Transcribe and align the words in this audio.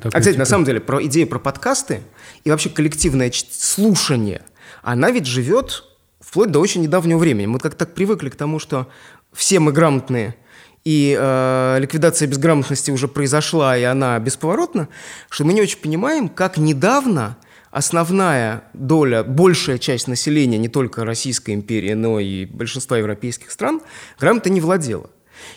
Такой, 0.00 0.10
а, 0.16 0.20
кстати, 0.20 0.34
типа, 0.34 0.38
на 0.38 0.44
самом 0.44 0.64
деле, 0.64 0.78
про 0.78 1.04
идею 1.06 1.26
про 1.26 1.40
подкасты 1.40 2.02
и 2.44 2.50
вообще 2.50 2.70
коллективное 2.70 3.32
слушание, 3.50 4.42
она 4.82 5.10
ведь 5.10 5.26
живет 5.26 5.82
вплоть 6.20 6.52
до 6.52 6.60
очень 6.60 6.82
недавнего 6.82 7.18
времени. 7.18 7.46
Мы 7.46 7.58
как 7.58 7.74
так 7.74 7.94
привыкли 7.94 8.28
к 8.28 8.36
тому, 8.36 8.60
что 8.60 8.86
все 9.32 9.58
мы 9.58 9.72
грамотные, 9.72 10.36
и 10.84 11.16
э, 11.18 11.78
ликвидация 11.80 12.28
безграмотности 12.28 12.92
уже 12.92 13.08
произошла, 13.08 13.76
и 13.76 13.82
она 13.82 14.16
бесповоротна, 14.20 14.88
что 15.30 15.44
мы 15.44 15.52
не 15.52 15.62
очень 15.62 15.80
понимаем, 15.80 16.28
как 16.28 16.58
недавно 16.58 17.36
основная 17.72 18.62
доля, 18.74 19.24
большая 19.24 19.78
часть 19.78 20.06
населения 20.06 20.58
не 20.58 20.68
только 20.68 21.04
Российской 21.04 21.54
империи, 21.54 21.94
но 21.94 22.20
и 22.20 22.44
большинства 22.44 22.98
европейских 22.98 23.50
стран 23.50 23.82
грамотой 24.20 24.52
не 24.52 24.60
владела. 24.60 25.10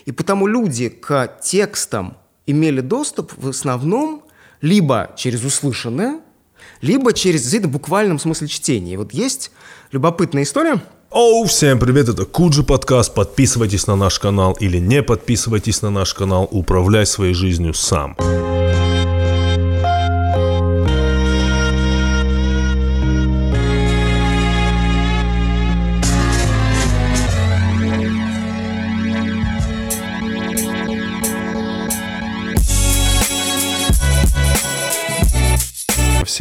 И 0.05 0.11
потому 0.11 0.47
люди 0.47 0.89
к 0.89 1.31
текстам 1.43 2.17
имели 2.47 2.81
доступ 2.81 3.33
в 3.37 3.49
основном 3.49 4.25
либо 4.61 5.11
через 5.15 5.43
услышанное, 5.43 6.19
либо 6.81 7.13
через 7.13 7.41
действительно 7.41 7.71
буквальном 7.71 8.19
смысле 8.19 8.47
чтения. 8.47 8.93
И 8.93 8.97
вот 8.97 9.13
есть 9.13 9.51
любопытная 9.91 10.43
история. 10.43 10.81
Оу, 11.09 11.45
всем 11.45 11.77
привет, 11.77 12.07
это 12.07 12.25
Куджи 12.25 12.63
подкаст. 12.63 13.13
Подписывайтесь 13.13 13.85
на 13.85 13.95
наш 13.95 14.17
канал 14.19 14.55
или 14.59 14.77
не 14.77 15.03
подписывайтесь 15.03 15.81
на 15.81 15.89
наш 15.89 16.13
канал. 16.13 16.47
Управляй 16.51 17.05
своей 17.05 17.33
жизнью 17.33 17.73
сам. 17.73 18.15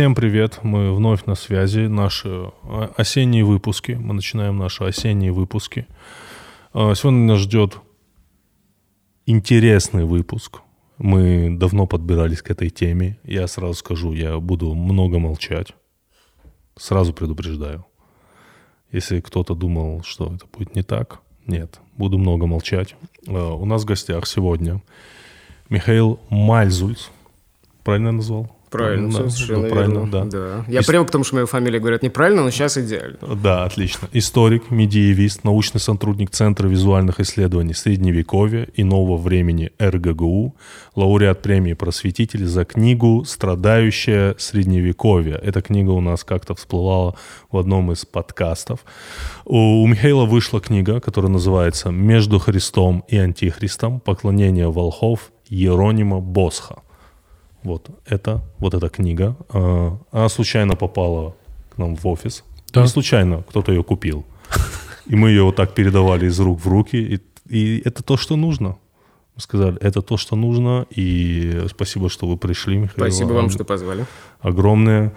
Всем 0.01 0.15
привет, 0.15 0.61
мы 0.63 0.95
вновь 0.95 1.27
на 1.27 1.35
связи. 1.35 1.81
Наши 1.81 2.27
а, 2.63 2.91
осенние 2.97 3.45
выпуски. 3.45 3.93
Мы 4.01 4.15
начинаем 4.15 4.57
наши 4.57 4.83
осенние 4.83 5.31
выпуски. 5.31 5.87
А, 6.73 6.95
Сегодня 6.95 7.27
нас 7.27 7.41
ждет 7.41 7.77
интересный 9.27 10.07
выпуск. 10.07 10.63
Мы 10.97 11.55
давно 11.55 11.87
подбирались 11.87 12.41
к 12.41 12.51
этой 12.51 12.71
теме. 12.71 13.19
Я 13.25 13.47
сразу 13.47 13.75
скажу, 13.75 14.15
я 14.15 14.41
буду 14.41 14.75
много 14.75 15.19
молчать. 15.19 15.75
Сразу 16.79 17.13
предупреждаю. 17.13 17.85
Если 18.93 19.21
кто-то 19.21 19.55
думал, 19.55 20.03
что 20.03 20.33
это 20.35 20.47
будет 20.47 20.75
не 20.75 20.83
так, 20.83 21.21
нет, 21.47 21.79
буду 21.99 22.17
много 22.17 22.47
молчать. 22.47 22.97
А, 23.29 23.53
У 23.53 23.67
нас 23.67 23.83
в 23.83 23.85
гостях 23.87 24.27
сегодня 24.27 24.83
Михаил 25.69 26.21
Мальзульц. 26.31 27.11
Правильно 27.85 28.07
я 28.07 28.13
назвал? 28.13 28.60
Правильно, 28.71 29.09
Да, 29.11 29.29
совершенно 29.31 29.63
да, 29.65 29.69
правильно, 29.69 29.99
верно. 30.05 30.31
да. 30.31 30.65
Я 30.69 30.81
Ис- 30.81 30.87
привык 30.87 31.09
к 31.09 31.11
тому, 31.11 31.25
что 31.25 31.35
мою 31.35 31.47
фамилию 31.47 31.81
говорят 31.81 32.03
неправильно, 32.03 32.43
но 32.45 32.51
сейчас 32.51 32.79
идеально. 32.79 33.19
Да, 33.43 33.65
отлично. 33.65 34.09
Историк, 34.13 34.71
медиевист, 34.71 35.43
научный 35.45 35.81
сотрудник 35.81 36.31
Центра 36.31 36.69
визуальных 36.69 37.19
исследований 37.21 37.75
Средневековья 37.75 38.69
и 38.75 38.85
нового 38.85 39.17
времени 39.17 39.73
РГГУ, 39.81 40.55
лауреат 40.95 41.43
премии 41.43 41.73
«Просветитель» 41.73 42.47
за 42.47 42.65
книгу 42.65 43.25
«Страдающее 43.27 44.37
Средневековье». 44.39 45.35
Эта 45.43 45.63
книга 45.63 45.91
у 45.91 46.01
нас 46.01 46.23
как-то 46.25 46.55
всплывала 46.55 47.17
в 47.51 47.59
одном 47.59 47.91
из 47.91 48.05
подкастов. 48.05 48.81
У 49.45 49.85
Михаила 49.87 50.27
вышла 50.27 50.61
книга, 50.61 51.01
которая 51.01 51.31
называется 51.33 51.91
«Между 51.91 52.39
Христом 52.39 53.05
и 53.09 53.17
Антихристом. 53.17 53.99
Поклонение 54.01 54.71
волхов 54.71 55.33
Еронима 55.49 56.21
Босха». 56.21 56.77
Вот 57.63 57.89
это, 58.07 58.43
вот 58.59 58.75
эта 58.75 58.89
книга. 58.89 59.37
А, 59.51 59.99
Она 60.13 60.29
случайно 60.29 60.77
попала 60.77 61.35
к 61.75 61.79
нам 61.79 61.97
в 61.97 62.07
офис. 62.07 62.45
Да. 62.73 62.83
Не 62.83 62.89
случайно, 62.89 63.43
кто-то 63.49 63.73
ее 63.73 63.83
купил. 63.83 64.25
И 65.07 65.17
мы 65.17 65.31
ее 65.31 65.43
вот 65.43 65.57
так 65.57 65.75
передавали 65.75 66.27
из 66.27 66.39
рук 66.41 66.61
в 66.61 66.69
руки. 66.69 66.97
И, 66.97 67.21
и 67.49 67.83
это 67.85 68.03
то, 68.03 68.17
что 68.17 68.37
нужно. 68.37 68.77
Мы 69.37 69.43
сказали, 69.43 69.77
это 69.81 70.03
то, 70.03 70.17
что 70.17 70.37
нужно. 70.37 70.87
И 70.91 71.65
спасибо, 71.69 72.09
что 72.09 72.27
вы 72.27 72.37
пришли, 72.37 72.77
Михаил. 72.79 73.11
Спасибо 73.11 73.33
вам, 73.33 73.51
что 73.51 73.65
позвали. 73.65 74.07
Огромное. 74.41 75.13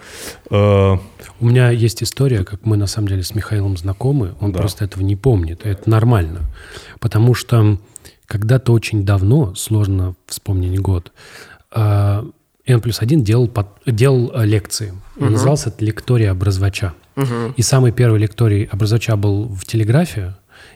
Э, 0.50 0.96
У 1.40 1.46
меня 1.46 1.70
есть 1.70 2.02
история, 2.02 2.44
как 2.44 2.66
мы 2.66 2.76
на 2.76 2.86
самом 2.86 3.08
деле 3.08 3.22
с 3.22 3.34
Михаилом 3.34 3.76
знакомы, 3.76 4.34
он 4.40 4.52
Да. 4.52 4.58
просто 4.60 4.84
этого 4.84 5.02
не 5.02 5.16
помнит, 5.16 5.64
это 5.64 5.88
нормально. 5.88 6.40
Потому 7.00 7.34
что 7.34 7.78
когда-то 8.26 8.72
очень 8.72 9.04
давно, 9.04 9.54
сложно 9.54 10.14
вспомнить 10.26 10.78
год, 10.80 11.12
а, 11.12 11.53
N 11.74 12.80
плюс 12.80 13.02
один 13.02 13.22
делал, 13.22 13.48
под- 13.48 13.80
делал 13.86 14.32
а, 14.34 14.44
лекции. 14.44 14.94
И 15.16 15.24
Назывался 15.24 15.68
это 15.68 15.84
«Лектория 15.84 16.30
образовача». 16.30 16.94
И 17.56 17.62
самый 17.62 17.92
первый 17.92 18.20
лекторий 18.20 18.64
образовача 18.64 19.16
был 19.16 19.44
в 19.48 19.64
«Телеграфе», 19.64 20.34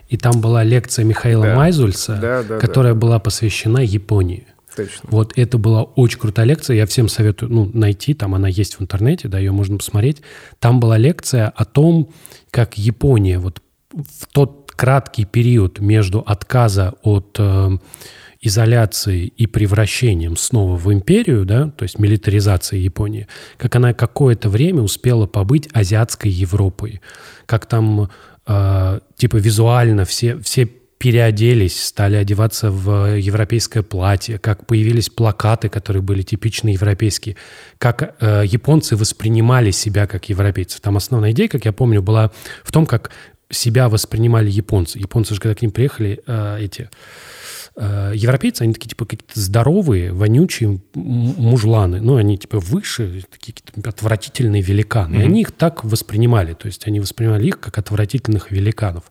и 0.08 0.16
там 0.16 0.41
была 0.41 0.64
лекция 0.64 1.04
Михаила 1.04 1.47
Да. 1.47 1.56
Майзульса, 1.56 2.19
Да, 2.20 2.42
да, 2.42 2.58
которая 2.58 2.94
была 2.94 3.19
посвящена 3.19 3.78
Японии. 3.78 4.47
Точно. 4.75 5.08
Вот 5.10 5.32
это 5.37 5.58
была 5.58 5.82
очень 5.82 6.19
крутая 6.19 6.47
лекция. 6.47 6.76
Я 6.76 6.87
всем 6.87 7.08
советую 7.08 7.53
ну, 7.53 7.70
найти, 7.72 8.14
там 8.14 8.34
она 8.34 8.48
есть 8.48 8.78
в 8.78 8.82
интернете, 8.82 9.28
да, 9.28 9.38
ее 9.38 9.50
можно 9.50 9.76
посмотреть. 9.76 10.22
Там 10.60 10.78
была 10.78 10.97
лекция 10.97 11.48
о 11.48 11.64
том, 11.64 12.10
как 12.50 12.78
Япония 12.78 13.38
вот 13.38 13.60
в 13.92 14.26
тот 14.32 14.70
краткий 14.76 15.25
период 15.25 15.81
между 15.81 16.20
отказа 16.20 16.94
от 17.03 17.37
э, 17.41 17.78
изоляции 18.41 19.26
и 19.26 19.47
превращением 19.47 20.37
снова 20.37 20.76
в 20.76 20.93
империю, 20.93 21.44
да, 21.44 21.71
то 21.71 21.82
есть 21.82 21.99
милитаризацией 21.99 22.82
Японии, 22.82 23.26
как 23.56 23.75
она 23.76 23.93
какое-то 23.94 24.49
время 24.49 24.82
успела 24.82 25.26
побыть 25.26 25.69
азиатской 25.72 26.31
Европой, 26.31 27.00
как 27.47 27.66
там 27.66 28.10
э, 28.47 29.00
типа 29.16 29.37
визуально 29.37 30.04
все, 30.04 30.38
все 30.38 30.69
переоделись, 30.99 31.82
стали 31.82 32.16
одеваться 32.16 32.71
в 32.71 33.16
европейское 33.16 33.82
платье, 33.82 34.38
как 34.38 34.66
появились 34.66 35.09
плакаты, 35.09 35.69
которые 35.69 36.03
были 36.03 36.22
типично 36.22 36.69
европейские, 36.69 37.37
как 37.78 38.16
э, 38.20 38.43
японцы 38.44 38.97
воспринимали 38.97 39.70
себя 39.70 40.06
как 40.06 40.28
европейцев. 40.28 40.81
Там 40.81 40.97
основная 40.97 41.31
идея, 41.31 41.49
как 41.49 41.65
я 41.65 41.72
помню, 41.72 42.03
была 42.03 42.32
в 42.65 42.72
том, 42.72 42.84
как 42.84 43.10
себя 43.50 43.88
воспринимали 43.88 44.50
японцы. 44.50 44.99
Японцы 44.99 45.34
же, 45.34 45.41
когда 45.41 45.55
к 45.55 45.62
ним 45.62 45.70
приехали, 45.70 46.20
э, 46.26 46.59
эти 46.60 46.91
европейцы, 47.78 48.62
они 48.62 48.72
такие, 48.72 48.88
типа, 48.88 49.04
какие-то 49.04 49.38
здоровые, 49.38 50.12
вонючие 50.12 50.80
мужланы. 50.94 52.00
Ну, 52.00 52.16
они, 52.16 52.36
типа, 52.36 52.58
выше, 52.58 53.24
такие 53.30 53.54
какие-то 53.54 53.88
отвратительные 53.88 54.62
великаны. 54.62 55.16
И 55.16 55.22
они 55.22 55.42
их 55.42 55.52
так 55.52 55.84
воспринимали. 55.84 56.54
То 56.54 56.66
есть 56.66 56.86
они 56.86 56.98
воспринимали 57.00 57.46
их 57.46 57.60
как 57.60 57.78
отвратительных 57.78 58.50
великанов. 58.50 59.04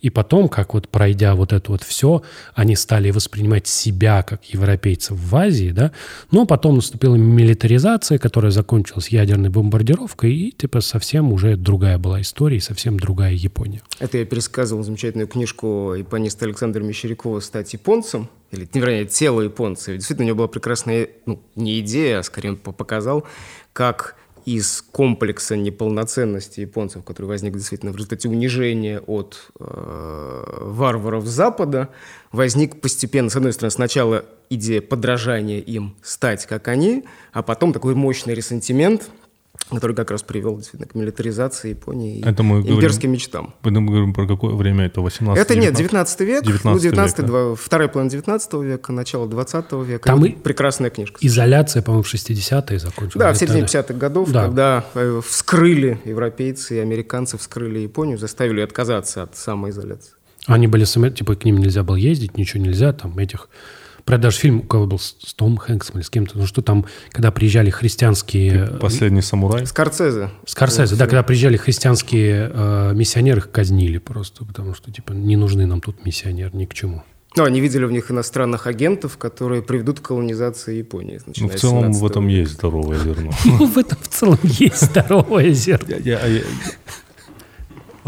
И 0.00 0.10
потом, 0.10 0.48
как 0.48 0.74
вот 0.74 0.88
пройдя 0.88 1.34
вот 1.34 1.52
это 1.52 1.72
вот 1.72 1.82
все, 1.82 2.22
они 2.54 2.76
стали 2.76 3.10
воспринимать 3.10 3.66
себя 3.66 4.22
как 4.22 4.44
европейцев 4.44 5.18
в 5.18 5.36
Азии, 5.36 5.70
да. 5.70 5.92
Но 6.30 6.46
потом 6.46 6.76
наступила 6.76 7.16
милитаризация, 7.16 8.18
которая 8.18 8.50
закончилась 8.50 9.08
ядерной 9.08 9.50
бомбардировкой, 9.50 10.32
и 10.32 10.50
типа 10.52 10.80
совсем 10.80 11.32
уже 11.32 11.56
другая 11.56 11.98
была 11.98 12.20
история, 12.20 12.58
и 12.58 12.60
совсем 12.60 12.98
другая 12.98 13.32
Япония. 13.32 13.82
Это 13.98 14.18
я 14.18 14.24
пересказывал 14.24 14.82
замечательную 14.82 15.28
книжку 15.28 15.94
япониста 15.94 16.44
Александра 16.44 16.82
Мещерякова 16.82 17.40
«Стать 17.40 17.72
японцем». 17.72 18.28
Или, 18.50 18.68
не, 18.72 18.80
вернее, 18.80 19.04
«Тело 19.04 19.42
японца». 19.42 19.92
Действительно, 19.92 20.24
у 20.24 20.28
него 20.28 20.36
была 20.38 20.48
прекрасная, 20.48 21.08
ну, 21.26 21.42
не 21.54 21.80
идея, 21.80 22.20
а 22.20 22.22
скорее 22.22 22.50
он 22.50 22.56
по- 22.56 22.72
показал, 22.72 23.24
как 23.72 24.16
из 24.48 24.80
комплекса 24.80 25.56
неполноценности 25.58 26.60
японцев, 26.60 27.04
который 27.04 27.26
возник 27.26 27.52
действительно 27.52 27.92
в 27.92 27.96
результате 27.96 28.30
унижения 28.30 28.98
от 29.00 29.50
э, 29.60 30.60
варваров 30.62 31.26
Запада, 31.26 31.90
возник 32.32 32.80
постепенно, 32.80 33.28
с 33.28 33.36
одной 33.36 33.52
стороны, 33.52 33.72
сначала 33.72 34.24
идея 34.48 34.80
подражания 34.80 35.58
им 35.58 35.96
стать 36.00 36.46
как 36.46 36.68
они, 36.68 37.04
а 37.34 37.42
потом 37.42 37.74
такой 37.74 37.94
мощный 37.94 38.34
ресентимент, 38.34 39.10
который 39.70 39.94
как 39.94 40.10
раз 40.10 40.22
привел 40.22 40.56
действительно 40.56 40.88
к 40.88 40.94
милитаризации 40.94 41.70
Японии 41.70 42.18
и 42.20 42.22
Это 42.26 42.42
мы 42.42 42.60
говорим- 42.60 42.76
имперским 42.78 43.12
мечтам. 43.12 43.54
мы 43.62 43.70
говорим 43.72 44.14
про 44.14 44.26
какое 44.26 44.54
время? 44.54 44.86
Это 44.86 45.00
18 45.02 45.42
Это 45.44 45.54
нет, 45.54 45.74
19? 45.74 46.18
19 46.18 46.20
век, 46.20 46.42
19 46.44 46.64
ну, 46.64 46.78
19 46.78 47.18
век, 47.18 47.26
да. 47.26 47.32
два- 47.32 47.54
вторая 47.54 47.88
половина 47.88 48.10
19 48.10 48.62
века, 48.62 48.92
начало 48.92 49.28
20 49.28 49.82
века. 49.84 50.06
Там 50.06 50.24
и- 50.24 50.30
прекрасная 50.30 50.90
книжка. 50.90 51.18
Изоляция, 51.20 51.82
по-моему, 51.82 52.02
в 52.02 52.08
60-е 52.08 52.78
закончилась. 52.78 53.14
Да, 53.20 53.26
в 53.28 53.30
Это- 53.36 53.40
середине 53.40 53.62
50-х 53.66 53.94
годов, 53.94 54.30
Да. 54.32 54.44
когда 54.46 54.84
э, 54.94 55.20
вскрыли 55.26 56.00
европейцы 56.04 56.76
и 56.76 56.78
американцы, 56.78 57.36
вскрыли 57.36 57.80
Японию, 57.80 58.16
заставили 58.18 58.60
отказаться 58.62 59.22
от 59.24 59.36
самоизоляции. 59.36 60.12
Они 60.46 60.66
были, 60.66 60.84
сами- 60.84 61.10
типа, 61.10 61.34
к 61.34 61.44
ним 61.44 61.58
нельзя 61.58 61.82
было 61.82 61.96
ездить, 61.96 62.38
ничего 62.38 62.62
нельзя, 62.62 62.92
там, 62.94 63.18
этих... 63.18 63.50
Про 64.08 64.16
даже 64.16 64.38
фильм, 64.38 64.60
у 64.60 64.62
кого 64.62 64.86
был, 64.86 64.98
с 64.98 65.34
Том 65.34 65.58
Хэнксом 65.58 65.96
или 65.96 66.02
с 66.02 66.08
кем-то, 66.08 66.38
ну 66.38 66.46
что 66.46 66.62
там, 66.62 66.86
когда 67.10 67.30
приезжали 67.30 67.68
христианские... 67.68 68.78
Последний 68.80 69.20
самурай. 69.20 69.66
Скорцезе. 69.66 70.30
Скорсезе, 70.46 70.96
да, 70.96 71.04
когда 71.04 71.22
приезжали 71.22 71.58
христианские 71.58 72.50
э, 72.50 72.92
миссионеры, 72.94 73.40
их 73.40 73.50
казнили 73.50 73.98
просто, 73.98 74.46
потому 74.46 74.72
что, 74.72 74.90
типа, 74.90 75.12
не 75.12 75.36
нужны 75.36 75.66
нам 75.66 75.82
тут 75.82 76.06
миссионеры 76.06 76.56
ни 76.56 76.64
к 76.64 76.72
чему. 76.72 77.02
Ну, 77.36 77.44
они 77.44 77.60
видели 77.60 77.84
в 77.84 77.92
них 77.92 78.10
иностранных 78.10 78.66
агентов, 78.66 79.18
которые 79.18 79.60
приведут 79.60 80.00
к 80.00 80.04
колонизации 80.04 80.78
Японии. 80.78 81.20
Ну, 81.36 81.48
в 81.48 81.54
целом 81.56 81.92
в 81.92 82.06
этом 82.06 82.28
есть 82.28 82.52
здоровое 82.52 82.98
зерно. 82.98 83.30
Ну, 83.44 83.66
в 83.66 83.76
этом 83.76 83.98
в 84.00 84.08
целом 84.08 84.38
есть 84.42 84.80
здоровое 84.80 85.50
зерно. 85.52 85.96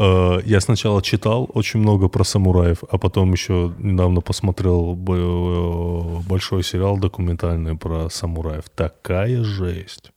Э, 0.00 0.40
я 0.46 0.60
сначала 0.60 1.02
читал 1.02 1.50
очень 1.52 1.80
много 1.80 2.08
про 2.08 2.24
самураев, 2.24 2.84
а 2.90 2.96
потом 2.96 3.32
еще 3.32 3.72
недавно 3.78 4.22
посмотрел 4.22 4.94
э, 4.94 6.22
большой 6.26 6.64
сериал 6.64 6.96
документальный 6.96 7.76
про 7.76 8.08
самураев. 8.08 8.64
Такая 8.74 9.44
жесть. 9.44 10.10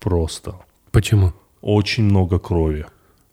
Просто. 0.00 0.56
Почему? 0.90 1.32
Очень 1.60 2.04
много 2.04 2.40
крови. 2.40 2.86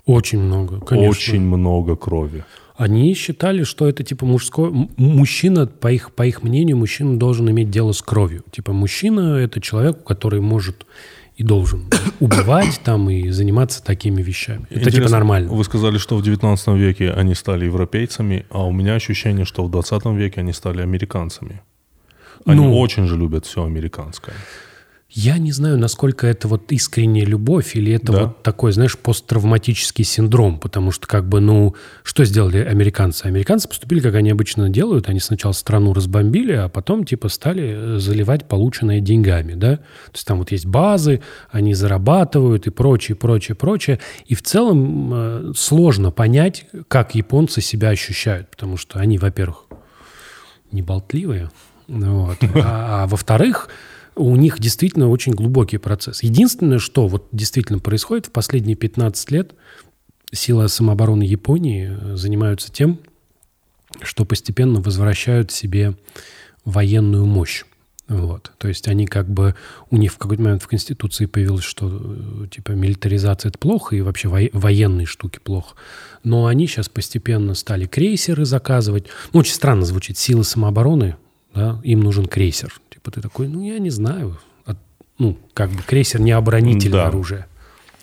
Очень 0.06 0.40
много, 0.40 0.80
конечно. 0.82 1.10
Очень 1.10 1.42
много 1.42 1.96
крови. 1.96 2.44
Они 2.76 3.16
считали, 3.16 3.64
что 3.64 3.88
это 3.90 4.04
типа 4.04 4.26
мужской... 4.28 4.72
Мужчина, 4.98 5.66
по 5.66 5.92
их, 5.92 6.12
по 6.14 6.28
их 6.28 6.44
мнению, 6.44 6.78
мужчина 6.78 7.18
должен 7.18 7.50
иметь 7.50 7.72
дело 7.72 7.92
с 7.92 8.04
кровью. 8.04 8.44
Типа 8.52 8.72
мужчина– 8.72 9.38
это 9.40 9.60
человек, 9.62 10.04
который 10.04 10.42
может 10.42 10.86
и 11.38 11.44
должен 11.44 11.86
убивать 12.20 12.82
там 12.84 13.10
и 13.10 13.30
заниматься 13.30 13.84
такими 13.84 14.22
вещами. 14.22 14.66
Это 14.70 14.80
Интересно, 14.80 15.02
типа 15.02 15.12
нормально. 15.12 15.54
Вы 15.54 15.64
сказали, 15.64 15.98
что 15.98 16.18
в 16.18 16.24
19 16.24 16.68
веке 16.70 17.12
они 17.12 17.36
стали 17.36 17.66
европейцами, 17.66 18.46
а 18.50 18.66
у 18.66 18.72
меня 18.72 18.96
ощущение, 18.96 19.46
что 19.46 19.64
в 19.64 19.72
20 19.72 20.06
веке 20.06 20.42
они 20.42 20.54
стали 20.54 20.82
американцами. 20.82 21.62
Они 22.46 22.62
ну, 22.62 22.78
очень 22.78 23.08
же 23.08 23.18
любят 23.18 23.46
все 23.46 23.64
американское. 23.64 24.36
Я 25.10 25.38
не 25.38 25.54
знаю, 25.54 25.78
насколько 25.78 26.28
это 26.28 26.50
вот 26.50 26.70
искренняя 26.74 27.26
любовь 27.26 27.78
или 27.78 27.94
это 27.94 28.12
Да. 28.12 28.24
вот 28.24 28.44
такой, 28.44 28.74
знаешь, 28.74 28.98
посттравматический 28.98 30.04
синдром, 30.04 30.60
потому 30.60 30.92
что 30.92 31.08
как 31.08 31.28
бы, 31.30 31.40
ну, 31.40 31.76
что 32.04 32.26
сделали 32.26 32.58
американцы? 32.58 33.26
Американцы 33.26 33.70
поступили, 33.70 34.02
как 34.02 34.16
они 34.16 34.32
обычно 34.32 34.70
делают, 34.70 35.08
они 35.08 35.22
сначала 35.22 35.54
страну 35.54 35.94
разбомбили, 35.94 36.52
а 36.52 36.68
потом 36.68 37.06
типа 37.06 37.30
стали 37.30 37.96
э, 37.96 38.00
заливать 38.00 38.50
полученное 38.50 39.00
деньгами, 39.00 39.54
да? 39.54 39.78
То 39.78 40.12
есть 40.14 40.28
там 40.28 40.40
вот 40.40 40.52
есть 40.52 40.66
базы, 40.66 41.22
они 41.52 41.74
зарабатывают 41.74 42.68
и 42.68 42.70
прочее, 42.70 43.16
прочее, 43.16 43.56
прочее. 43.56 44.00
И 44.26 44.36
в 44.36 44.42
целом 44.44 45.12
э, 45.14 45.54
сложно 45.56 46.12
понять, 46.12 46.66
как 46.90 47.16
японцы 47.16 47.62
себя 47.62 47.90
ощущают, 47.90 48.50
потому 48.50 48.76
что 48.76 49.00
они, 49.00 49.18
во-первых, 49.18 49.64
не 50.74 50.82
болтливые, 50.82 51.50
вот. 51.88 52.38
а, 52.56 53.04
а 53.04 53.08
во-вторых, 53.08 53.70
у 54.18 54.36
них 54.36 54.60
действительно 54.60 55.10
очень 55.10 55.34
глубокий 55.34 55.78
процесс. 55.78 56.24
Единственное, 56.24 56.80
что 56.80 57.08
вот 57.08 57.28
действительно 57.32 57.80
происходит 57.80 58.28
в 58.28 58.32
последние 58.32 58.76
15 58.76 59.32
лет, 59.32 59.54
силы 60.32 60.68
самообороны 60.68 61.24
Японии 61.24 61.90
э, 61.90 62.16
занимаются 62.16 62.72
тем, 62.72 63.00
что 64.02 64.26
постепенно 64.26 64.82
возвращают 64.82 65.52
себе 65.52 65.96
военную 66.66 67.26
мощь. 67.26 67.64
Вот. 68.08 68.52
То 68.58 68.68
есть 68.68 68.88
они 68.88 69.06
как 69.06 69.30
бы... 69.30 69.56
У 69.90 69.98
них 69.98 70.14
в 70.14 70.18
какой-то 70.18 70.42
момент 70.42 70.64
в 70.64 70.68
Конституции 70.68 71.26
появилось, 71.26 71.64
что 71.64 71.90
э, 71.90 72.48
типа 72.48 72.72
милитаризация– 72.72 73.50
это 73.52 73.60
плохо, 73.60 73.96
и 73.96 74.02
вообще 74.02 74.30
во- 74.30 74.50
военные 74.54 75.06
штуки 75.06 75.40
плохо. 75.44 75.76
Но 76.24 76.46
они 76.46 76.68
сейчас 76.68 76.88
постепенно 76.90 77.54
стали 77.54 77.86
крейсеры 77.86 78.46
заказывать. 78.46 79.08
Ну, 79.34 79.42
очень 79.42 79.54
странно 79.54 79.86
звучит. 79.86 80.18
Силы 80.18 80.44
самообороны, 80.44 81.18
да, 81.54 81.82
им 81.84 82.00
нужен 82.00 82.28
крейсер. 82.28 82.80
Типа 83.08 83.16
ты 83.16 83.22
такой, 83.22 83.48
ну, 83.48 83.62
я 83.64 83.80
не 83.80 83.90
знаю. 83.90 84.38
От- 84.66 84.78
ну, 85.18 85.38
как 85.54 85.70
бы 85.70 85.82
крейсер 85.82 86.20
не 86.20 86.32
оборонительное 86.32 87.04
Да. 87.04 87.08
оружие. 87.08 87.46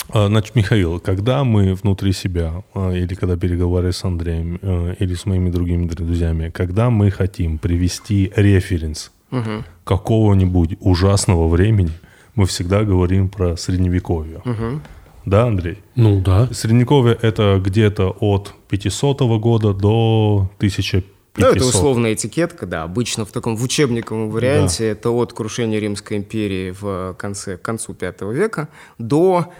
А, 0.09 0.29
Значит, 0.29 0.55
Михаил, 0.57 0.99
когда 0.99 1.45
мы 1.45 1.75
внутри 1.75 2.13
себя, 2.13 2.63
а, 2.75 2.91
или 2.93 3.15
когда 3.15 3.37
переговариваем 3.37 3.93
с 3.93 4.03
Андреем, 4.05 4.59
э, 4.63 4.95
или 5.01 5.15
с 5.15 5.27
моими 5.27 5.51
другими 5.51 5.87
друзьями, 5.87 6.49
когда 6.49 6.89
мы 6.89 7.11
хотим 7.11 7.59
привести 7.59 8.33
референс 8.35 9.11
какого-нибудь 9.85 10.79
ужасного 10.81 11.49
времени, 11.49 11.93
мы 12.35 12.47
всегда 12.47 12.83
говорим 12.85 13.29
про 13.29 13.57
средневековье. 13.59 14.41
Да, 15.27 15.47
Андрей? 15.47 15.79
Ну, 15.97 16.21
да. 16.23 16.49
Средневековье 16.53 17.19
это 17.21 17.61
где-то 17.63 18.17
от 18.21 18.55
500 18.69 19.39
года 19.39 19.75
до 19.75 20.49
1500. 20.59 21.05
Ну, 21.37 21.47
это 21.47 21.65
условная 21.65 22.15
этикетка, 22.15 22.67
да. 22.67 22.85
Обычно 22.85 23.25
в 23.25 23.33
таком 23.33 23.57
в 23.57 23.63
учебниковом 23.63 24.31
варианте 24.31 24.87
это 24.89 25.11
от 25.11 25.33
крушения 25.33 25.81
Римской 25.81 26.17
империи 26.17 26.71
в 26.71 27.15
конце, 27.19 27.57
к 27.57 27.63
концу 27.63 27.97
V 27.99 28.33
века 28.33 28.69
до 28.99 29.53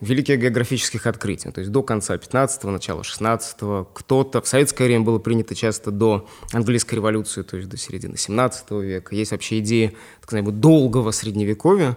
великих 0.00 0.38
географических 0.38 1.06
открытий, 1.06 1.50
то 1.50 1.60
есть 1.60 1.72
до 1.72 1.82
конца 1.82 2.14
15-го, 2.16 2.70
начала 2.70 3.00
16-го. 3.02 3.88
Кто-то 3.94 4.42
в 4.42 4.48
советское 4.48 4.84
время 4.84 5.04
было 5.04 5.18
принято 5.18 5.54
часто 5.54 5.90
до 5.90 6.28
английской 6.52 6.96
революции, 6.96 7.42
то 7.42 7.56
есть 7.56 7.68
до 7.68 7.76
середины 7.76 8.18
17 8.18 8.70
века. 8.72 9.14
Есть 9.14 9.30
вообще 9.32 9.60
идея 9.60 9.92
так 10.20 10.32
называемого 10.32 10.52
долгого 10.52 11.10
средневековья, 11.10 11.96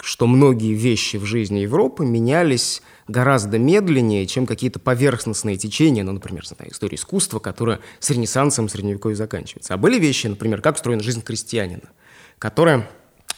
что 0.00 0.26
многие 0.26 0.74
вещи 0.74 1.16
в 1.16 1.24
жизни 1.24 1.60
Европы 1.60 2.04
менялись 2.04 2.82
гораздо 3.10 3.58
медленнее, 3.58 4.26
чем 4.26 4.46
какие-то 4.46 4.78
поверхностные 4.78 5.56
течения, 5.56 6.04
ну, 6.04 6.12
например, 6.12 6.46
знаю, 6.46 6.72
история 6.72 6.96
искусства, 6.96 7.38
которая 7.38 7.80
с 7.98 8.10
Ренессансом 8.10 8.68
Средневековья 8.68 9.16
заканчивается. 9.16 9.74
А 9.74 9.76
были 9.76 9.98
вещи, 9.98 10.26
например, 10.26 10.60
как 10.60 10.76
устроена 10.76 11.02
жизнь 11.02 11.22
крестьянина, 11.22 11.90
которая 12.38 12.88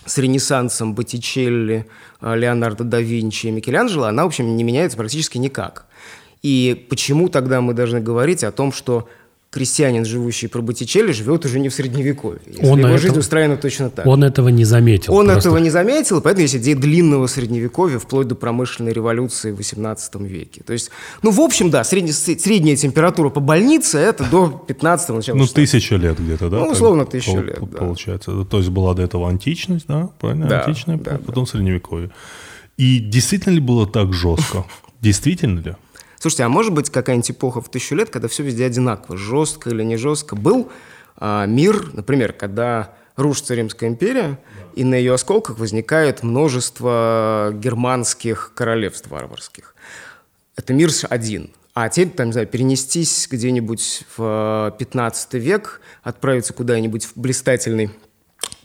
с 0.05 0.19
Ренессансом 0.19 0.95
Боттичелли, 0.95 1.87
э, 2.21 2.37
Леонардо 2.37 2.85
да 2.85 3.01
Винчи 3.01 3.47
и 3.47 3.51
Микеланджело, 3.51 4.05
она, 4.05 4.25
в 4.25 4.29
общем, 4.29 4.57
не 4.57 4.65
меняется 4.65 4.97
практически 4.97 5.39
никак. 5.39 5.87
И 6.43 6.87
почему 6.91 7.29
тогда 7.29 7.61
мы 7.61 7.73
должны 7.73 8.01
говорить 8.01 8.43
о 8.43 8.51
том, 8.51 8.73
что 8.73 9.09
крестьянин, 9.53 10.07
живущий 10.07 10.47
про 10.49 10.63
Боттичелли, 10.63 11.13
живет 11.13 11.45
уже 11.45 11.61
не 11.61 11.69
в 11.69 11.75
Средневековье, 11.75 12.41
если 12.47 12.65
Он 12.65 12.79
его 12.79 12.89
на 12.89 12.97
жизнь 12.97 13.19
устроена 13.19 13.59
точно 13.59 13.91
так. 13.91 14.07
Он 14.07 14.25
этого 14.25 14.49
не 14.49 14.65
заметил. 14.65 15.15
Он 15.15 15.27
просто. 15.27 15.41
этого 15.51 15.59
не 15.59 15.69
заметил, 15.69 16.19
и 16.19 16.23
поэтому 16.23 16.41
есть 16.43 16.57
идея 16.57 16.75
длинного 16.75 17.27
средневековья 17.27 17.99
вплоть 17.99 18.27
до 18.29 18.35
промышленной 18.35 18.95
революции 18.95 19.53
в 19.53 19.59
XVIII 19.61 20.27
веке. 20.27 20.63
То 20.67 20.73
есть, 20.73 20.91
ну, 21.23 21.31
в 21.31 21.41
общем, 21.41 21.69
да, 21.71 21.83
средне- 21.83 22.13
средняя 22.13 22.77
температура 22.77 23.29
по 23.29 23.41
больнице– 23.41 23.99
это 23.99 24.25
до 24.25 24.65
15-го, 24.67 25.17
начала 25.17 25.37
Ну, 25.37 25.45
16-го. 25.45 25.55
тысяча 25.55 25.97
лет 25.97 26.19
где-то, 26.19 26.49
да? 26.49 26.59
Ну, 26.59 26.69
условно, 26.71 27.05
тысячу 27.05 27.33
пол- 27.33 27.43
лет, 27.43 27.59
да. 27.61 27.79
Получается. 27.79 28.45
То 28.45 28.57
есть 28.57 28.71
была 28.71 28.95
до 28.95 29.03
этого 29.03 29.29
античность, 29.29 29.85
да? 29.87 30.09
Правильно? 30.19 30.47
Да, 30.49 30.63
Античная, 30.63 30.97
да, 30.97 31.19
потом 31.27 31.47
средневековье. 31.47 32.11
И 32.79 32.99
действительно 33.01 33.53
ли 33.53 33.61
было 33.61 33.87
так 33.87 34.15
жестко? 34.15 34.65
Действительно 35.03 35.61
ли? 35.61 35.75
Слушайте, 36.23 36.45
а 36.45 36.49
может 36.49 36.73
быть 36.73 36.89
какая-нибудь 36.89 37.33
эпоха 37.33 37.61
в 37.61 37.69
тысячу 37.69 37.97
лет, 37.97 38.09
когда 38.09 38.29
все 38.29 38.45
везде 38.45 38.65
одинаково, 38.65 39.17
жестко 39.17 39.71
или 39.71 39.83
не 39.83 39.97
жестко? 39.97 40.37
Был 40.37 40.71
а, 41.17 41.47
мир, 41.47 41.93
например, 41.95 42.33
когда 42.33 42.95
рушится 43.17 43.57
Римская 43.57 43.91
империя, 43.91 44.39
и 44.77 44.85
на 44.85 44.95
ее 44.95 45.15
осколках 45.15 45.59
возникает 45.59 46.23
множество 46.23 47.51
германских 47.55 48.53
королевств 48.55 49.09
варварских. 49.09 49.75
Это 50.55 50.73
мир 50.73 50.93
один. 51.11 51.51
А 51.75 51.89
теперь, 51.89 52.11
там, 52.15 52.27
не 52.27 52.33
знаю, 52.35 52.47
перенестись 52.47 53.27
где-нибудь 53.29 54.05
в 54.17 54.77
15 54.79 55.35
век, 55.35 55.81
отправиться 56.05 56.53
куда-нибудь 56.53 57.05
в 57.05 57.17
блистательный 57.17 57.91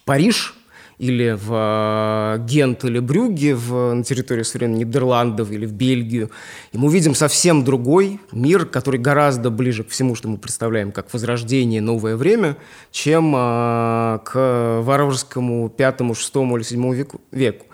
Париж 0.06 0.54
или 0.98 1.38
в 1.40 1.52
э, 1.54 2.46
Гент 2.46 2.84
или 2.84 3.00
Брюгге 3.00 3.56
в, 3.56 3.94
на 3.94 4.04
территории 4.04 4.44
современных 4.44 4.88
Нидерландов 4.88 5.52
или 5.52 5.66
в 5.66 5.74
Бельгию, 5.74 6.32
и 6.72 6.78
мы 6.78 6.88
увидим 6.88 7.14
совсем 7.14 7.64
другой 7.64 8.20
мир, 8.32 8.66
который 8.66 9.00
гораздо 9.00 9.50
ближе 9.50 9.84
к 9.84 9.90
всему, 9.90 10.16
что 10.16 10.28
мы 10.28 10.38
представляем 10.38 10.92
как 10.92 11.14
возрождение, 11.14 11.82
новое 11.82 12.16
время, 12.16 12.58
чем 12.92 13.34
э, 13.36 14.20
к 14.24 14.82
варварскому 14.82 15.70
пятому, 15.70 16.16
шестому 16.16 16.58
или 16.58 16.64
седьмому 16.64 16.94
веку, 16.94 17.22
веку. 17.32 17.66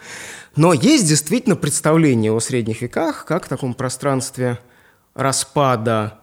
Но 0.55 0.73
есть 0.73 1.07
действительно 1.07 1.55
представление 1.55 2.31
о 2.31 2.39
средних 2.39 2.81
веках 2.81 3.25
как 3.25 3.47
таком 3.47 3.73
пространстве 3.73 4.59
распада, 5.15 6.19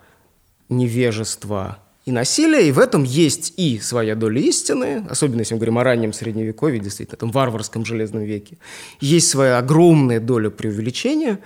невежества 0.69 1.79
и 2.11 2.13
насилия, 2.13 2.69
и 2.69 2.73
в 2.73 2.79
этом 2.79 3.05
есть 3.05 3.55
и 3.57 3.79
своя 3.79 4.15
доля 4.15 4.41
истины, 4.41 5.07
особенно 5.09 5.41
если 5.41 5.55
мы 5.55 5.59
говорим 5.59 5.79
о 5.79 5.85
раннем 5.85 6.13
Средневековье, 6.13 6.81
действительно, 6.81 7.17
этом 7.17 7.31
варварском 7.31 7.85
Железном 7.85 8.25
веке, 8.25 8.59
есть 9.01 9.29
своя 9.29 9.59
огромная 9.59 10.21
доля 10.21 10.51
преувеличения. 10.51 11.39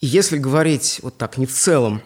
И 0.00 0.06
если 0.06 0.36
говорить 0.36 1.00
вот 1.02 1.16
так 1.16 1.38
не 1.38 1.46
в 1.46 1.52
целом, 1.52 2.02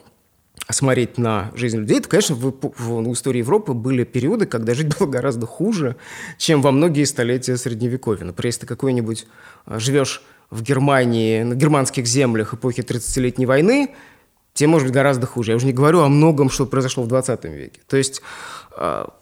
а 0.66 0.72
смотреть 0.72 1.16
на 1.16 1.52
жизнь 1.54 1.78
людей, 1.78 2.00
то, 2.00 2.08
конечно, 2.08 2.34
в, 2.34 2.50
в- 2.50 2.72
в 2.78 3.12
истории 3.12 3.38
Европы 3.38 3.72
были 3.72 4.04
периоды, 4.04 4.46
когда 4.46 4.74
жить 4.74 4.96
было 4.98 5.06
гораздо 5.06 5.46
хуже, 5.46 5.96
чем 6.38 6.60
во 6.60 6.72
многие 6.72 7.04
столетия 7.04 7.56
Средневековья. 7.56 8.24
Например, 8.24 8.46
если 8.46 8.60
ты 8.62 8.66
какой-нибудь 8.66 9.26
а, 9.64 9.78
живешь 9.78 10.22
в 10.50 10.62
Германии, 10.62 11.42
на 11.42 11.54
германских 11.54 12.06
землях 12.06 12.54
эпохи 12.54 12.80
30-летней 12.80 13.46
войны, 13.46 13.94
тебе 14.56 14.68
может 14.68 14.88
быть 14.88 14.94
гораздо 14.94 15.26
хуже. 15.26 15.52
Я 15.52 15.56
уже 15.56 15.66
не 15.66 15.72
говорю 15.72 16.00
о 16.00 16.08
многом, 16.08 16.50
что 16.50 16.66
произошло 16.66 17.04
в 17.04 17.08
20 17.08 17.44
веке. 17.44 17.80
То 17.86 17.96
есть 17.96 18.22
а, 18.76 19.12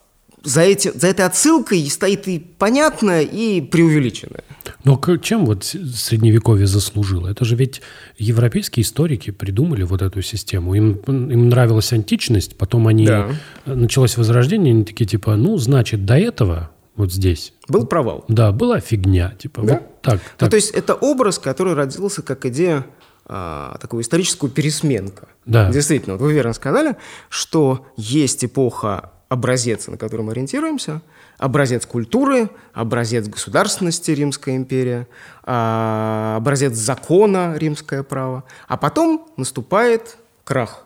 за, 0.43 0.61
эти, 0.61 0.91
за 0.97 1.07
этой 1.07 1.25
отсылкой 1.25 1.85
стоит 1.89 2.27
и 2.27 2.39
понятное, 2.39 3.21
и 3.21 3.61
преувеличенное. 3.61 4.43
Но 4.83 4.99
чем 5.17 5.45
вот 5.45 5.63
Средневековье 5.65 6.67
заслужило? 6.67 7.27
Это 7.27 7.43
же 7.45 7.55
ведь 7.55 7.81
европейские 8.17 8.83
историки 8.83 9.31
придумали 9.31 9.83
вот 9.83 10.01
эту 10.01 10.21
систему. 10.21 10.73
Им, 10.75 10.93
им 11.07 11.49
нравилась 11.49 11.91
античность, 11.91 12.57
потом 12.57 12.87
они... 12.87 13.05
Да. 13.05 13.29
Началось 13.65 14.17
Возрождение, 14.17 14.73
они 14.73 14.85
такие 14.85 15.05
типа, 15.05 15.35
ну, 15.35 15.57
значит, 15.57 16.05
до 16.05 16.17
этого 16.17 16.69
вот 16.95 17.11
здесь. 17.11 17.53
Был 17.67 17.85
провал. 17.85 18.23
Да, 18.27 18.51
была 18.51 18.79
фигня. 18.79 19.33
Типа, 19.37 19.63
да? 19.63 19.73
вот 19.73 20.01
так, 20.01 20.21
так. 20.21 20.41
Ну, 20.41 20.49
то 20.49 20.55
есть 20.55 20.71
это 20.71 20.93
образ, 20.93 21.39
который 21.39 21.73
родился 21.73 22.21
как 22.21 22.45
идея 22.45 22.85
а, 23.25 23.77
такую 23.79 24.03
историческую 24.03 24.51
пересменка. 24.51 25.27
Да. 25.45 25.71
Действительно, 25.71 26.15
вот 26.15 26.21
вы 26.21 26.33
верно 26.33 26.53
сказали, 26.53 26.95
что 27.29 27.85
есть 27.97 28.45
эпоха 28.45 29.11
образец, 29.29 29.87
на 29.87 29.97
который 29.97 30.21
мы 30.21 30.31
ориентируемся, 30.31 31.01
образец 31.37 31.85
культуры, 31.85 32.49
образец 32.73 33.27
государственности 33.27 34.11
Римская 34.11 34.55
империя, 34.55 35.07
а, 35.43 36.35
образец 36.37 36.73
закона 36.73 37.55
Римское 37.57 38.03
право, 38.03 38.43
а 38.67 38.77
потом 38.77 39.27
наступает 39.37 40.17
крах. 40.43 40.85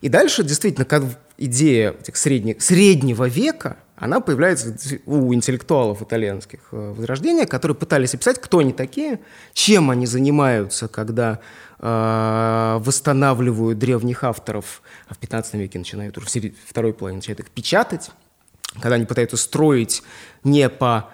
И 0.00 0.08
дальше 0.08 0.42
действительно, 0.42 0.84
как 0.84 1.04
идея 1.38 1.92
этих 1.92 2.16
средних, 2.16 2.60
среднего 2.60 3.28
века, 3.28 3.76
она 4.02 4.18
появляется 4.18 4.74
у 5.06 5.32
интеллектуалов 5.32 6.02
итальянских 6.02 6.58
э, 6.72 6.92
Возрождения, 6.96 7.46
которые 7.46 7.76
пытались 7.76 8.12
описать, 8.12 8.40
кто 8.40 8.58
они 8.58 8.72
такие, 8.72 9.20
чем 9.52 9.90
они 9.90 10.06
занимаются, 10.06 10.88
когда 10.88 11.38
э, 11.78 12.78
восстанавливают 12.80 13.78
древних 13.78 14.24
авторов, 14.24 14.82
а 15.06 15.14
в 15.14 15.18
15 15.18 15.54
веке 15.54 15.78
начинают, 15.78 16.16
в 16.16 16.68
второй 16.68 16.92
половине 16.94 17.18
начинают 17.18 17.38
их 17.38 17.50
печатать, 17.50 18.10
когда 18.80 18.96
они 18.96 19.06
пытаются 19.06 19.36
строить 19.36 20.02
не 20.42 20.68
по 20.68 21.10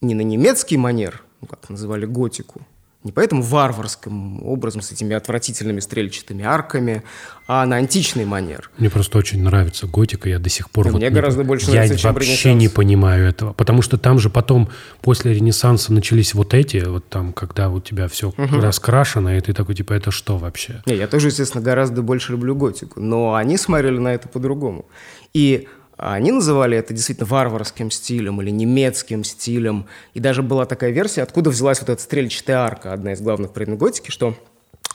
не 0.00 0.14
на 0.14 0.20
немецкий 0.20 0.76
манер, 0.76 1.24
ну, 1.40 1.48
как 1.48 1.68
называли 1.68 2.06
готику, 2.06 2.60
не 3.04 3.12
поэтому 3.12 3.42
варварским 3.42 4.42
образом 4.42 4.82
с 4.82 4.90
этими 4.90 5.14
отвратительными 5.14 5.78
стрельчатыми 5.78 6.44
арками, 6.44 7.04
а 7.46 7.64
на 7.64 7.76
античный 7.76 8.24
манер. 8.24 8.70
Мне 8.76 8.90
просто 8.90 9.18
очень 9.18 9.40
нравится 9.42 9.86
готика, 9.86 10.28
я 10.28 10.40
до 10.40 10.48
сих 10.48 10.68
пор... 10.68 10.86
Да, 10.86 10.90
вот 10.90 10.98
мне 10.98 11.08
не, 11.08 11.14
гораздо 11.14 11.44
больше 11.44 11.66
я 11.66 11.74
нравится, 11.74 11.98
чем 11.98 12.12
вообще 12.12 12.54
не 12.54 12.68
понимаю 12.68 13.28
этого, 13.28 13.52
потому 13.52 13.82
что 13.82 13.98
там 13.98 14.18
же 14.18 14.30
потом 14.30 14.68
после 15.00 15.32
Ренессанса 15.32 15.92
начались 15.92 16.34
вот 16.34 16.54
эти, 16.54 16.78
вот 16.78 17.08
там, 17.08 17.32
когда 17.32 17.70
у 17.70 17.80
тебя 17.80 18.08
все 18.08 18.30
угу. 18.30 18.60
раскрашено, 18.60 19.38
и 19.38 19.40
ты 19.40 19.52
такой, 19.52 19.76
типа, 19.76 19.92
это 19.92 20.10
что 20.10 20.36
вообще? 20.36 20.82
Не, 20.86 20.96
я 20.96 21.06
тоже, 21.06 21.28
естественно, 21.28 21.62
гораздо 21.62 22.02
больше 22.02 22.32
люблю 22.32 22.56
готику, 22.56 23.00
но 23.00 23.36
они 23.36 23.58
смотрели 23.58 23.98
на 23.98 24.08
это 24.08 24.28
по-другому. 24.28 24.86
И 25.32 25.68
они 25.98 26.32
называли 26.32 26.78
это 26.78 26.94
действительно 26.94 27.26
варварским 27.26 27.90
стилем 27.90 28.40
или 28.40 28.50
немецким 28.50 29.24
стилем. 29.24 29.86
И 30.14 30.20
даже 30.20 30.42
была 30.42 30.64
такая 30.64 30.90
версия, 30.90 31.22
откуда 31.22 31.50
взялась 31.50 31.80
вот 31.80 31.90
эта 31.90 32.00
стрельчатая 32.00 32.58
арка, 32.58 32.92
одна 32.92 33.12
из 33.12 33.20
главных 33.20 33.52
предметов 33.52 33.80
готики, 33.80 34.10
что 34.10 34.34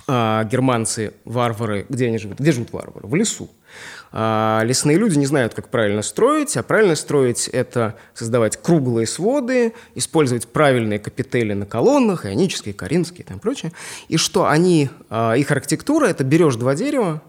а, 0.08 0.44
германцы, 0.46 1.14
варвары, 1.26 1.86
где 1.90 2.08
они 2.08 2.18
живут? 2.18 2.40
Где 2.40 2.52
живут 2.52 2.74
варвары? 2.74 3.08
В 3.08 3.16
лесу. 3.16 3.50
А, 4.12 4.62
лесные 4.64 4.98
люди 4.98 5.18
не 5.18 5.26
знают, 5.26 5.54
как 5.54 5.70
правильно 5.70 6.02
строить, 6.02 6.56
а 6.58 6.64
правильно 6.64 6.96
строить– 6.96 7.48
это 7.54 7.96
создавать 8.14 8.62
круглые 8.62 9.08
своды, 9.08 9.74
использовать 9.96 10.48
правильные 10.48 11.00
капители 11.00 11.54
на 11.54 11.66
колоннах, 11.66 12.26
ионические, 12.26 12.74
коринфские 12.74 13.26
и 13.30 13.40
прочее. 13.40 13.72
И 14.10 14.18
что 14.18 14.48
они, 14.48 14.90
а, 15.10 15.34
их 15.34 15.52
архитектура– 15.52 16.06
это 16.08 16.24
берешь 16.24 16.56
два 16.56 16.76
дерева, 16.76 17.22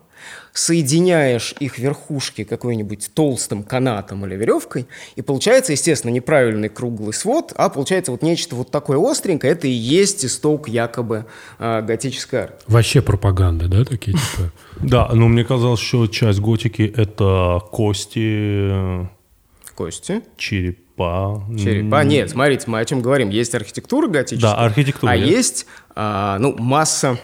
соединяешь 0.52 1.54
их 1.58 1.78
верхушки 1.78 2.44
какой-нибудь 2.44 3.10
толстым 3.12 3.64
канатом 3.64 4.24
или 4.24 4.36
веревкой, 4.36 4.86
и 5.16 5.22
получается, 5.22 5.72
естественно, 5.72 6.12
неправильный 6.12 6.68
круглый 6.68 7.12
свод, 7.12 7.52
а 7.56 7.68
получается 7.68 8.12
вот 8.12 8.22
нечто 8.22 8.54
вот 8.54 8.70
такое 8.70 8.98
остренькое, 8.98 9.52
это 9.52 9.66
и 9.66 9.72
есть 9.72 10.24
исток 10.24 10.68
якобы 10.68 11.26
э, 11.58 11.82
готической 11.82 12.40
арки. 12.40 12.64
Вообще 12.68 13.02
пропаганда, 13.02 13.68
да, 13.68 13.84
такие 13.84 14.16
типа? 14.16 14.52
Да, 14.80 15.08
но 15.12 15.28
мне 15.28 15.44
казалось, 15.44 15.80
что 15.80 16.06
часть 16.06 16.40
готики— 16.40 16.82
это 16.96 17.60
кости... 17.70 19.08
Кости? 19.74 20.22
Черепа. 20.36 21.44
Черепа. 21.58 22.04
Нет, 22.04 22.30
смотрите, 22.30 22.64
мы 22.66 22.78
о 22.78 22.84
чем 22.84 23.02
говорим. 23.02 23.30
Есть 23.30 23.54
архитектура 23.56 24.06
готическая. 24.06 24.54
Да, 24.54 24.62
архитектура. 24.62 25.10
А 25.10 25.16
есть, 25.16 25.66
а, 25.96 26.38
ну, 26.38 26.54
масса 26.56 27.18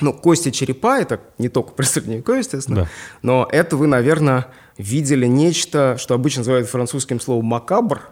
ну, 0.00 0.12
кости 0.12 0.50
черепа, 0.50 0.98
это 0.98 1.20
не 1.38 1.48
только 1.48 1.70
про 1.74 1.84
средневековье, 1.84 2.40
естественно, 2.40 2.82
да. 2.82 2.88
но 3.22 3.48
это 3.50 3.76
вы, 3.76 3.86
наверное, 3.86 4.48
видели 4.78 5.26
нечто, 5.26 5.96
что 5.98 6.14
обычно 6.14 6.40
называют 6.40 6.68
французским 6.68 7.20
словом 7.20 7.46
«макабр». 7.46 8.02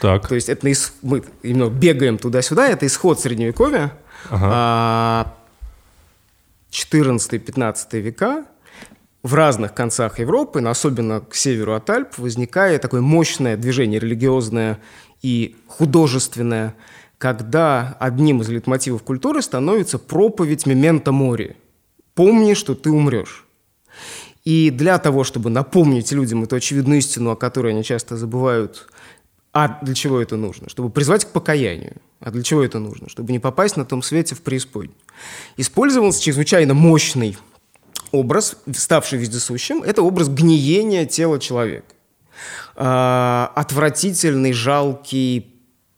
Так. 0.00 0.28
То 0.28 0.34
есть 0.34 0.48
это 0.48 0.70
мы 1.02 1.22
именно 1.42 1.68
бегаем 1.68 2.16
туда-сюда, 2.18 2.68
это 2.68 2.86
исход 2.86 3.20
средневековья, 3.20 3.92
ага. 4.28 5.34
14-15 6.70 7.74
а, 7.92 7.96
века, 7.96 8.44
в 9.22 9.34
разных 9.34 9.74
концах 9.74 10.18
Европы, 10.18 10.60
но 10.60 10.70
особенно 10.70 11.20
к 11.20 11.34
северу 11.34 11.74
от 11.74 11.90
Альп, 11.90 12.16
возникает 12.18 12.82
такое 12.82 13.00
мощное 13.00 13.56
движение 13.56 14.00
религиозное 14.00 14.78
и 15.22 15.56
художественное, 15.66 16.74
когда 17.20 17.98
одним 18.00 18.40
из 18.40 18.48
лейтмотивов 18.48 19.02
культуры 19.02 19.42
становится 19.42 19.98
проповедь 19.98 20.64
мемента 20.64 21.12
мори. 21.12 21.54
Помни, 22.14 22.54
что 22.54 22.74
ты 22.74 22.90
умрешь. 22.90 23.44
И 24.46 24.70
для 24.70 24.98
того, 24.98 25.22
чтобы 25.22 25.50
напомнить 25.50 26.12
людям 26.12 26.44
эту 26.44 26.56
очевидную 26.56 27.00
истину, 27.00 27.32
о 27.32 27.36
которой 27.36 27.74
они 27.74 27.84
часто 27.84 28.16
забывают, 28.16 28.88
а 29.52 29.78
для 29.82 29.94
чего 29.94 30.18
это 30.18 30.38
нужно? 30.38 30.70
Чтобы 30.70 30.88
призвать 30.88 31.26
к 31.26 31.28
покаянию. 31.28 31.96
А 32.20 32.30
для 32.30 32.42
чего 32.42 32.64
это 32.64 32.78
нужно? 32.78 33.10
Чтобы 33.10 33.32
не 33.32 33.38
попасть 33.38 33.76
на 33.76 33.84
том 33.84 34.02
свете 34.02 34.34
в 34.34 34.40
преисподнюю. 34.40 34.96
Использовался 35.58 36.22
чрезвычайно 36.22 36.72
мощный 36.72 37.36
образ, 38.12 38.56
ставший 38.72 39.18
вездесущим, 39.18 39.82
это 39.82 40.00
образ 40.00 40.30
гниения 40.30 41.04
тела 41.04 41.38
человека. 41.38 41.94
А, 42.76 43.52
отвратительный, 43.56 44.54
жалкий, 44.54 45.49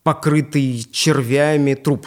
покрытый 0.03 0.87
червями 0.91 1.75
труп. 1.75 2.07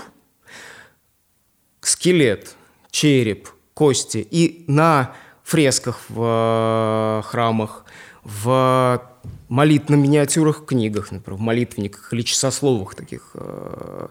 Скелет, 1.82 2.56
череп, 2.92 3.50
кости. 3.74 4.28
И 4.30 4.66
на 4.68 5.14
фресках 5.44 6.00
в 6.10 7.22
э, 7.24 7.28
храмах, 7.28 7.86
в 8.24 9.02
молитвенных 9.50 10.02
миниатюрах 10.02 10.66
книгах, 10.66 11.12
например, 11.12 11.38
в 11.38 11.42
молитвенниках 11.42 12.12
или 12.12 12.24
часословах 12.24 12.96
таких, 12.96 13.32
э, 13.36 14.08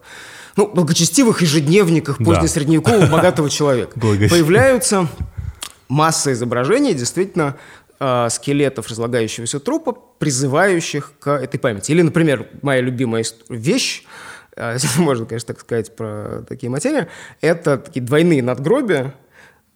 ну, 0.57 0.69
благочестивых 0.69 1.43
ежедневниках 1.43 2.19
да. 2.19 2.25
позднесредневекового 2.25 3.07
богатого 3.07 3.51
человека 3.51 3.99
появляются 3.99 5.09
масса 5.89 6.33
изображений 6.33 6.95
действительно 6.95 7.57
э, 8.05 8.29
скелетов 8.31 8.89
разлагающегося 8.89 9.61
трупа, 9.61 9.93
призывающих 9.93 11.13
к 11.19 11.31
этой 11.31 11.59
памяти. 11.59 11.93
Или, 11.93 12.03
например, 12.03 12.49
моя 12.63 12.81
любимая 12.81 13.25
вещь, 13.49 14.05
э, 14.57 14.77
можно, 14.99 15.27
конечно, 15.27 15.55
так 15.55 15.61
сказать 15.61 15.97
про 15.97 16.45
такие 16.49 16.71
материи, 16.71 17.09
это 17.41 17.79
такие 17.79 18.03
двойные 18.05 18.43
надгробия, 18.43 19.15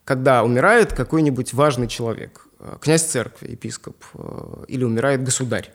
когда 0.04 0.42
умирает 0.42 0.92
какой-нибудь 0.92 1.54
важный 1.54 1.88
человек, 1.88 2.46
э, 2.60 2.76
князь 2.80 3.04
церкви, 3.04 3.52
епископ, 3.52 3.96
э, 4.14 4.64
или 4.68 4.84
умирает 4.84 5.22
государь. 5.22 5.72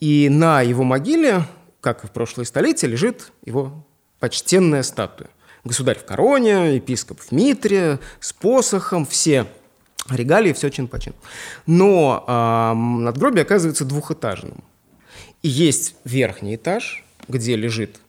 И 0.00 0.28
на 0.30 0.62
его 0.62 0.82
могиле, 0.82 1.44
как 1.80 2.04
и 2.04 2.06
в 2.06 2.10
прошлые 2.10 2.46
столетия, 2.46 2.86
лежит 2.86 3.32
его 3.44 3.86
почтенная 4.18 4.82
статуя. 4.82 5.30
Государь 5.62 5.98
в 5.98 6.04
короне, 6.06 6.76
епископ 6.76 7.20
в 7.20 7.32
митре, 7.32 7.98
с 8.18 8.32
посохом, 8.32 9.04
все 9.04 9.46
регалии, 10.16 10.52
все 10.52 10.70
чин 10.70 10.88
по 10.88 10.98
чин. 10.98 11.14
Но 11.66 12.24
э, 12.26 12.74
надгробие 12.74 13.42
оказывается 13.42 13.84
двухэтажным. 13.84 14.62
И 15.42 15.48
есть 15.48 15.94
верхний 16.04 16.56
этаж, 16.56 17.04
где 17.28 17.56
лежит 17.56 18.00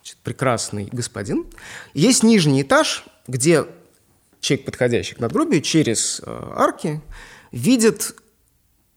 значит, 0.00 0.18
прекрасный 0.18 0.88
господин. 0.90 1.46
Есть 1.94 2.22
нижний 2.22 2.62
этаж, 2.62 3.04
где 3.26 3.64
человек, 4.40 4.66
подходящий 4.66 5.14
к 5.14 5.20
надгробию, 5.20 5.60
через 5.60 6.20
э, 6.24 6.52
арки 6.56 7.00
видит 7.52 8.14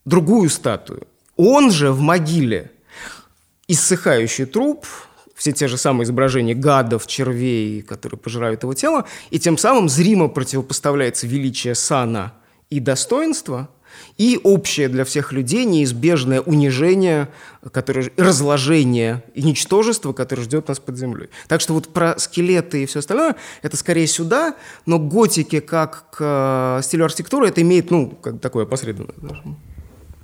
другую 0.05 0.49
статую. 0.49 1.07
Он 1.37 1.71
же 1.71 1.91
в 1.91 1.99
могиле 1.99 2.71
иссыхающий 3.67 4.45
труп, 4.45 4.85
все 5.41 5.53
те 5.53 5.67
же 5.67 5.75
самые 5.75 6.03
изображения 6.03 6.53
гадов, 6.53 7.07
червей, 7.07 7.81
которые 7.81 8.19
пожирают 8.19 8.61
его 8.61 8.75
тело, 8.75 9.05
и 9.31 9.39
тем 9.39 9.57
самым 9.57 9.89
зримо 9.89 10.27
противопоставляется 10.27 11.25
величие 11.25 11.73
сана 11.73 12.33
и 12.69 12.79
достоинства, 12.79 13.67
и 14.19 14.39
общее 14.43 14.87
для 14.87 15.03
всех 15.03 15.31
людей 15.31 15.65
неизбежное 15.65 16.41
унижение, 16.41 17.27
которое, 17.71 18.11
разложение 18.17 19.23
и 19.33 19.41
ничтожество, 19.41 20.13
которое 20.13 20.43
ждет 20.43 20.67
нас 20.67 20.79
под 20.79 20.95
землей. 20.99 21.29
Так 21.47 21.59
что 21.59 21.73
вот 21.73 21.87
про 21.87 22.19
скелеты 22.19 22.83
и 22.83 22.85
все 22.85 22.99
остальное, 22.99 23.35
это 23.63 23.77
скорее 23.77 24.05
сюда, 24.05 24.53
но 24.85 24.99
готики 24.99 25.59
как 25.59 26.11
к 26.11 26.77
э, 26.79 26.83
стилю 26.83 27.05
архитектуры 27.05 27.47
это 27.47 27.63
имеет, 27.63 27.89
ну, 27.89 28.11
как 28.11 28.39
такое 28.41 28.65
опосредованное. 28.65 29.55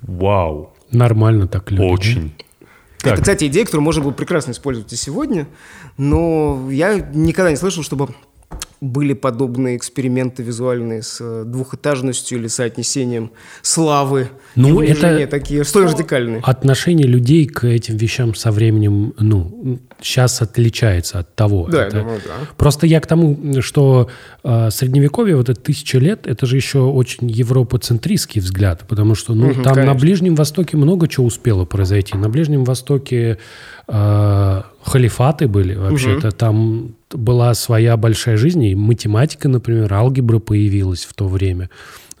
Вау! 0.02 0.74
Нормально 0.92 1.48
так 1.48 1.72
люди. 1.72 1.82
Очень. 1.82 2.32
Это, 3.08 3.16
Так, 3.16 3.24
кстати, 3.24 3.44
идея, 3.46 3.64
которую 3.64 3.84
можно 3.84 4.02
было 4.02 4.12
прекрасно 4.12 4.52
использовать 4.52 4.92
и 4.92 4.96
сегодня, 4.96 5.46
но 5.96 6.68
я 6.70 6.94
никогда 6.94 7.50
не 7.50 7.56
слышал, 7.56 7.82
чтобы 7.82 8.08
были 8.80 9.12
подобные 9.12 9.76
эксперименты 9.76 10.42
визуальные 10.42 11.02
с 11.02 11.18
э, 11.20 11.42
двухэтажностью 11.44 12.38
или 12.38 12.46
соотнесением 12.46 13.32
славы 13.62 14.28
Ну, 14.54 14.80
это- 14.82 15.26
такие, 15.26 15.64
столь 15.64 15.86
радикальные. 15.86 16.40
Отношение 16.44 17.06
людей 17.06 17.46
к 17.46 17.64
этим 17.64 17.96
вещам 17.96 18.34
со 18.34 18.52
временем, 18.52 19.14
ну, 19.18 19.80
сейчас 20.00 20.40
отличается 20.42 21.18
от 21.18 21.34
того. 21.34 21.66
Да, 21.68 21.80
я 21.82 21.86
Это- 21.88 21.98
думаю, 22.00 22.20
да. 22.24 22.32
Просто 22.56 22.86
я 22.86 23.00
к 23.00 23.06
тому, 23.06 23.60
что 23.62 24.08
э, 24.44 24.70
средневековье, 24.70 25.34
вот 25.36 25.48
это 25.48 25.60
тысяча 25.60 25.98
лет, 25.98 26.26
это 26.26 26.46
же 26.46 26.54
еще 26.56 26.78
очень 26.80 27.28
европоцентристский 27.28 28.40
взгляд, 28.40 28.84
потому 28.88 29.14
что, 29.16 29.34
ну, 29.34 29.46
Мгм, 29.48 29.62
там 29.64 29.74
на 29.74 29.74
конечно. 29.82 29.94
Ближнем 30.00 30.34
Востоке 30.36 30.76
много 30.76 31.08
чего 31.08 31.26
успело 31.26 31.64
произойти. 31.64 32.16
На 32.16 32.28
Ближнем 32.28 32.64
Востоке 32.64 33.38
э, 33.88 34.62
халифаты 34.88 35.46
были 35.48 35.74
вообще-то, 35.74 36.30
там 36.32 36.94
была 37.10 37.54
своя 37.54 37.96
большая 37.96 38.36
жизнь, 38.36 38.64
и 38.64 38.74
математика, 38.74 39.48
например, 39.48 39.92
алгебра 39.92 40.38
появилась 40.38 41.04
в 41.04 41.14
то 41.14 41.28
время. 41.28 41.70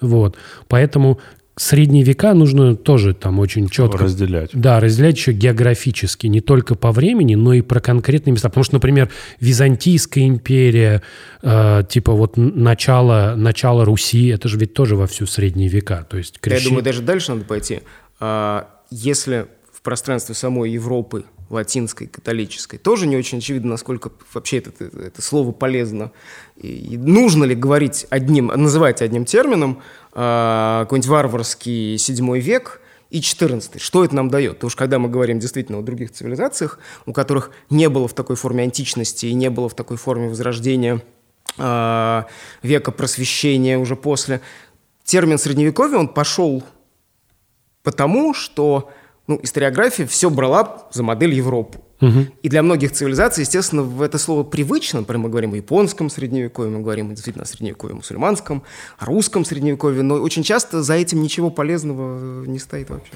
Вот. 0.00 0.36
Поэтому 0.68 1.18
средние 1.56 2.04
века 2.04 2.34
нужно 2.34 2.76
тоже 2.76 3.14
там 3.14 3.40
очень 3.40 3.68
четко 3.68 3.98
разделять. 4.04 4.50
да, 4.52 4.78
разделять 4.78 5.16
еще 5.16 5.32
географически, 5.32 6.28
не 6.28 6.40
только 6.40 6.76
по 6.76 6.92
времени, 6.92 7.34
но 7.34 7.52
и 7.52 7.62
про 7.62 7.80
конкретные 7.80 8.32
места. 8.32 8.48
Потому 8.48 8.62
что, 8.62 8.74
например, 8.74 9.10
Византийская 9.40 10.24
империя, 10.28 11.02
э, 11.42 11.82
типа 11.88 12.12
вот 12.12 12.36
начало, 12.36 13.34
начало 13.36 13.84
Руси, 13.84 14.28
это 14.28 14.48
же 14.48 14.56
ведь 14.56 14.72
тоже 14.74 14.94
во 14.94 15.08
всю 15.08 15.26
средние 15.26 15.68
века. 15.68 16.06
То 16.08 16.16
есть 16.18 16.38
Да, 16.42 16.50
Я 16.52 16.56
крещи- 16.58 16.68
думаю, 16.68 16.84
даже 16.84 17.02
дальше 17.02 17.32
надо 17.32 17.44
пойти. 17.44 17.80
А, 18.20 18.68
Если 18.90 19.46
в 19.72 19.82
пространстве 19.82 20.34
самой 20.34 20.70
Европы, 20.70 21.24
латинской, 21.50 22.06
католической, 22.06 22.76
тоже 22.78 23.06
не 23.06 23.16
очень 23.16 23.38
очевидно, 23.38 23.70
насколько 23.70 24.10
вообще 24.32 24.58
это, 24.58 24.70
это- 24.84 24.98
это 24.98 25.22
слово 25.22 25.52
полезно. 25.52 26.12
И, 26.56 26.96
нужно 26.98 27.44
ли 27.44 27.54
говорить 27.54 28.06
одним, 28.10 28.46
называть 28.48 29.02
одним 29.02 29.24
термином 29.24 29.80
а, 30.12 30.82
какой-нибудь 30.84 31.08
варварский 31.08 31.96
седьмой 31.98 32.40
век 32.40 32.80
и 33.10 33.22
14 33.22 33.80
Что 33.80 34.04
это 34.04 34.14
нам 34.14 34.28
дает? 34.28 34.54
Потому 34.56 34.70
что 34.70 34.78
когда 34.78 34.98
мы 34.98 35.08
говорим 35.08 35.38
действительно 35.38 35.78
о 35.78 35.82
других 35.82 36.10
цивилизациях, 36.12 36.78
у 37.06 37.12
которых 37.12 37.50
не 37.70 37.88
было 37.88 38.06
в 38.08 38.14
такой 38.14 38.36
форме 38.36 38.64
античности 38.64 39.26
и 39.26 39.32
не 39.34 39.48
было 39.48 39.68
в 39.68 39.74
такой 39.74 39.96
форме 39.96 40.28
возрождения 40.28 41.02
а, 41.56 42.26
века 42.62 42.92
просвещения 42.92 43.78
уже 43.78 43.96
после, 43.96 44.40
термин 45.04 45.38
средневековья, 45.38 45.96
он 45.96 46.08
пошел 46.08 46.62
потому, 47.82 48.34
что 48.34 48.90
ну, 49.28 49.38
историография 49.42 50.06
все 50.06 50.30
брала 50.30 50.88
за 50.90 51.02
модель 51.02 51.34
Европу. 51.34 51.84
И 52.42 52.48
для 52.48 52.62
многих 52.62 52.92
цивилизаций, 52.92 53.42
естественно, 53.42 53.82
в 53.82 54.02
это 54.02 54.18
слово 54.18 54.44
привычно. 54.44 55.00
Например, 55.00 55.24
мы 55.24 55.28
говорим 55.30 55.52
о 55.52 55.56
японском 55.56 56.10
средневековье, 56.10 56.70
мы 56.70 56.80
говорим 56.80 57.10
действительно 57.10 57.42
о 57.42 57.46
средневековье 57.46 57.96
мусульманском, 57.96 58.62
о 58.98 59.04
русском 59.04 59.44
средневековье, 59.44 60.02
но 60.02 60.14
очень 60.14 60.44
часто 60.44 60.82
за 60.82 60.94
этим 60.94 61.22
ничего 61.22 61.50
полезного 61.50 62.44
не 62.46 62.58
стоит 62.58 62.88
вообще. 62.90 63.12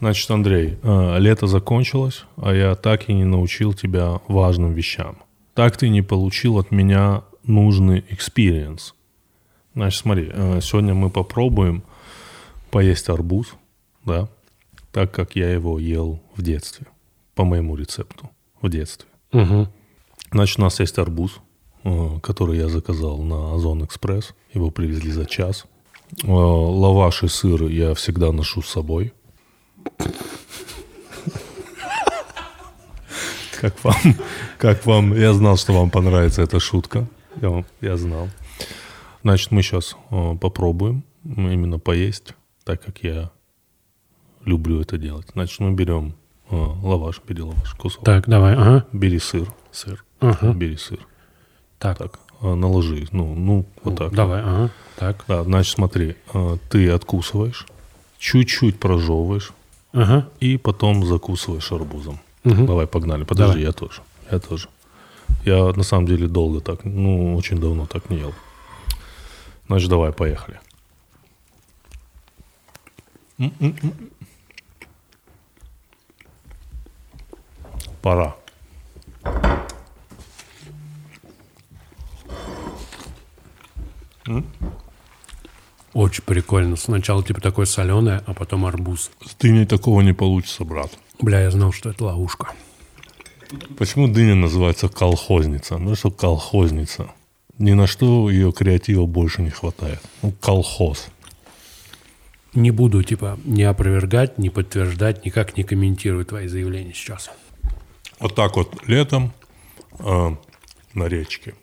Значит, 0.00 0.30
Андрей, 0.30 0.78
э, 0.82 1.18
лето 1.18 1.46
закончилось, 1.46 2.24
а 2.36 2.54
я 2.54 2.74
так 2.74 3.08
и 3.08 3.12
не 3.12 3.24
научил 3.24 3.74
тебя 3.74 4.20
важным 4.28 4.72
вещам. 4.72 5.18
Так 5.54 5.76
ты 5.76 5.88
не 5.88 6.02
получил 6.02 6.58
от 6.58 6.70
меня 6.70 7.22
нужный 7.44 8.04
experience. 8.10 8.92
Значит, 9.80 10.02
смотри, 10.02 10.30
э, 10.30 10.60
сегодня 10.60 10.92
мы 10.92 11.08
попробуем 11.08 11.82
поесть 12.70 13.08
арбуз, 13.08 13.54
да, 14.04 14.28
так 14.92 15.10
как 15.10 15.36
я 15.36 15.50
его 15.50 15.78
ел 15.78 16.20
в 16.36 16.42
детстве, 16.42 16.86
по 17.34 17.44
моему 17.44 17.76
рецепту, 17.76 18.28
в 18.60 18.68
детстве. 18.68 19.08
Мгм. 19.32 19.72
Значит, 20.32 20.58
у 20.58 20.62
нас 20.62 20.80
есть 20.80 20.98
арбуз, 20.98 21.40
э, 21.84 22.18
который 22.22 22.58
я 22.58 22.68
заказал 22.68 23.22
на 23.22 23.54
Озон 23.54 23.82
Экспресс. 23.82 24.34
Его 24.52 24.70
привезли 24.70 25.12
за 25.12 25.24
час. 25.24 25.64
Э, 26.24 26.26
Лаваш 26.30 27.22
и 27.22 27.28
сыр 27.28 27.62
я 27.68 27.94
всегда 27.94 28.32
ношу 28.32 28.60
с 28.60 28.68
собой. 28.68 29.14
Как 33.58 33.82
вам? 33.82 33.96
Как 34.58 34.84
вам? 34.84 35.14
Я 35.16 35.32
знал, 35.32 35.56
что 35.56 35.72
вам 35.72 35.88
понравится 35.88 36.42
эта 36.42 36.60
шутка. 36.60 37.06
Я, 37.40 37.64
я 37.80 37.96
знал. 37.96 38.28
Значит, 39.22 39.50
мы 39.50 39.62
сейчас 39.62 39.96
попробуем 40.40 41.04
именно 41.24 41.78
поесть, 41.78 42.34
так 42.64 42.82
как 42.82 43.02
я 43.02 43.30
люблю 44.44 44.80
это 44.80 44.96
делать. 44.96 45.26
Значит, 45.32 45.60
мы 45.60 45.72
берем 45.72 46.14
э, 46.50 46.56
лаваш, 46.56 47.20
бери 47.28 47.42
лаваш, 47.42 47.74
кусок. 47.74 48.04
Так, 48.04 48.26
давай, 48.28 48.54
ага. 48.54 48.86
Бери 48.92 49.18
сыр, 49.18 49.52
сыр, 49.70 50.02
Ага. 50.20 50.52
бери 50.54 50.76
сыр. 50.76 51.06
Так, 51.78 51.98
Так, 51.98 52.18
а, 52.40 52.54
наложи, 52.54 53.06
ну, 53.12 53.34
ну, 53.34 53.66
вот 53.84 53.96
так. 53.98 54.14
давай, 54.14 54.40
ага. 54.42 54.70
Так, 54.96 55.24
Да, 55.28 55.44
значит, 55.44 55.74
смотри, 55.74 56.16
ты 56.70 56.90
откусываешь, 56.90 57.66
чуть-чуть 58.18 58.78
прожевываешь 58.80 59.52
ага. 59.92 60.28
и 60.40 60.56
потом 60.56 61.04
закусываешь 61.04 61.70
арбузом. 61.72 62.18
Мгм. 62.44 62.64
Давай, 62.66 62.86
погнали. 62.86 63.24
Подожди, 63.24 63.52
Давай. 63.60 63.66
я 63.66 63.72
тоже. 63.72 64.00
Я 64.30 64.38
тоже. 64.38 64.68
Я 65.44 65.72
на 65.74 65.82
самом 65.82 66.06
деле 66.06 66.26
долго 66.26 66.60
так, 66.60 66.84
ну, 66.84 67.36
очень 67.36 67.58
давно 67.60 67.86
так 67.86 68.08
не 68.08 68.16
ел. 68.18 68.32
Значит, 69.70 69.88
давай, 69.88 70.12
поехали. 70.12 70.58
Пора. 78.02 78.34
Очень 85.92 86.24
прикольно. 86.24 86.74
Сначала 86.74 87.22
типа 87.22 87.40
такое 87.40 87.66
соленое, 87.66 88.24
а 88.26 88.34
потом 88.34 88.66
арбуз. 88.66 89.12
С 89.24 89.36
дыней 89.36 89.66
такого 89.66 90.00
не 90.00 90.12
получится, 90.12 90.64
брат. 90.64 90.90
Бля, 91.20 91.42
я 91.42 91.52
знал, 91.52 91.70
что 91.70 91.90
это 91.90 92.06
ловушка. 92.06 92.54
Почему 93.78 94.08
дыня 94.08 94.34
называется 94.34 94.88
колхозница? 94.88 95.78
Ну 95.78 95.94
что 95.94 96.10
колхозница? 96.10 97.12
Ни 97.60 97.72
на 97.72 97.86
что 97.86 98.30
ее 98.30 98.52
креатива 98.52 99.04
больше 99.04 99.42
не 99.42 99.50
хватает. 99.50 100.00
Ну, 100.22 100.32
колхоз. 100.40 101.08
Не 102.54 102.70
буду, 102.70 103.02
типа, 103.02 103.38
не 103.44 103.64
опровергать, 103.64 104.38
не 104.38 104.48
подтверждать, 104.48 105.26
никак 105.26 105.58
не 105.58 105.62
комментировать 105.62 106.28
твои 106.28 106.48
заявления 106.48 106.94
сейчас. 106.94 107.30
Вот 108.18 108.34
так 108.34 108.56
вот 108.56 108.88
летом 108.88 109.32
э, 109.98 110.36
на 110.94 111.04
речке. 111.04 111.54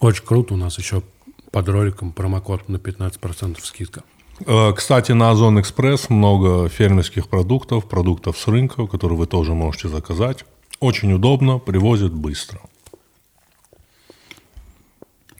Очень 0.00 0.24
круто. 0.24 0.54
У 0.54 0.56
нас 0.56 0.76
еще 0.76 1.04
под 1.52 1.68
роликом 1.68 2.10
промокод 2.10 2.68
на 2.68 2.78
15% 2.78 3.60
скидка. 3.62 4.02
Э, 4.44 4.72
Кстати, 4.72 5.12
на 5.12 5.30
Озон 5.30 5.60
Экспресс 5.60 6.10
много 6.10 6.68
фермерских 6.68 7.28
продуктов, 7.28 7.88
продуктов 7.88 8.36
с 8.36 8.48
рынка, 8.48 8.88
которые 8.88 9.16
вы 9.16 9.28
тоже 9.28 9.54
можете 9.54 9.86
заказать. 9.86 10.44
Очень 10.80 11.12
удобно, 11.12 11.60
привозят 11.60 12.12
быстро. 12.12 12.60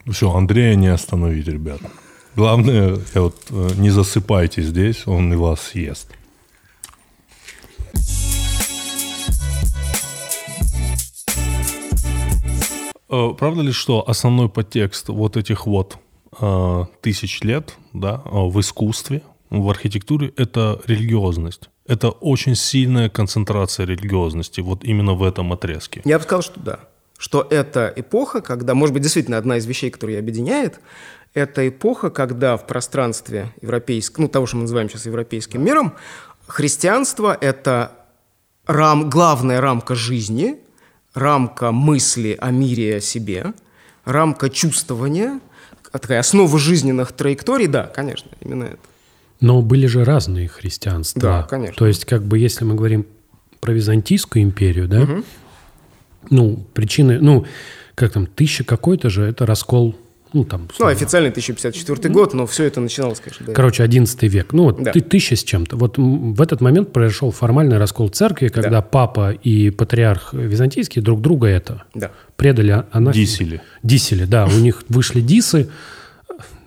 Все, 0.09 0.31
Андрея 0.31 0.75
не 0.75 0.87
остановить, 0.87 1.47
ребят. 1.47 1.81
Главное, 2.35 2.99
вот, 3.15 3.35
э, 3.49 3.69
не 3.77 3.89
засыпайте 3.89 4.61
здесь, 4.61 5.07
он 5.07 5.33
и 5.33 5.35
вас 5.35 5.61
съест. 5.61 6.11
Э, 13.09 13.33
Правда 13.37 13.61
ли, 13.61 13.71
что 13.71 14.07
основной 14.07 14.49
подтекст 14.49 15.09
вот 15.09 15.37
этих 15.37 15.65
вот 15.65 15.97
э, 16.39 16.85
тысяч 17.01 17.41
лет 17.41 17.75
да, 17.93 18.21
э, 18.25 18.29
в 18.31 18.59
искусстве, 18.59 19.21
в 19.49 19.69
архитектуре– 19.69 20.33
это 20.37 20.81
религиозность? 20.85 21.69
Это 21.87 22.09
очень 22.09 22.55
сильная 22.55 23.09
концентрация 23.09 23.85
религиозности 23.85 24.61
вот 24.61 24.83
именно 24.83 25.13
в 25.13 25.23
этом 25.23 25.53
отрезке. 25.53 26.01
Я 26.03 26.17
бы 26.17 26.23
сказал, 26.23 26.41
что 26.41 26.59
да. 26.59 26.79
Что 27.17 27.47
это 27.49 27.91
эпоха, 27.95 28.41
когда, 28.41 28.73
может 28.73 28.93
быть, 28.93 29.03
действительно 29.03 29.37
одна 29.37 29.57
из 29.57 29.65
вещей, 29.65 29.89
которая 29.89 30.19
объединяет, 30.19 30.79
это 31.33 31.67
эпоха, 31.67 32.09
когда 32.09 32.57
в 32.57 32.65
пространстве 32.65 33.53
европейского, 33.61 34.23
ну, 34.23 34.29
того, 34.29 34.45
что 34.45 34.57
мы 34.57 34.63
называем 34.63 34.89
сейчас 34.89 35.05
европейским 35.05 35.63
миром, 35.63 35.93
христианство– 36.47 37.37
это 37.41 37.91
рам, 38.65 39.09
главная 39.09 39.61
рамка 39.61 39.95
жизни, 39.95 40.57
рамка 41.13 41.71
мысли 41.71 42.37
о 42.39 42.51
мире 42.51 42.89
и 42.89 42.93
о 42.93 43.01
себе, 43.01 43.53
рамка 44.05 44.49
чувствования, 44.49 45.39
такая 45.91 46.19
основа 46.19 46.59
жизненных 46.59 47.11
траекторий, 47.11 47.67
да, 47.67 47.83
конечно, 47.83 48.29
именно 48.41 48.65
это. 48.65 48.79
Но 49.41 49.61
были 49.61 49.87
же 49.87 50.03
разные 50.03 50.47
христианства. 50.47 51.21
Да, 51.21 51.43
конечно. 51.43 51.75
То 51.75 51.87
есть, 51.87 52.05
как 52.05 52.23
бы, 52.23 52.37
если 52.39 52.63
мы 52.63 52.75
говорим 52.75 53.05
про 53.59 53.73
Византийскую 53.73 54.43
империю, 54.43 54.87
да, 54.87 55.07
ну, 56.29 56.65
причины, 56.73 57.19
ну, 57.19 57.45
как 57.95 58.11
там, 58.11 58.25
тысяча 58.27 58.63
какой-то 58.63 59.09
же, 59.09 59.23
это 59.23 59.45
раскол 59.45 59.95
Ну, 60.33 60.43
там, 60.43 60.67
Ну, 60.79 60.87
официально 60.87 61.29
1054 61.29 62.09
год, 62.13 62.33
но 62.33 62.45
все 62.45 62.65
это 62.65 62.81
начиналось, 62.81 63.21
конечно, 63.21 63.45
да. 63.45 63.53
Короче, 63.53 63.83
11 63.83 64.27
век. 64.27 64.51
Ну, 64.51 64.63
вот 64.63 64.83
Да. 64.83 64.91
ты 64.91 64.99
тысяча 64.99 65.37
с 65.37 65.43
чем-то. 65.45 65.77
Вот 65.77 65.97
в 65.97 66.41
этот 66.41 66.59
момент 66.59 66.91
произошел 66.91 67.31
формальный 67.31 67.77
раскол 67.77 68.09
церкви, 68.09 68.49
когда 68.49 68.69
Да. 68.69 68.81
папа 68.81 69.31
и 69.31 69.69
патриарх 69.69 70.33
византийский 70.33 71.01
друг 71.01 71.21
друга 71.21 71.47
это 71.47 71.83
Да. 71.93 72.11
предали 72.35 72.83
анафеме. 72.91 73.25
Дисели. 73.25 73.61
Дисели, 73.81 74.25
да. 74.25 74.45
У 74.47 74.59
них 74.59 74.83
вышли 74.89 75.21
дисы. 75.21 75.69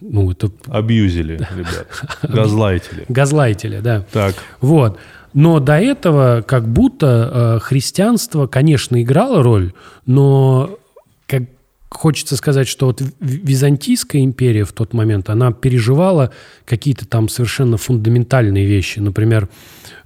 Ну, 0.00 0.30
это 0.30 0.50
Абьюзили, 0.68 1.34
ребят. 1.54 1.88
Газлайтили. 2.22 3.04
газлайтили, 3.08 3.80
да. 3.80 4.04
Так, 4.12 4.34
Вот. 4.62 4.98
Но 5.34 5.60
до 5.60 5.78
этого 5.78 6.42
как 6.46 6.66
будто 6.68 7.58
э, 7.58 7.58
христианство, 7.60 8.46
конечно, 8.46 9.00
играло 9.00 9.42
роль, 9.42 9.72
но 10.06 10.78
как 11.26 11.42
хочется 11.90 12.36
сказать, 12.36 12.68
что 12.68 12.86
вот 12.86 13.02
Византийская 13.20 14.22
империя 14.22 14.64
в 14.64 14.72
тот 14.72 14.92
момент, 14.92 15.30
она 15.30 15.52
переживала 15.52 16.32
какие-то 16.64 17.06
там 17.06 17.28
совершенно 17.28 17.76
фундаментальные 17.76 18.66
вещи. 18.66 18.98
Например, 18.98 19.48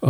э, 0.00 0.06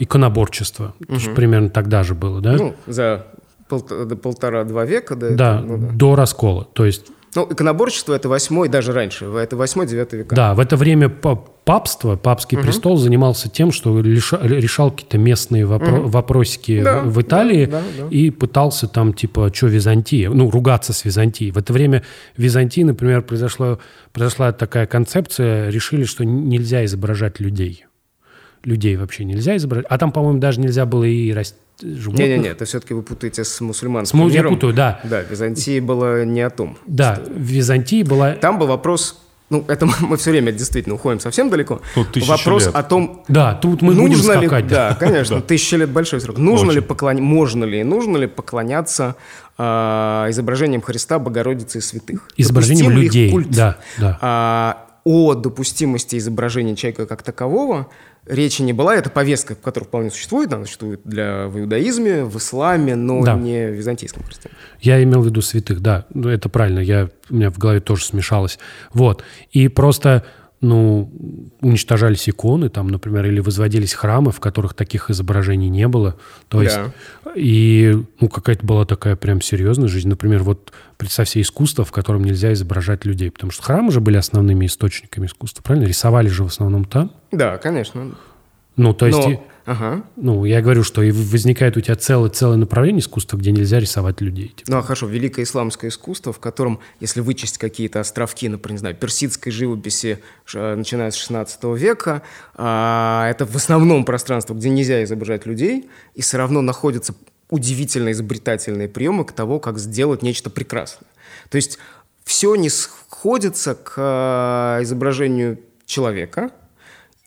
иконоборчество. 0.00 0.94
Ж 1.08 1.34
примерно 1.34 1.70
тогда 1.70 2.02
же 2.02 2.14
было, 2.14 2.40
да? 2.40 2.52
Ну, 2.52 2.74
за 2.86 3.26
до 3.70 4.16
полтора-два 4.16 4.84
века 4.84 5.14
до 5.14 5.30
да, 5.36 5.58
этого, 5.60 5.76
ну, 5.76 5.86
да. 5.86 5.92
до 5.94 6.14
раскола. 6.16 6.66
То 6.72 6.84
есть 6.84 7.06
Ну, 7.34 7.46
иконоборчество 7.50 8.14
это 8.14 8.28
восьмой, 8.28 8.68
даже 8.68 8.92
раньше, 8.92 9.26
это 9.26 9.56
восьмой-девятый 9.56 10.20
века. 10.20 10.34
Да, 10.34 10.54
в 10.54 10.60
это 10.60 10.76
время 10.76 11.08
па- 11.08 11.36
папство, 11.64 12.16
папский 12.16 12.58
престол 12.58 12.96
занимался 12.96 13.48
тем, 13.48 13.70
что 13.70 14.00
леша- 14.00 14.44
решал 14.44 14.90
какие-то 14.90 15.18
местные 15.18 15.64
вопро- 15.64 16.06
вопросики 16.08 16.82
Да, 16.82 17.00
в, 17.02 17.20
Италии 17.22 17.66
да, 17.66 17.80
да, 17.98 18.04
да. 18.04 18.08
и 18.10 18.30
пытался 18.30 18.88
там, 18.88 19.12
типа, 19.12 19.52
что 19.54 19.68
Византия, 19.68 20.30
ну, 20.30 20.50
ругаться 20.50 20.92
с 20.92 21.04
Византией. 21.04 21.52
В 21.52 21.58
это 21.58 21.72
время 21.72 22.02
в 22.36 22.42
Византии, 22.42 22.82
например, 22.82 23.22
произошло, 23.22 23.78
произошла 24.12 24.50
такая 24.52 24.86
концепция, 24.86 25.70
решили, 25.70 26.04
что 26.04 26.24
нельзя 26.24 26.84
изображать 26.84 27.38
людей. 27.38 27.84
Людей 28.64 28.96
вообще 28.96 29.24
нельзя 29.24 29.56
изображать. 29.56 29.86
А 29.88 29.96
там, 29.98 30.12
по-моему, 30.12 30.38
даже 30.38 30.60
нельзя 30.60 30.84
было 30.86 31.04
и 31.04 31.32
рас- 31.32 31.54
животных. 31.82 32.26
Не-не-не, 32.28 32.48
это 32.48 32.66
все-таки 32.66 32.92
вы 32.92 33.02
путаете 33.02 33.42
с 33.44 33.48
С 33.54 33.60
мусульманским 33.60 34.18
я 34.28 34.34
миром. 34.40 34.54
путаю, 34.54 34.74
да. 34.74 35.00
Да, 35.04 35.22
Византия 35.22 35.80
была 35.80 36.24
не 36.26 36.42
о 36.42 36.50
том. 36.50 36.76
Да, 36.86 37.22
в 37.26 37.40
Византии 37.40 38.02
была... 38.02 38.32
Там 38.32 38.58
был 38.58 38.66
вопрос, 38.66 39.18
ну, 39.48 39.64
это 39.66 39.86
мы, 40.00 40.18
все 40.18 40.30
время 40.32 40.52
действительно 40.52 40.96
уходим 40.96 41.20
совсем 41.20 41.48
далеко. 41.48 41.80
Тысячу 42.12 42.28
вопрос 42.28 42.66
лет. 42.66 42.74
о 42.74 42.82
том, 42.82 43.24
Да, 43.28 43.54
тут 43.54 43.80
мы 43.80 43.94
будем 43.94 44.10
нужно 44.10 44.32
ли, 44.32 44.46
скакать. 44.46 44.68
да. 44.68 44.90
да, 44.90 44.94
конечно, 44.96 45.40
тысяча 45.40 45.76
лет 45.78 45.88
большой 45.88 46.20
срок. 46.20 46.36
Нужно 46.36 46.70
ли 46.70 46.78
Очень. 46.80 46.88
поклоняться, 46.88 47.24
можно 47.24 47.64
ли, 47.64 47.82
нужно 47.82 48.18
ли 48.18 48.26
поклоняться 48.26 49.16
а, 49.56 50.26
изображениям 50.28 50.82
Христа, 50.82 51.18
Богородицы 51.18 51.78
и 51.78 51.80
святых? 51.80 52.28
Изображением 52.36 52.88
Допустим 52.90 53.00
ли 53.00 53.06
их 53.06 53.12
людей, 53.14 53.30
культ? 53.30 53.50
да, 53.50 53.78
да. 53.98 54.18
А, 54.20 54.86
о 55.04 55.32
допустимости 55.34 56.16
изображения 56.18 56.76
человека 56.76 57.06
как 57.06 57.22
такового 57.22 57.88
речи 58.30 58.62
не 58.62 58.72
была. 58.72 58.94
Это 58.96 59.10
повестка, 59.10 59.54
которая 59.54 59.86
вполне 59.86 60.10
существует. 60.10 60.52
Она 60.52 60.64
существует 60.64 61.00
для, 61.04 61.46
в 61.48 61.58
иудаизме, 61.58 62.24
в 62.24 62.36
исламе, 62.38 62.96
но 62.96 63.22
Да. 63.24 63.34
не 63.34 63.66
в 63.68 63.72
византийском 63.74 64.22
христианстве. 64.22 64.58
Я 64.80 65.02
имел 65.02 65.22
в 65.22 65.26
виду 65.26 65.42
святых, 65.42 65.80
да, 65.80 66.06
ну, 66.14 66.28
это 66.28 66.48
правильно, 66.48 66.78
я, 66.80 67.10
у 67.28 67.34
меня 67.34 67.50
в 67.50 67.58
голове 67.58 67.80
тоже 67.80 68.04
смешалось. 68.04 68.58
Вот, 68.94 69.22
и 69.52 69.68
просто, 69.68 70.24
ну, 70.60 71.10
уничтожались 71.60 72.28
иконы 72.28 72.68
там, 72.68 72.88
например, 72.88 73.26
или 73.26 73.40
возводились 73.40 73.94
храмы, 73.94 74.30
в 74.30 74.40
которых 74.40 74.74
таких 74.74 75.10
изображений 75.10 75.68
не 75.68 75.88
было. 75.88 76.16
То 76.48 76.62
есть, 76.62 76.76
Да. 76.76 77.32
и, 77.34 77.96
ну, 78.20 78.28
какая-то 78.28 78.64
была 78.66 78.84
такая 78.84 79.16
прям 79.16 79.40
серьезная 79.40 79.88
жизнь. 79.88 80.08
Например, 80.08 80.42
вот 80.42 80.72
представь 80.98 81.28
себе 81.30 81.42
искусство, 81.42 81.84
в 81.84 81.92
котором 81.92 82.24
нельзя 82.24 82.52
изображать 82.52 83.04
людей, 83.06 83.30
потому 83.30 83.50
что 83.52 83.62
храмы 83.62 83.90
же 83.92 84.00
были 84.00 84.16
основными 84.16 84.66
источниками 84.66 85.26
искусства, 85.26 85.62
правильно? 85.62 85.86
Рисовали 85.86 86.28
же 86.28 86.44
в 86.44 86.48
основном 86.48 86.84
там. 86.84 87.12
Да, 87.32 87.58
конечно. 87.58 88.14
Ну, 88.76 88.94
то 88.94 89.06
есть, 89.06 89.18
Но- 89.18 89.30
и- 89.32 89.38
Ага. 89.66 90.02
ну, 90.16 90.44
я 90.46 90.62
говорю, 90.62 90.82
что 90.82 91.02
и 91.02 91.10
возникает 91.12 91.76
у 91.76 91.80
тебя 91.80 91.94
целое, 91.96 92.30
целое 92.30 92.56
направление 92.56 93.00
искусства, 93.00 93.36
где 93.36 93.50
нельзя 93.52 93.78
рисовать 93.78 94.20
людей. 94.20 94.48
типа. 94.48 94.70
Ну, 94.70 94.78
а 94.78 94.82
хорошо, 94.82 95.06
великое 95.06 95.42
исламское 95.42 95.90
искусство, 95.90 96.32
в 96.32 96.38
котором, 96.40 96.80
если 96.98 97.20
вычесть 97.20 97.58
какие-то 97.58 98.00
островки, 98.00 98.48
например, 98.48 98.72
не 98.74 98.78
знаю, 98.78 98.94
персидской 98.96 99.52
живописи, 99.52 100.20
ш- 100.44 100.76
начиная 100.76 101.10
с 101.10 101.14
16 101.16 101.76
века, 101.76 102.22
а, 102.54 103.28
это 103.30 103.44
в 103.44 103.54
основном 103.54 104.04
пространство, 104.04 104.54
где 104.54 104.70
нельзя 104.70 105.04
изображать 105.04 105.46
людей, 105.46 105.88
и 106.14 106.22
все 106.22 106.38
равно 106.38 106.62
находятся 106.62 107.14
удивительно 107.50 108.12
изобретательные 108.12 108.88
приемы 108.88 109.24
к 109.24 109.32
того, 109.32 109.58
как 109.60 109.78
сделать 109.78 110.22
нечто 110.22 110.50
прекрасное. 110.50 111.08
То 111.50 111.56
есть 111.56 111.78
все 112.24 112.54
не 112.54 112.70
сходится 112.70 113.74
к 113.74 113.92
а, 113.98 114.78
изображению 114.82 115.58
человека, 115.84 116.50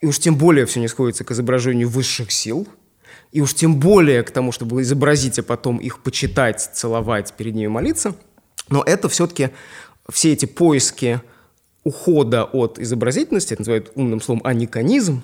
и 0.04 0.06
уж 0.06 0.18
тем 0.18 0.36
более 0.36 0.66
все 0.66 0.80
не 0.80 0.88
сходится 0.88 1.24
к 1.24 1.30
изображению 1.30 1.88
высших 1.88 2.30
сил, 2.30 2.68
и 3.32 3.40
уж 3.40 3.54
тем 3.54 3.80
более 3.80 4.22
к 4.22 4.30
тому, 4.30 4.52
чтобы 4.52 4.82
изобразить, 4.82 5.38
а 5.38 5.42
потом 5.42 5.78
их 5.78 6.02
почитать, 6.02 6.60
целовать, 6.60 7.32
перед 7.32 7.54
ними 7.54 7.68
молиться. 7.68 8.14
Но 8.68 8.82
это 8.82 9.08
все-таки 9.08 9.48
все 10.10 10.34
эти 10.34 10.44
поиски 10.44 11.22
ухода 11.84 12.44
от 12.44 12.78
изобразительности, 12.78 13.54
это 13.54 13.62
называют 13.62 13.92
умным 13.94 14.20
словом 14.20 14.42
аниконизм, 14.44 15.22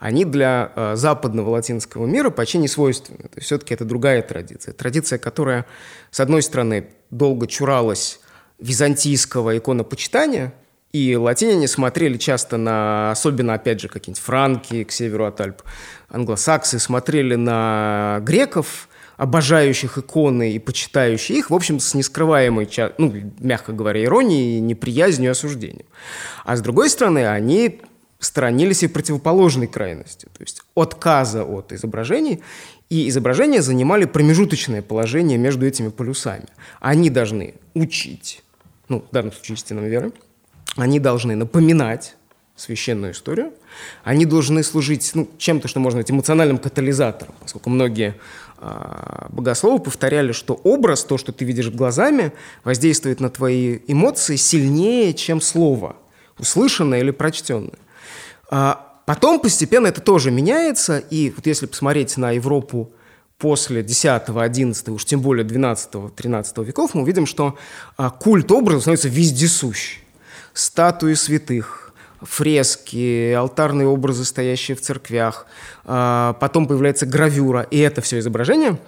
они 0.00 0.24
для 0.24 0.72
э, 0.74 0.96
западного 0.96 1.50
латинского 1.50 2.04
мира 2.04 2.30
почти 2.30 2.58
не 2.58 2.66
свойственны. 2.66 3.28
То 3.28 3.36
есть 3.36 3.46
все-таки 3.46 3.74
это 3.74 3.84
другая 3.84 4.22
традиция. 4.22 4.74
Традиция, 4.74 5.20
которая, 5.20 5.66
с 6.10 6.18
одной 6.18 6.42
стороны, 6.42 6.88
долго 7.10 7.46
чуралась 7.46 8.18
византийского 8.58 9.56
иконопочитания, 9.56 10.52
и 10.92 11.16
латиняне 11.16 11.68
смотрели 11.68 12.16
часто 12.18 12.56
на, 12.56 13.12
особенно, 13.12 13.54
опять 13.54 13.80
же, 13.80 13.88
какие-нибудь 13.88 14.22
франки 14.22 14.84
к 14.84 14.92
северу 14.92 15.26
от 15.26 15.40
Альп, 15.40 15.62
англосаксы 16.08 16.78
смотрели 16.78 17.36
на 17.36 18.18
греков, 18.22 18.88
обожающих 19.16 19.98
иконы 19.98 20.52
и 20.52 20.58
почитающих 20.58 21.36
их, 21.36 21.50
в 21.50 21.54
общем, 21.54 21.78
с 21.78 21.94
нескрываемой, 21.94 22.68
ну, 22.96 23.14
мягко 23.38 23.72
говоря, 23.72 24.02
иронией, 24.02 24.60
неприязнью 24.60 25.28
и 25.28 25.32
осуждением. 25.32 25.86
А 26.44 26.56
с 26.56 26.62
другой 26.62 26.88
стороны, 26.88 27.28
они 27.28 27.80
сторонились 28.18 28.82
и 28.82 28.88
противоположной 28.88 29.66
крайности, 29.66 30.26
то 30.26 30.42
есть 30.42 30.62
отказа 30.74 31.44
от 31.44 31.72
изображений, 31.72 32.42
и 32.88 33.08
изображения 33.08 33.62
занимали 33.62 34.06
промежуточное 34.06 34.82
положение 34.82 35.38
между 35.38 35.66
этими 35.66 35.90
полюсами. 35.90 36.46
Они 36.80 37.10
должны 37.10 37.54
учить, 37.74 38.42
ну, 38.88 39.04
в 39.08 39.12
данном 39.12 39.32
случае 39.32 39.56
истинам 39.56 39.84
веры, 39.84 40.12
они 40.76 41.00
должны 41.00 41.36
напоминать 41.36 42.16
священную 42.56 43.12
историю, 43.12 43.52
они 44.04 44.26
должны 44.26 44.62
служить 44.62 45.12
ну, 45.14 45.28
чем-то, 45.38 45.66
что 45.66 45.80
можно 45.80 45.98
назвать 45.98 46.10
эмоциональным 46.10 46.58
катализатором, 46.58 47.34
поскольку 47.40 47.70
многие 47.70 48.16
а, 48.58 49.28
богословы 49.30 49.78
повторяли, 49.78 50.32
что 50.32 50.54
образ, 50.54 51.04
то, 51.04 51.16
что 51.16 51.32
ты 51.32 51.44
видишь 51.44 51.70
глазами, 51.70 52.32
воздействует 52.62 53.20
на 53.20 53.30
твои 53.30 53.78
эмоции 53.86 54.36
сильнее, 54.36 55.14
чем 55.14 55.40
слово, 55.40 55.96
услышанное 56.38 57.00
или 57.00 57.10
прочтенное. 57.10 57.78
А 58.50 59.00
потом 59.06 59.40
постепенно 59.40 59.86
это 59.86 60.02
тоже 60.02 60.30
меняется, 60.30 60.98
и 60.98 61.32
вот 61.34 61.46
если 61.46 61.66
посмотреть 61.66 62.18
на 62.18 62.32
Европу 62.32 62.92
после 63.38 63.82
10, 63.82 64.22
11, 64.28 64.88
уж 64.90 65.04
тем 65.06 65.22
более 65.22 65.44
12, 65.44 66.14
13 66.14 66.58
веков, 66.58 66.92
мы 66.92 67.02
увидим, 67.02 67.24
что 67.24 67.56
а, 67.96 68.10
культ 68.10 68.52
образа 68.52 68.82
становится 68.82 69.08
вездесущ. 69.08 69.99
Статуи 70.52 71.14
святых, 71.14 71.92
фрески, 72.20 73.32
алтарные 73.32 73.86
образы, 73.86 74.24
стоящие 74.24 74.76
в 74.76 74.80
церквях. 74.80 75.46
А, 75.84 76.34
потом 76.34 76.66
появляется 76.66 77.06
гравюра, 77.06 77.62
и 77.62 77.78
это 77.78 78.00
все 78.00 78.18
изображения, 78.18 78.78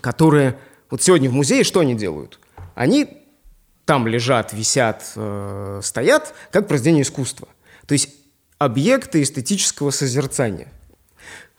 которые... 0.00 0.58
Вот 0.90 1.02
сегодня 1.02 1.28
в 1.28 1.32
музее 1.32 1.64
что 1.64 1.80
они 1.80 1.94
делают? 1.94 2.38
Они 2.74 3.26
там 3.86 4.06
лежат, 4.06 4.52
висят, 4.52 5.12
э, 5.16 5.80
стоят, 5.82 6.34
как 6.50 6.68
произведение 6.68 7.02
искусства. 7.02 7.48
То 7.86 7.92
есть 7.92 8.10
объекты 8.58 9.22
эстетического 9.22 9.90
созерцания. 9.90 10.68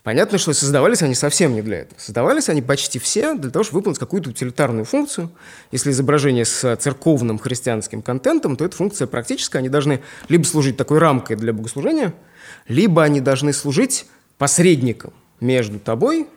Понятно, 0.08 0.38
что 0.38 0.54
создавались 0.54 1.02
они 1.02 1.16
совсем 1.16 1.54
не 1.54 1.62
для 1.62 1.80
этого. 1.80 2.00
Создавались 2.00 2.48
они 2.48 2.62
почти 2.62 2.98
все 2.98 3.36
для 3.36 3.50
того, 3.52 3.64
чтобы 3.66 3.80
выполнить 3.80 4.00
какую-то 4.00 4.30
утилитарную 4.30 4.86
функцию. 4.86 5.30
Если 5.74 5.92
изображение 5.92 6.46
с 6.46 6.78
церковным 6.78 7.38
христианским 7.38 8.02
контентом, 8.02 8.56
то 8.56 8.64
эта 8.64 8.74
функция 8.74 9.06
практическая. 9.06 9.60
Они 9.60 9.68
должны 9.68 10.00
либо 10.30 10.46
служить 10.46 10.78
такой 10.78 11.00
рамкой 11.00 11.36
для 11.36 11.52
богослужения, 11.52 12.14
либо 12.70 13.04
они 13.04 13.20
должны 13.20 13.52
служить 13.52 14.06
посредником 14.38 15.12
между 15.42 15.78
тобой, 15.78 16.28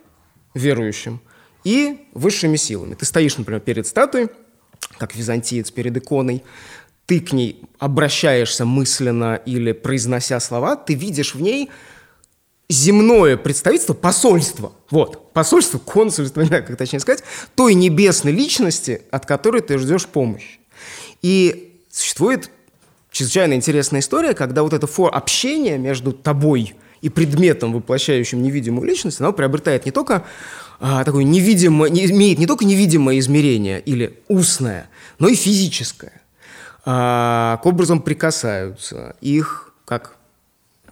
верующим, 0.53 1.21
и 1.63 2.09
высшими 2.13 2.57
силами. 2.57 2.95
Ты 2.95 3.05
стоишь, 3.05 3.37
например, 3.37 3.61
перед 3.61 3.87
статуей, 3.87 4.27
как 4.97 5.15
византиец 5.15 5.71
перед 5.71 5.95
иконой, 5.95 6.43
ты 7.05 7.21
к 7.21 7.31
ней 7.31 7.63
обращаешься 7.79 8.65
мысленно 8.65 9.35
или 9.35 9.71
произнося 9.71 10.41
слова, 10.41 10.75
ты 10.75 10.93
видишь 10.93 11.35
в 11.35 11.41
ней 11.41 11.69
земное 12.71 13.37
представительство, 13.37 13.93
посольство, 13.93 14.71
вот, 14.89 15.33
посольство, 15.33 15.77
консульство, 15.77 16.41
не 16.41 16.47
знаю, 16.47 16.65
как 16.65 16.77
точнее 16.77 16.99
сказать, 16.99 17.23
той 17.55 17.73
небесной 17.73 18.33
личности, 18.33 19.01
от 19.11 19.25
которой 19.25 19.61
ты 19.61 19.77
ждешь 19.77 20.05
помощи. 20.05 20.59
И 21.21 21.79
существует 21.89 22.49
чрезвычайно 23.11 23.53
интересная 23.53 23.99
история, 23.99 24.33
когда 24.33 24.63
вот 24.63 24.73
это 24.73 24.87
фор 24.87 25.13
общение 25.13 25.77
между 25.77 26.13
тобой 26.13 26.75
и 27.01 27.09
предметом, 27.09 27.73
воплощающим 27.73 28.41
невидимую 28.41 28.87
личность, 28.87 29.19
оно 29.19 29.33
приобретает 29.33 29.85
не 29.85 29.91
только 29.91 30.23
а, 30.79 31.03
такое 31.03 31.23
невидимое, 31.23 31.89
не, 31.89 32.05
имеет 32.05 32.39
не 32.39 32.47
только 32.47 32.65
невидимое 32.65 33.19
измерение 33.19 33.81
или 33.81 34.19
устное, 34.27 34.89
но 35.19 35.27
и 35.27 35.35
физическое. 35.35 36.21
А, 36.85 37.59
к 37.61 37.65
образам 37.65 38.01
прикасаются. 38.01 39.15
Их, 39.21 39.73
как 39.85 40.17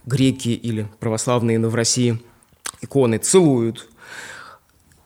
греки 0.05 0.49
или 0.49 0.87
православные 0.99 1.59
в 1.59 1.75
России 1.75 2.21
иконы, 2.81 3.17
целуют. 3.17 3.89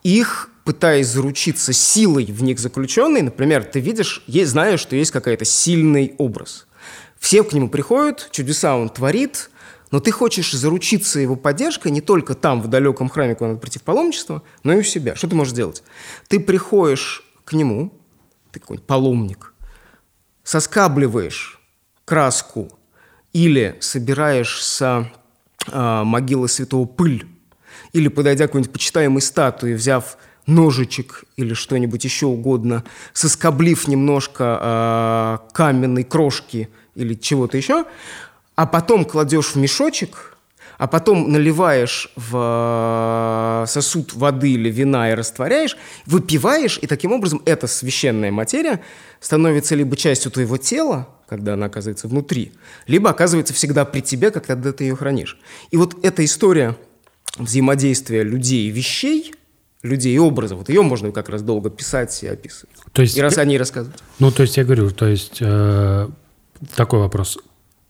Их 0.02 0.50
пытаясь 0.64 1.08
заручиться 1.08 1.72
силой 1.72 2.24
в 2.26 2.42
них 2.42 2.58
заключенной, 2.58 3.22
например, 3.22 3.64
ты 3.64 3.80
видишь, 3.80 4.22
есть, 4.26 4.50
знаешь, 4.50 4.80
что 4.80 4.96
есть 4.96 5.10
какой-то 5.10 5.44
сильный 5.44 6.14
образ. 6.18 6.66
Все 7.18 7.42
к 7.42 7.52
нему 7.52 7.68
приходят, 7.68 8.28
чудеса 8.32 8.76
он 8.76 8.88
творит, 8.88 9.50
но 9.90 10.00
ты 10.00 10.10
хочешь 10.10 10.52
заручиться 10.52 11.20
его 11.20 11.36
поддержкой 11.36 11.92
не 11.92 12.00
только 12.00 12.34
там, 12.34 12.60
в 12.60 12.68
далеком 12.68 13.08
храме, 13.08 13.34
куда 13.34 13.48
надо 13.48 13.60
прийти 13.60 13.78
в 13.78 13.82
паломничество, 13.82 14.42
но 14.62 14.72
и 14.72 14.78
у 14.78 14.82
себя. 14.82 15.14
Что 15.14 15.28
ты 15.28 15.36
можешь 15.36 15.52
делать? 15.52 15.82
Ты 16.28 16.40
приходишь 16.40 17.24
к 17.44 17.52
нему, 17.52 17.92
ты 18.50 18.58
какой-нибудь 18.58 18.86
паломник, 18.86 19.54
соскабливаешь 20.42 21.60
краску 22.04 22.72
или 23.34 23.76
собираешь 23.80 24.64
с 24.64 25.10
э, 25.70 26.02
могилы 26.04 26.48
святого 26.48 26.86
пыль, 26.86 27.26
или 27.92 28.08
подойдя 28.08 28.46
к 28.46 28.48
какой-нибудь 28.48 28.72
почитаемой 28.72 29.20
статуе, 29.20 29.74
взяв 29.74 30.16
ножичек 30.46 31.24
или 31.36 31.52
что-нибудь 31.52 32.04
еще 32.04 32.26
угодно, 32.26 32.84
соскоблив 33.12 33.86
немножко 33.88 34.58
э, 34.60 35.52
каменной 35.52 36.04
крошки 36.04 36.70
или 36.94 37.14
чего-то 37.14 37.56
еще, 37.56 37.84
а 38.54 38.66
потом 38.66 39.04
кладешь 39.04 39.48
в 39.48 39.56
мешочек, 39.56 40.33
а 40.78 40.86
потом 40.86 41.30
наливаешь 41.30 42.10
в 42.16 43.64
сосуд 43.68 44.14
воды 44.14 44.52
или 44.52 44.70
вина 44.70 45.10
и 45.10 45.14
растворяешь, 45.14 45.76
выпиваешь, 46.06 46.78
и 46.82 46.86
таким 46.86 47.12
образом 47.12 47.42
эта 47.44 47.66
священная 47.66 48.30
материя 48.30 48.80
становится 49.20 49.74
либо 49.74 49.96
частью 49.96 50.30
твоего 50.30 50.56
тела, 50.56 51.08
когда 51.28 51.54
она 51.54 51.66
оказывается 51.66 52.08
внутри, 52.08 52.52
либо 52.86 53.10
оказывается 53.10 53.54
всегда 53.54 53.84
при 53.84 54.00
тебе, 54.00 54.30
когда 54.30 54.72
ты 54.72 54.84
ее 54.84 54.96
хранишь. 54.96 55.38
И 55.70 55.76
вот 55.76 56.04
эта 56.04 56.24
история 56.24 56.76
взаимодействия 57.38 58.22
людей 58.22 58.68
и 58.68 58.70
вещей, 58.70 59.34
людей 59.82 60.14
и 60.14 60.18
образов, 60.18 60.58
вот 60.58 60.68
ее 60.68 60.82
можно 60.82 61.12
как 61.12 61.28
раз 61.28 61.42
долго 61.42 61.70
писать 61.70 62.22
и 62.22 62.26
описывать. 62.26 62.76
То 62.92 63.02
есть, 63.02 63.16
и 63.16 63.22
раз 63.22 63.38
они 63.38 63.58
рассказывают. 63.58 64.02
Ну, 64.18 64.30
то 64.30 64.42
есть 64.42 64.56
я 64.56 64.64
говорю, 64.64 64.90
то 64.90 65.06
есть 65.06 65.38
э, 65.40 66.08
такой 66.74 67.00
вопрос 67.00 67.38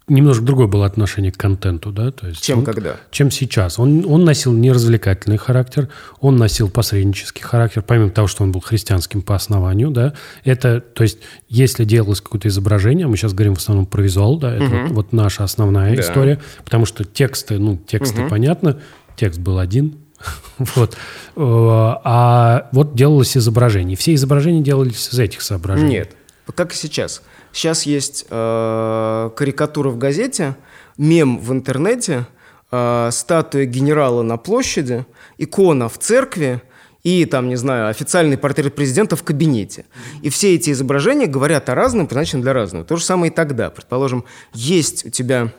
немножко 0.08 0.42
другое 0.42 0.66
было 0.66 0.86
отношение 0.86 1.32
к 1.32 1.36
контенту, 1.36 1.90
да? 1.90 2.10
То 2.10 2.28
есть 2.28 2.42
чем 2.42 2.60
он, 2.60 2.64
когда? 2.64 2.96
Чем 3.10 3.30
сейчас. 3.30 3.78
Он, 3.78 4.04
он 4.06 4.24
носил 4.24 4.52
неразвлекательный 4.52 5.38
характер, 5.38 5.88
он 6.20 6.36
носил 6.36 6.68
посреднический 6.68 7.42
характер, 7.42 7.82
помимо 7.82 8.10
того, 8.10 8.28
что 8.28 8.42
он 8.42 8.52
был 8.52 8.60
христианским 8.60 9.22
по 9.22 9.34
основанию, 9.34 9.90
да. 9.90 10.14
Это, 10.44 10.80
то 10.80 11.02
есть, 11.02 11.18
если 11.48 11.84
делалось 11.84 12.20
какое-то 12.20 12.48
изображение, 12.48 13.06
мы 13.06 13.16
сейчас 13.16 13.32
говорим 13.32 13.54
в 13.54 13.58
основном 13.58 13.86
про 13.86 14.02
визуал, 14.02 14.38
да, 14.38 14.54
это 14.54 14.64
угу. 14.64 14.76
вот, 14.76 14.90
вот 14.90 15.12
наша 15.12 15.44
основная 15.44 15.94
да. 15.94 16.02
история, 16.02 16.40
потому 16.64 16.84
что 16.84 17.04
тексты, 17.04 17.58
ну, 17.58 17.76
тексты 17.76 18.22
угу. 18.22 18.30
понятно, 18.30 18.80
текст 19.16 19.40
был 19.40 19.58
один, 19.58 19.96
вот. 20.58 20.94
Э, 20.94 20.96
а 21.36 22.68
вот 22.72 22.94
делалось 22.94 23.36
изображение. 23.36 23.96
Все 23.96 24.14
изображения 24.14 24.62
делались 24.62 25.08
из 25.12 25.18
этих 25.18 25.40
соображений. 25.40 25.90
Нет, 25.90 26.16
как 26.54 26.72
и 26.72 26.76
сейчас– 26.76 27.22
Сейчас 27.54 27.86
есть 27.86 28.26
э, 28.28 29.30
карикатура 29.36 29.88
в 29.88 29.96
газете, 29.96 30.56
мем 30.98 31.38
в 31.38 31.52
интернете, 31.52 32.26
э, 32.72 33.10
статуя 33.12 33.64
генерала 33.64 34.22
на 34.22 34.38
площади, 34.38 35.06
икона 35.38 35.88
в 35.88 35.96
церкви 35.96 36.60
и, 37.04 37.24
там, 37.26 37.48
не 37.48 37.54
знаю, 37.54 37.88
официальный 37.88 38.36
портрет 38.36 38.74
президента 38.74 39.14
в 39.14 39.22
кабинете. 39.22 39.86
И 40.20 40.30
все 40.30 40.56
эти 40.56 40.70
изображения 40.72 41.28
говорят 41.28 41.68
о 41.68 41.76
разном, 41.76 42.08
предназначены 42.08 42.42
для 42.42 42.54
разного. 42.54 42.84
То 42.84 42.96
же 42.96 43.04
самое 43.04 43.30
и 43.30 43.34
тогда. 43.34 43.70
Предположим, 43.70 44.24
есть 44.52 45.06
у 45.06 45.10
тебя 45.10 45.52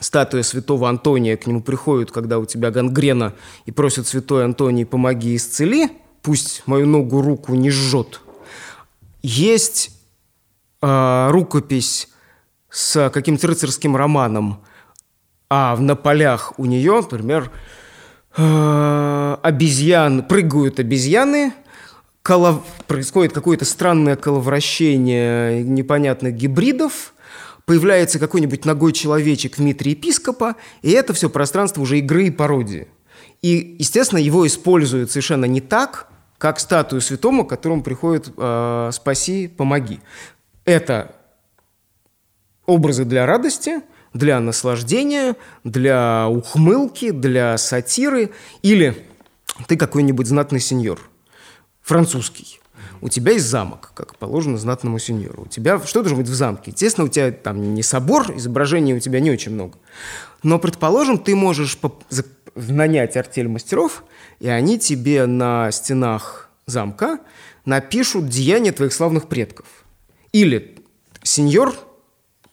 статуя 0.00 0.42
святого 0.42 0.88
Антония, 0.88 1.36
к 1.36 1.46
нему 1.46 1.60
приходят, 1.60 2.12
когда 2.12 2.38
у 2.38 2.46
тебя 2.46 2.70
гангрена, 2.70 3.34
и 3.66 3.72
просят 3.72 4.06
святой 4.06 4.46
Антоний, 4.46 4.86
помоги 4.86 5.36
исцели, 5.36 5.90
пусть 6.22 6.62
мою 6.64 6.86
ногу, 6.86 7.20
руку 7.20 7.54
не 7.54 7.68
жжет. 7.68 8.22
Есть 9.22 9.95
э, 10.82 11.28
рукопись 11.30 12.08
с 12.70 13.10
каким-то 13.10 13.46
рыцарским 13.48 13.96
романом, 13.96 14.62
а 15.48 15.76
на 15.76 15.96
полях 15.96 16.58
у 16.58 16.64
нее, 16.64 16.96
например, 17.00 17.50
э, 18.36 19.36
обезьян, 19.42 20.22
прыгают 20.24 20.80
обезьяны, 20.80 21.52
колов... 22.22 22.62
происходит 22.86 23.32
какое-то 23.32 23.64
странное 23.64 24.16
коловращение 24.16 25.62
непонятных 25.62 26.34
гибридов, 26.34 27.14
появляется 27.64 28.18
какой-нибудь 28.18 28.64
ногой 28.64 28.92
человечек 28.92 29.56
в 29.56 29.60
митре 29.60 29.92
епископа, 29.92 30.56
и 30.82 30.90
это 30.90 31.12
все 31.12 31.30
пространство 31.30 31.82
уже 31.82 31.98
игры 31.98 32.26
и 32.26 32.30
пародии. 32.30 32.88
И, 33.42 33.76
естественно, 33.78 34.18
его 34.18 34.46
используют 34.46 35.10
совершенно 35.10 35.44
не 35.44 35.60
так, 35.60 36.08
как 36.38 36.60
статую 36.60 37.00
святому, 37.00 37.44
к 37.44 37.50
которому 37.50 37.82
приходит 37.82 38.32
э, 38.36 38.90
«спаси, 38.92 39.48
помоги». 39.48 40.00
Это 40.66 41.14
образы 42.66 43.04
для 43.04 43.24
радости, 43.24 43.82
для 44.12 44.40
наслаждения, 44.40 45.36
для 45.62 46.26
ухмылки, 46.28 47.12
для 47.12 47.56
сатиры. 47.56 48.32
Или 48.62 49.06
ты 49.68 49.76
какой-нибудь 49.76 50.26
знатный 50.26 50.58
сеньор, 50.58 51.00
французский. 51.82 52.60
У 53.00 53.08
тебя 53.08 53.32
есть 53.32 53.46
замок, 53.46 53.92
как 53.94 54.16
положено 54.16 54.58
знатному 54.58 54.98
сеньору. 54.98 55.44
У 55.44 55.48
тебя 55.48 55.78
что 55.80 56.02
должно 56.02 56.18
быть 56.18 56.28
в 56.28 56.34
замке? 56.34 56.72
Естественно, 56.72 57.06
у 57.06 57.08
тебя 57.08 57.30
там 57.30 57.74
не 57.74 57.84
собор, 57.84 58.32
изображений 58.36 58.94
у 58.94 59.00
тебя 59.00 59.20
не 59.20 59.30
очень 59.30 59.52
много. 59.52 59.78
Но, 60.42 60.58
предположим, 60.58 61.18
ты 61.18 61.36
можешь 61.36 61.78
нанять 62.56 63.16
артель 63.16 63.48
мастеров, 63.48 64.02
и 64.40 64.48
они 64.48 64.80
тебе 64.80 65.26
на 65.26 65.70
стенах 65.70 66.50
замка 66.66 67.20
напишут 67.64 68.28
деяния 68.28 68.72
твоих 68.72 68.92
славных 68.92 69.28
предков– 69.28 69.66
или 70.42 70.76
сеньор, 71.22 71.74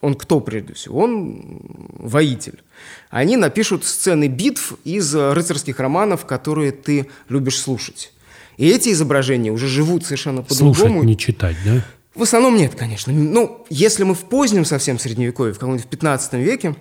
он 0.00 0.14
кто 0.14 0.40
прежде 0.40 0.74
всего? 0.74 1.00
Он 1.00 1.60
воитель. 1.98 2.62
Они 3.10 3.36
напишут 3.36 3.84
сцены 3.84 4.28
битв 4.28 4.74
из 4.84 5.14
рыцарских 5.14 5.78
романов, 5.80 6.24
которые 6.26 6.72
ты 6.72 7.08
любишь 7.28 7.58
слушать. 7.58 8.12
И 8.56 8.68
эти 8.68 8.90
изображения 8.90 9.50
уже 9.50 9.68
живут 9.68 10.04
совершенно 10.04 10.42
по-другому. 10.42 10.74
Слушать, 10.74 11.04
не 11.04 11.18
читать, 11.18 11.56
да? 11.64 11.84
В 12.14 12.22
основном 12.22 12.56
нет, 12.56 12.74
конечно. 12.74 13.12
Ну, 13.12 13.66
если 13.68 14.04
мы 14.04 14.14
в 14.14 14.24
позднем 14.24 14.64
совсем 14.64 14.98
средневековье, 14.98 15.52
в 15.52 15.58
каком-нибудь 15.58 15.86
в 15.86 15.88
15 15.88 16.34
веке, 16.34 16.76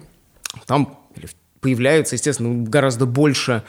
там 0.67 0.99
появляется, 1.59 2.15
естественно, 2.15 2.63
гораздо 2.63 3.05
больше 3.05 3.63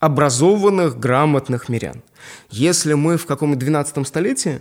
образованных, 0.00 0.98
грамотных 0.98 1.68
мирян. 1.68 2.02
Если 2.50 2.94
мы 2.94 3.16
в 3.16 3.26
каком-нибудь 3.26 3.60
12 3.60 4.06
столетии, 4.06 4.60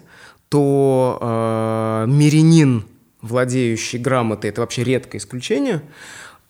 то 0.49 1.17
э, 1.21 2.05
мирянин, 2.11 2.85
владеющий 3.21 3.99
грамотой, 3.99 4.49
это 4.49 4.61
вообще 4.61 4.83
редкое 4.83 5.19
исключение. 5.19 5.83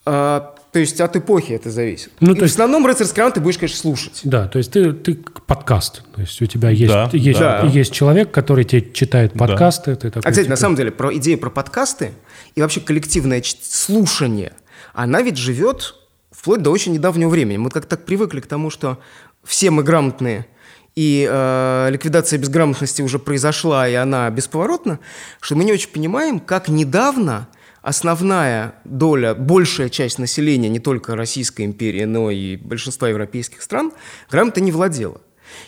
Э, 0.05 0.41
то 0.71 0.79
есть 0.79 1.01
от 1.01 1.15
эпохи 1.15 1.53
это 1.53 1.69
зависит. 1.69 2.12
Ну, 2.19 2.33
то 2.33 2.43
есть, 2.43 2.53
в 2.53 2.57
основном 2.57 2.85
рыцарский 2.85 3.19
роман 3.19 3.33
ты 3.33 3.41
будешь, 3.41 3.57
конечно, 3.57 3.77
слушать. 3.77 4.21
Да, 4.23 4.47
то 4.47 4.57
есть 4.59 4.71
ты, 4.71 4.93
ты 4.93 5.15
подкаст. 5.47 6.03
То 6.15 6.21
есть 6.21 6.41
у 6.41 6.45
тебя 6.45 6.69
есть, 6.69 6.93
да, 6.93 7.09
есть, 7.12 7.39
да. 7.39 7.63
есть 7.65 7.91
человек, 7.91 8.31
который 8.31 8.63
тебе 8.63 8.89
читает 8.93 9.33
подкасты. 9.33 9.91
Да. 9.91 9.97
Ты 9.97 10.09
такой, 10.12 10.19
а, 10.19 10.31
кстати, 10.31 10.45
типа... 10.45 10.51
на 10.51 10.57
самом 10.57 10.75
деле, 10.75 10.91
про 10.91 11.15
идею 11.17 11.38
про 11.39 11.49
подкасты 11.49 12.12
и 12.55 12.62
вообще 12.62 12.79
коллективное 12.81 13.43
слушание, 13.62 14.53
она 14.93 15.21
ведь 15.21 15.38
живет 15.38 15.95
вплоть 16.31 16.62
до 16.62 16.69
очень 16.69 16.93
недавнего 16.93 17.29
времени. 17.29 17.57
Мы 17.57 17.69
как-то 17.69 17.97
так 17.97 18.05
привыкли 18.05 18.39
к 18.39 18.45
тому, 18.45 18.69
что 18.69 18.99
все 19.43 19.71
мы 19.71 19.83
грамотные– 19.83 20.45
и 20.99 21.25
э, 21.31 21.88
ликвидация 21.91 22.38
безграмотности 22.39 23.01
уже 23.01 23.19
произошла, 23.19 23.88
и 23.88 23.93
она 23.93 24.29
бесповоротна, 24.29 24.99
что 25.39 25.55
мы 25.55 25.63
не 25.63 25.71
очень 25.71 25.91
понимаем, 25.91 26.41
как 26.41 26.67
недавно 26.67 27.47
основная 27.81 28.75
доля, 28.83 29.33
большая 29.33 29.88
часть 29.88 30.19
населения 30.19 30.67
не 30.67 30.81
только 30.81 31.15
Российской 31.15 31.63
империи, 31.63 32.03
но 32.03 32.29
и 32.31 32.57
большинства 32.57 33.07
европейских 33.07 33.62
стран 33.62 33.93
грамотой 34.29 34.62
не 34.62 34.73
владела. 34.73 35.21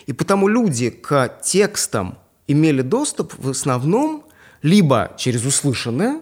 И 0.04 0.12
потому 0.12 0.48
люди 0.48 0.90
к 0.90 1.34
текстам 1.42 2.18
имели 2.46 2.82
доступ 2.82 3.32
в 3.38 3.48
основном 3.48 4.26
либо 4.60 5.12
через 5.16 5.46
услышанное, 5.46 6.20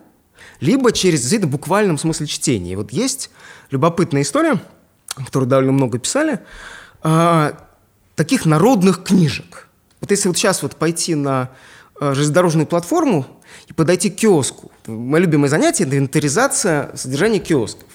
либо 0.60 0.92
через 0.92 1.28
в 1.28 1.46
буквальном 1.48 1.98
смысле 1.98 2.28
чтения. 2.28 2.74
И 2.74 2.76
вот 2.76 2.92
есть 2.92 3.32
любопытная 3.72 4.22
история, 4.22 4.60
которую 5.16 5.48
довольно 5.48 5.72
много 5.72 5.98
писали, 5.98 6.38
а, 7.02 7.69
таких 8.20 8.44
народных 8.44 9.02
книжек. 9.02 9.66
Вот 10.02 10.10
если 10.10 10.28
вот 10.28 10.36
сейчас 10.36 10.62
вот 10.62 10.76
пойти 10.76 11.14
на 11.14 11.48
э, 11.98 12.12
железнодорожную 12.12 12.66
платформу 12.66 13.24
и 13.66 13.72
подойти 13.72 14.10
к 14.10 14.16
киоску. 14.16 14.70
Мое 14.86 15.22
любимое 15.22 15.48
занятие– 15.48 15.84
инвентаризация 15.86 16.90
содержания 16.96 17.38
киосков. 17.38 17.86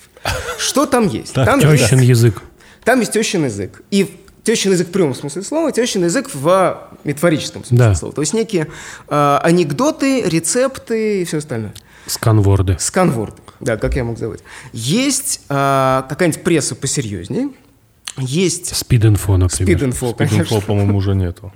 Что 0.58 0.88
там 0.88 1.08
есть? 1.08 1.34
Там 1.34 1.60
Тещин 1.60 2.00
есть, 2.00 2.10
язык. 2.10 2.42
там 2.84 3.02
есть 3.02 3.12
тещин 3.12 3.46
язык. 3.46 3.84
И 3.92 4.18
тещин 4.44 4.72
язык 4.72 4.88
в 4.88 4.92
прямом 4.92 5.14
смысле 5.14 5.44
слова, 5.44 5.72
тещин 5.72 6.04
язык 6.06 6.28
в 6.34 6.90
метафорическом 7.04 7.64
смысле 7.64 7.78
Да. 7.86 7.94
слова. 7.94 8.16
То 8.16 8.22
есть 8.22 8.34
некие 8.34 8.66
э, 9.08 9.40
анекдоты, 9.44 10.24
рецепты 10.24 11.22
и 11.22 11.26
все 11.26 11.38
остальное. 11.38 11.76
Сканворды. 12.08 12.78
Сканворд, 12.80 13.36
да, 13.60 13.78
как 13.78 13.96
я 13.96 14.04
мог 14.04 14.18
забыть. 14.18 14.42
Есть 14.74 15.42
э, 15.50 16.04
какая-нибудь 16.10 16.44
пресса 16.44 16.74
посерьезнее, 16.74 17.50
есть 18.18 18.76
Спид-инфо, 18.76 19.38
например. 19.38 19.78
спид-инфо, 19.78 20.14
Спид-инфо, 20.14 20.62
по-моему, 20.62 20.98
уже 20.98 21.16
нету. 21.16 21.52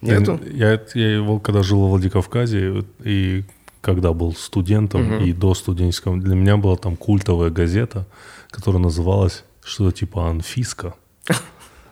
Нету? 0.00 0.40
Я, 0.52 0.80
я 0.94 1.14
его, 1.14 1.38
когда 1.40 1.62
жил 1.62 1.80
во 1.80 1.88
Владикавказе, 1.88 2.84
и 3.04 3.44
когда 3.80 4.12
был 4.12 4.34
студентом, 4.34 5.18
и 5.22 5.32
до 5.32 5.54
студенческого, 5.54 6.16
для 6.16 6.34
меня 6.34 6.56
была 6.56 6.76
там 6.76 6.96
культовая 6.96 7.50
газета, 7.50 8.06
которая 8.50 8.82
называлась 8.82 9.44
что-то 9.64 9.96
типа 9.96 10.28
«Анфиска». 10.28 10.94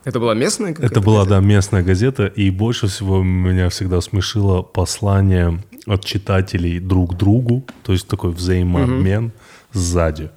Это 0.04 0.20
была 0.20 0.34
местная 0.34 0.72
какая-то 0.72 0.92
Это 0.92 1.00
была, 1.00 1.24
газета? 1.24 1.40
да, 1.40 1.46
местная 1.46 1.82
газета, 1.82 2.26
и 2.26 2.50
больше 2.50 2.86
всего 2.86 3.22
меня 3.22 3.68
всегда 3.68 4.00
смешило 4.00 4.62
послание 4.62 5.62
от 5.86 6.04
читателей 6.04 6.78
друг 6.78 7.16
другу, 7.16 7.64
то 7.82 7.92
есть 7.92 8.06
такой 8.08 8.30
взаимообмен 8.30 9.32
сзади. 9.72 10.30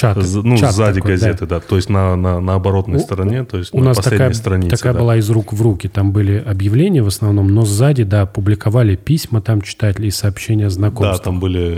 Чат. 0.00 0.16
Ну, 0.16 0.56
чат 0.56 0.72
сзади 0.72 1.00
такой, 1.00 1.18
да. 1.18 1.26
газеты, 1.26 1.46
да. 1.46 1.60
То 1.60 1.76
есть 1.76 1.90
на, 1.90 2.16
на, 2.16 2.40
на 2.40 2.54
оборотной 2.54 2.96
У- 2.96 3.00
стороне, 3.00 3.44
то 3.44 3.58
есть 3.58 3.74
У 3.74 3.78
на 3.78 3.86
нас 3.86 3.96
последней 3.98 4.18
такая, 4.18 4.34
странице. 4.34 4.76
такая 4.76 4.92
да. 4.94 5.00
была 5.00 5.16
из 5.16 5.28
рук 5.28 5.52
в 5.52 5.60
руки. 5.60 5.88
Там 5.88 6.12
были 6.12 6.38
объявления 6.38 7.02
в 7.02 7.06
основном, 7.08 7.48
но 7.54 7.64
сзади, 7.66 8.04
да, 8.04 8.24
публиковали 8.24 8.96
письма 8.96 9.42
там 9.42 9.60
читатели 9.60 10.06
и 10.06 10.10
сообщения 10.10 10.64
Да, 10.64 10.70
знакомств. 10.70 11.22
там 11.24 11.38
были 11.38 11.74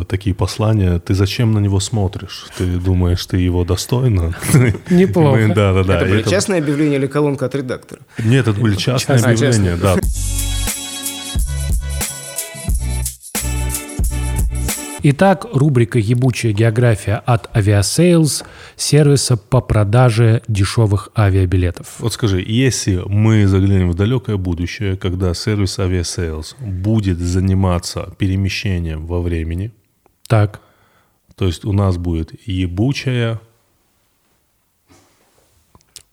э, 0.00 0.04
такие 0.08 0.34
послания. 0.34 0.98
Ты 1.00 1.14
зачем 1.14 1.52
на 1.52 1.58
него 1.58 1.78
смотришь? 1.80 2.46
Ты 2.56 2.64
думаешь, 2.64 3.24
ты 3.26 3.36
его 3.36 3.64
достойна? 3.64 4.34
Неплохо. 4.90 5.36
Да, 5.54 5.72
да, 5.74 5.84
да. 5.84 5.96
Это 6.00 6.06
были 6.06 6.22
частные 6.22 6.60
объявления 6.60 6.96
или 6.96 7.06
колонка 7.06 7.46
от 7.46 7.54
редактора? 7.54 8.00
Нет, 8.24 8.48
это 8.48 8.58
были 8.58 8.74
частные 8.76 9.18
Частные. 9.18 9.34
объявления, 9.34 9.76
да. 9.76 9.96
Итак, 15.08 15.46
рубрика 15.52 16.00
«Ебучая 16.00 16.52
география» 16.52 17.22
от 17.24 17.48
Aviasales, 17.56 18.44
сервиса 18.74 19.36
по 19.36 19.60
продаже 19.60 20.42
дешевых 20.48 21.10
авиабилетов. 21.16 22.00
Вот 22.00 22.12
скажи, 22.12 22.42
если 22.44 23.00
мы 23.06 23.46
заглянем 23.46 23.92
в 23.92 23.94
далекое 23.94 24.36
будущее, 24.36 24.96
когда 24.96 25.32
сервис 25.32 25.78
Aviasales 25.78 26.56
будет 26.60 27.18
заниматься 27.18 28.16
перемещением 28.18 29.06
во 29.06 29.22
времени, 29.22 29.70
Так, 30.26 30.60
то 31.36 31.46
есть 31.46 31.64
у 31.64 31.72
нас 31.72 31.98
будет 31.98 32.32
ебучая, 32.44 33.40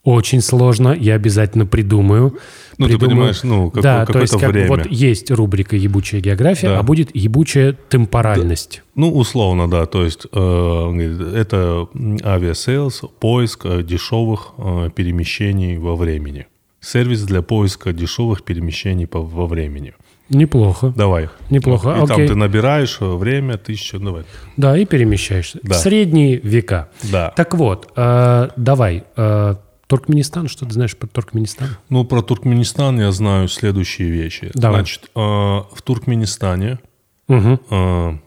очень 0.03 0.41
сложно, 0.41 0.95
я 0.99 1.15
обязательно 1.15 1.65
придумаю. 1.65 2.37
Ну, 2.77 2.87
ты 2.87 2.93
Придумаю. 2.93 3.09
понимаешь, 3.17 3.43
ну, 3.43 3.67
какое- 3.69 3.83
да, 3.83 3.99
то 4.01 4.07
какое-то 4.07 4.33
есть 4.33 4.39
как 4.43 4.51
время. 4.51 4.67
вот 4.67 4.85
есть 4.87 5.31
рубрика 5.31 5.75
«Ебучая 5.75 6.19
география», 6.21 6.67
Да. 6.69 6.79
а 6.79 6.83
будет 6.83 7.15
«Ебучая 7.15 7.73
темпоральность». 7.89 8.81
ну, 8.95 9.09
условно, 9.11 9.69
да, 9.69 9.85
то 9.85 10.03
есть 10.03 10.25
э, 10.31 11.31
это 11.35 11.87
Aviasales, 12.23 13.01
поиск 13.19 13.65
э, 13.65 13.83
дешевых 13.83 14.53
э, 14.57 14.89
перемещений 14.95 15.77
во 15.77 15.95
времени. 15.95 16.47
Сервис 16.81 17.23
для 17.23 17.41
поиска 17.41 17.93
дешевых 17.93 18.43
перемещений 18.43 19.07
по- 19.07 19.21
во 19.21 19.45
времени. 19.47 19.93
Неплохо. 20.29 20.93
Давай. 20.97 21.29
Неплохо, 21.49 21.91
И 21.91 22.07
там 22.07 22.11
окей. 22.11 22.27
ты 22.27 22.35
набираешь 22.35 22.97
э, 23.01 23.05
время, 23.05 23.57
тысячу, 23.57 23.99
давай. 23.99 24.23
Да, 24.57 24.77
и 24.77 24.85
перемещаешься. 24.85 25.59
Да. 25.63 25.75
В 25.75 25.77
средние 25.77 26.37
века. 26.39 26.89
Да. 27.03 27.31
Так 27.35 27.53
вот, 27.55 27.89
э, 27.95 28.49
давай. 28.57 29.03
э, 29.15 29.55
Туркменистан, 29.97 30.47
что 30.47 30.65
ты 30.65 30.73
знаешь 30.73 30.97
про 30.97 31.05
Туркменистан? 31.07 31.67
Ну, 31.89 32.03
про 32.03 32.23
Туркменистан 32.23 32.99
я 32.99 33.11
знаю 33.11 33.47
следующие 33.47 34.09
вещи. 34.09 34.49
Давай. 34.55 34.79
Значит, 34.79 35.03
э, 35.15 35.19
в 35.19 35.81
Туркменистане 35.83 36.79
Угу, 37.27 37.59
э, 37.69 38.17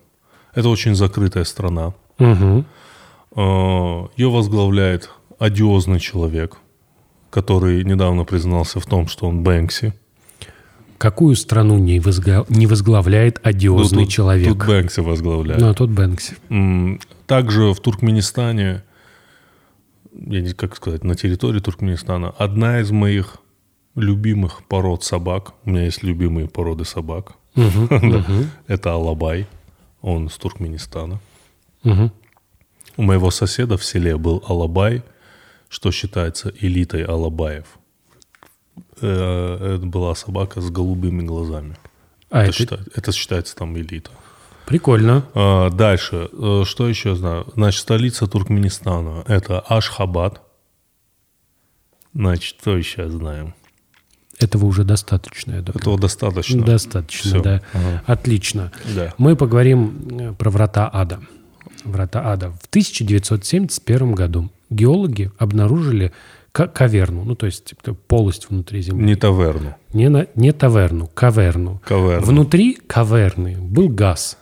это 0.55 0.69
очень 0.69 0.95
закрытая 0.95 1.43
страна. 1.45 1.93
угу. 2.21 2.65
Э, 3.35 4.07
Ее 4.17 4.31
возглавляет 4.31 5.11
одиозный 5.41 5.99
человек, 5.99 6.59
который 7.31 7.83
недавно 7.85 8.25
признался 8.25 8.79
в 8.79 8.87
том, 8.87 9.09
что 9.09 9.27
он 9.27 9.43
Бэнкси. 9.43 9.93
Какую 10.99 11.35
страну 11.35 11.79
не, 11.79 11.99
возгла- 11.99 12.47
не 12.49 12.67
возглавляет 12.69 13.41
одиозный 13.43 13.99
Ну, 13.99 14.05
тут- 14.05 14.13
человек? 14.13 14.49
Тут 14.49 14.67
Бэнкси 14.67 15.01
возглавляет. 15.01 15.61
Ну, 15.61 15.69
а 15.71 15.75
тут 15.75 15.91
Бэнкси. 15.91 16.37
Также 17.27 17.73
в 17.75 17.81
Туркменистане, 17.81 18.85
я 20.19 20.41
не 20.41 20.53
как 20.53 20.77
сказать, 20.77 21.05
на 21.05 21.15
территории 21.15 21.61
Туркменистана, 21.61 22.31
одна 22.31 22.81
из 22.81 22.91
моих 22.91 23.37
любимых 23.95 24.65
пород 24.67 25.05
собак, 25.05 25.55
у 25.65 25.71
меня 25.71 25.85
есть 25.85 26.03
любимые 26.03 26.49
породы 26.49 26.85
собак, 26.85 27.33
Да. 27.55 28.25
это 28.67 28.93
Алабай, 28.93 29.47
он 30.03 30.29
с 30.29 30.37
Туркменистана. 30.37 31.21
У 31.85 33.03
моего 33.03 33.31
соседа 33.31 33.77
в 33.77 33.85
селе 33.85 34.17
был 34.17 34.43
Алабай, 34.49 35.03
что 35.69 35.91
считается 35.93 36.53
элитой 36.61 37.05
Алабаев. 37.05 37.67
Э, 39.01 39.75
Это 39.77 39.87
была 39.87 40.15
собака 40.15 40.61
с 40.61 40.71
голубыми 40.71 41.23
глазами. 41.23 41.77
А 42.31 42.41
это, 42.43 42.49
это 42.49 42.53
считается, 42.57 42.91
это 42.95 43.13
считается 43.13 43.57
там 43.57 43.77
элита. 43.79 44.11
Прикольно. 44.67 45.25
А, 45.35 45.71
Дальше, 45.71 46.29
Э, 46.33 46.63
что 46.67 46.89
еще 46.89 47.15
знаю? 47.17 47.47
Значит, 47.55 47.81
столица 47.81 48.27
Туркменистана– 48.27 49.25
это 49.27 49.61
Ашхабад. 49.61 50.43
Значит, 52.15 52.57
что 52.61 52.77
еще 52.77 53.09
знаем? 53.09 53.55
Этого 54.39 54.67
уже 54.67 54.85
достаточно, 54.85 55.53
я 55.53 55.61
думаю. 55.63 55.81
Этого 55.81 55.99
достаточно. 55.99 56.63
Достаточно, 56.65 57.31
Всё. 57.31 57.43
да. 57.43 57.63
Ага. 57.73 58.03
Отлично. 58.07 58.73
Да. 58.95 59.15
Мы 59.19 59.35
поговорим 59.37 60.09
э, 60.21 60.33
про 60.35 60.51
врата 60.51 60.91
ада. 60.93 61.21
Врата 61.85 62.21
ада. 62.33 62.51
В 62.51 62.67
1971 62.69 64.13
году 64.15 64.51
геологи 64.69 65.31
обнаружили 65.39 66.13
ка- 66.53 66.67
каверну, 66.69 67.25
ну 67.25 67.35
то 67.35 67.47
есть 67.47 67.65
типа, 67.67 67.95
полость 67.95 68.51
внутри 68.51 68.83
Земли. 68.83 69.05
Не 69.05 69.15
таверну. 69.15 69.75
Не, 69.95 70.09
на- 70.11 70.27
не 70.35 70.53
таверну, 70.53 71.07
каверну. 71.15 71.81
Каверну. 71.85 72.27
Внутри 72.27 72.75
каверны 72.87 73.57
был 73.59 73.89
газ. 73.89 74.37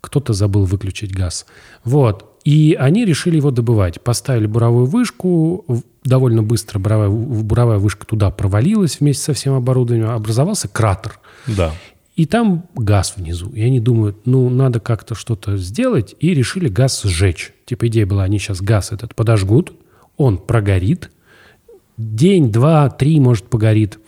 Кто-то 0.00 0.32
забыл 0.32 0.64
выключить 0.64 1.14
газ. 1.14 1.46
Вот. 1.84 2.38
И 2.44 2.76
они 2.78 3.04
решили 3.04 3.36
его 3.36 3.50
добывать. 3.50 4.00
Поставили 4.00 4.46
буровую 4.46 4.86
вышку. 4.86 5.64
Довольно 6.04 6.42
быстро 6.42 6.78
буровая, 6.78 7.10
буровая 7.10 7.78
вышка 7.78 8.06
туда 8.06 8.30
провалилась 8.30 9.00
вместе 9.00 9.24
со 9.24 9.34
всем 9.34 9.54
оборудованием. 9.54 10.10
Образовался 10.10 10.68
кратер. 10.68 11.20
Да. 11.46 11.72
И 12.16 12.26
там 12.26 12.64
газ 12.74 13.14
внизу. 13.16 13.50
И 13.50 13.62
они 13.62 13.80
думают, 13.80 14.26
ну, 14.26 14.48
надо 14.50 14.80
как-то 14.80 15.14
что-то 15.14 15.56
сделать. 15.56 16.16
И 16.20 16.34
решили 16.34 16.68
газ 16.68 17.02
сжечь. 17.02 17.52
Типа 17.66 17.86
идея 17.86 18.04
была, 18.04 18.24
они 18.24 18.38
сейчас 18.38 18.60
газ 18.60 18.92
этот 18.92 19.14
подожгут, 19.14 19.72
он 20.16 20.38
прогорит. 20.38 21.10
День, 21.96 22.50
два, 22.50 22.90
три, 22.90 23.20
может, 23.20 23.44
погорит. 23.44 23.99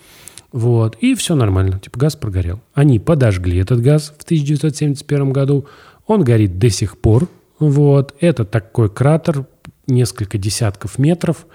Вот. 0.53 0.95
И 1.01 1.15
все 1.15 1.35
нормально. 1.35 1.79
Типа 1.79 1.99
газ 1.99 2.15
прогорел. 2.15 2.61
Они 2.73 2.99
подожгли 2.99 3.57
этот 3.57 3.81
газ 3.81 4.13
в 4.17 4.23
1971 4.23 5.33
году. 5.33 5.65
Он 6.07 6.23
горит 6.23 6.57
до 6.59 6.69
сих 6.69 6.97
пор. 6.97 7.27
Вот. 7.59 8.15
Это 8.21 8.45
такой 8.45 8.89
кратер, 8.89 9.45
несколько 9.87 10.37
десятков 10.37 10.97
метров. 10.97 11.45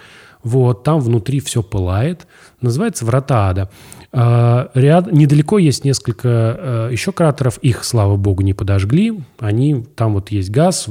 Вот, 0.42 0.84
там 0.84 1.00
внутри 1.00 1.40
все 1.40 1.62
пылает. 1.62 2.26
Называется 2.60 3.04
Врата 3.04 3.48
Ада. 3.48 3.70
А, 4.12 4.70
ряд, 4.74 5.12
недалеко 5.12 5.58
есть 5.58 5.84
несколько 5.84 6.28
а, 6.28 6.88
еще 6.90 7.12
кратеров. 7.12 7.58
Их, 7.58 7.84
слава 7.84 8.16
богу, 8.16 8.42
не 8.42 8.54
подожгли. 8.54 9.20
Они, 9.38 9.84
там 9.96 10.14
вот 10.14 10.30
есть 10.30 10.50
газ, 10.50 10.86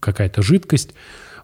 какая-то 0.00 0.42
жидкость. 0.42 0.94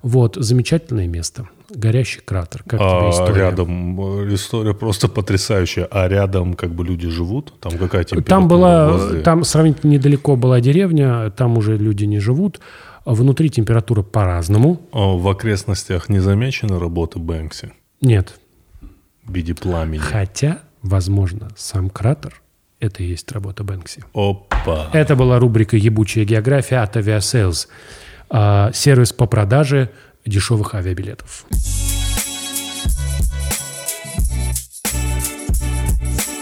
Вот, 0.02 0.36
замечательное 0.36 1.06
место. 1.06 1.48
Горящий 1.74 2.20
кратер. 2.20 2.62
Как 2.62 2.80
тебе 2.80 2.88
А 2.88 3.10
история? 3.10 3.34
рядом 3.36 4.32
история 4.34 4.74
просто 4.74 5.08
потрясающая. 5.08 5.86
А 5.90 6.08
рядом 6.08 6.54
как 6.54 6.70
бы 6.74 6.84
люди 6.84 7.08
живут? 7.08 7.52
Там 7.60 7.72
какая 7.78 8.04
температура 8.04 8.30
Там 8.36 8.48
была, 8.48 8.88
воды? 8.92 9.22
там 9.22 9.44
сравнительно 9.44 9.90
недалеко 9.92 10.36
была 10.36 10.60
деревня, 10.60 11.30
там 11.30 11.58
уже 11.58 11.76
люди 11.76 12.04
не 12.04 12.20
живут. 12.20 12.60
Внутри 13.04 13.50
температура 13.50 14.02
по-разному. 14.02 14.80
А 14.92 15.14
В 15.16 15.28
окрестностях 15.28 16.08
не 16.08 16.20
замечены 16.20 16.78
работы 16.78 17.18
Бэнкси 17.18 17.72
Нет. 18.00 18.38
в 19.24 19.32
виде 19.32 19.54
пламени? 19.54 20.00
Хотя, 20.00 20.60
возможно, 20.82 21.48
сам 21.56 21.90
кратер– 21.90 22.40
это 22.80 23.02
и 23.02 23.06
есть 23.06 23.30
работа 23.32 23.62
Бэнкси. 23.62 24.04
Опа. 24.14 24.88
Это 24.94 25.16
была 25.16 25.38
рубрика 25.38 25.76
«Ебучая 25.76 26.24
география» 26.24 26.76
от 26.82 26.96
Aviasales. 26.96 27.66
А, 28.30 28.70
Сервис 28.72 29.12
по 29.12 29.26
продаже 29.26 29.90
дешевых 30.26 30.74
авиабилетов. 30.74 31.46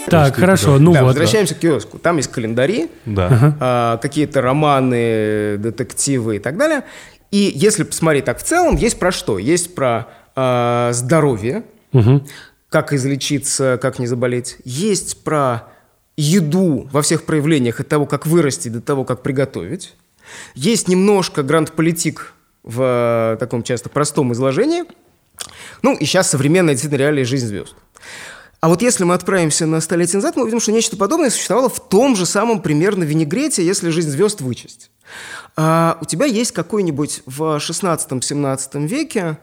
Так, 0.09 0.37
хорошо, 0.37 0.78
ну 0.78 0.93
да, 0.93 1.01
вот. 1.03 1.09
возвращаемся 1.09 1.55
к 1.55 1.59
киоску. 1.59 1.99
Там 1.99 2.18
есть 2.18 2.30
календари, 2.30 2.91
Да. 3.07 3.57
а, 3.61 3.97
какие-то 3.97 4.43
романы, 4.43 5.57
детективы 5.59 6.37
и 6.37 6.39
так 6.39 6.59
далее. 6.59 6.85
И 7.30 7.51
если 7.55 7.83
посмотреть 7.85 8.26
так 8.26 8.39
в 8.39 8.43
целом, 8.43 8.76
есть 8.76 8.99
про 8.99 9.11
что? 9.11 9.39
Есть 9.39 9.74
про 9.74 10.09
а, 10.37 10.91
здоровье, 10.93 11.62
Мгм. 11.93 12.26
как 12.68 12.93
излечиться, 12.93 13.78
как 13.80 13.99
не 13.99 14.07
заболеть. 14.07 14.57
Есть 14.64 15.24
про 15.24 15.68
еду 16.16 16.89
во 16.93 17.01
всех 17.01 17.24
проявлениях, 17.24 17.80
от 17.80 17.89
того, 17.89 18.05
как 18.07 18.26
вырастить, 18.26 18.72
до 18.72 18.80
того, 18.83 19.05
как 19.05 19.22
приготовить. 19.22 19.95
Есть 20.55 20.89
немножко 20.89 21.43
гранд-политик 21.43 22.35
в 22.63 23.35
э, 23.35 23.37
таком 23.39 23.63
часто 23.63 23.89
простом 23.89 24.33
изложении. 24.33 24.85
Ну, 25.83 25.97
и 25.97 26.05
сейчас 26.05 26.31
современная 26.31 26.75
действительно 26.75 27.01
реальная 27.01 27.25
жизнь 27.25 27.47
звезд. 27.47 27.75
А 28.61 28.69
вот 28.69 28.81
если 28.81 29.03
мы 29.03 29.15
отправимся 29.15 29.67
на 29.67 29.81
столетие 29.81 30.19
назад, 30.19 30.37
мы 30.37 30.43
увидим, 30.43 30.61
что 30.61 30.71
нечто 30.71 30.97
подобное 30.97 31.31
существовало 31.31 31.69
в 31.69 31.89
том 31.89 32.15
же 32.15 32.27
самом 32.27 32.63
примерно 32.63 33.03
винегрете, 33.03 33.67
если 33.67 33.91
жизнь 33.91 34.11
звезд 34.11 34.41
вычесть. 34.41 34.93
А, 35.57 35.99
у 36.01 36.05
тебя 36.05 36.27
есть 36.27 36.53
какой-нибудь 36.53 37.23
в 37.27 37.57
16-17 37.57 38.87
веке 38.87 39.39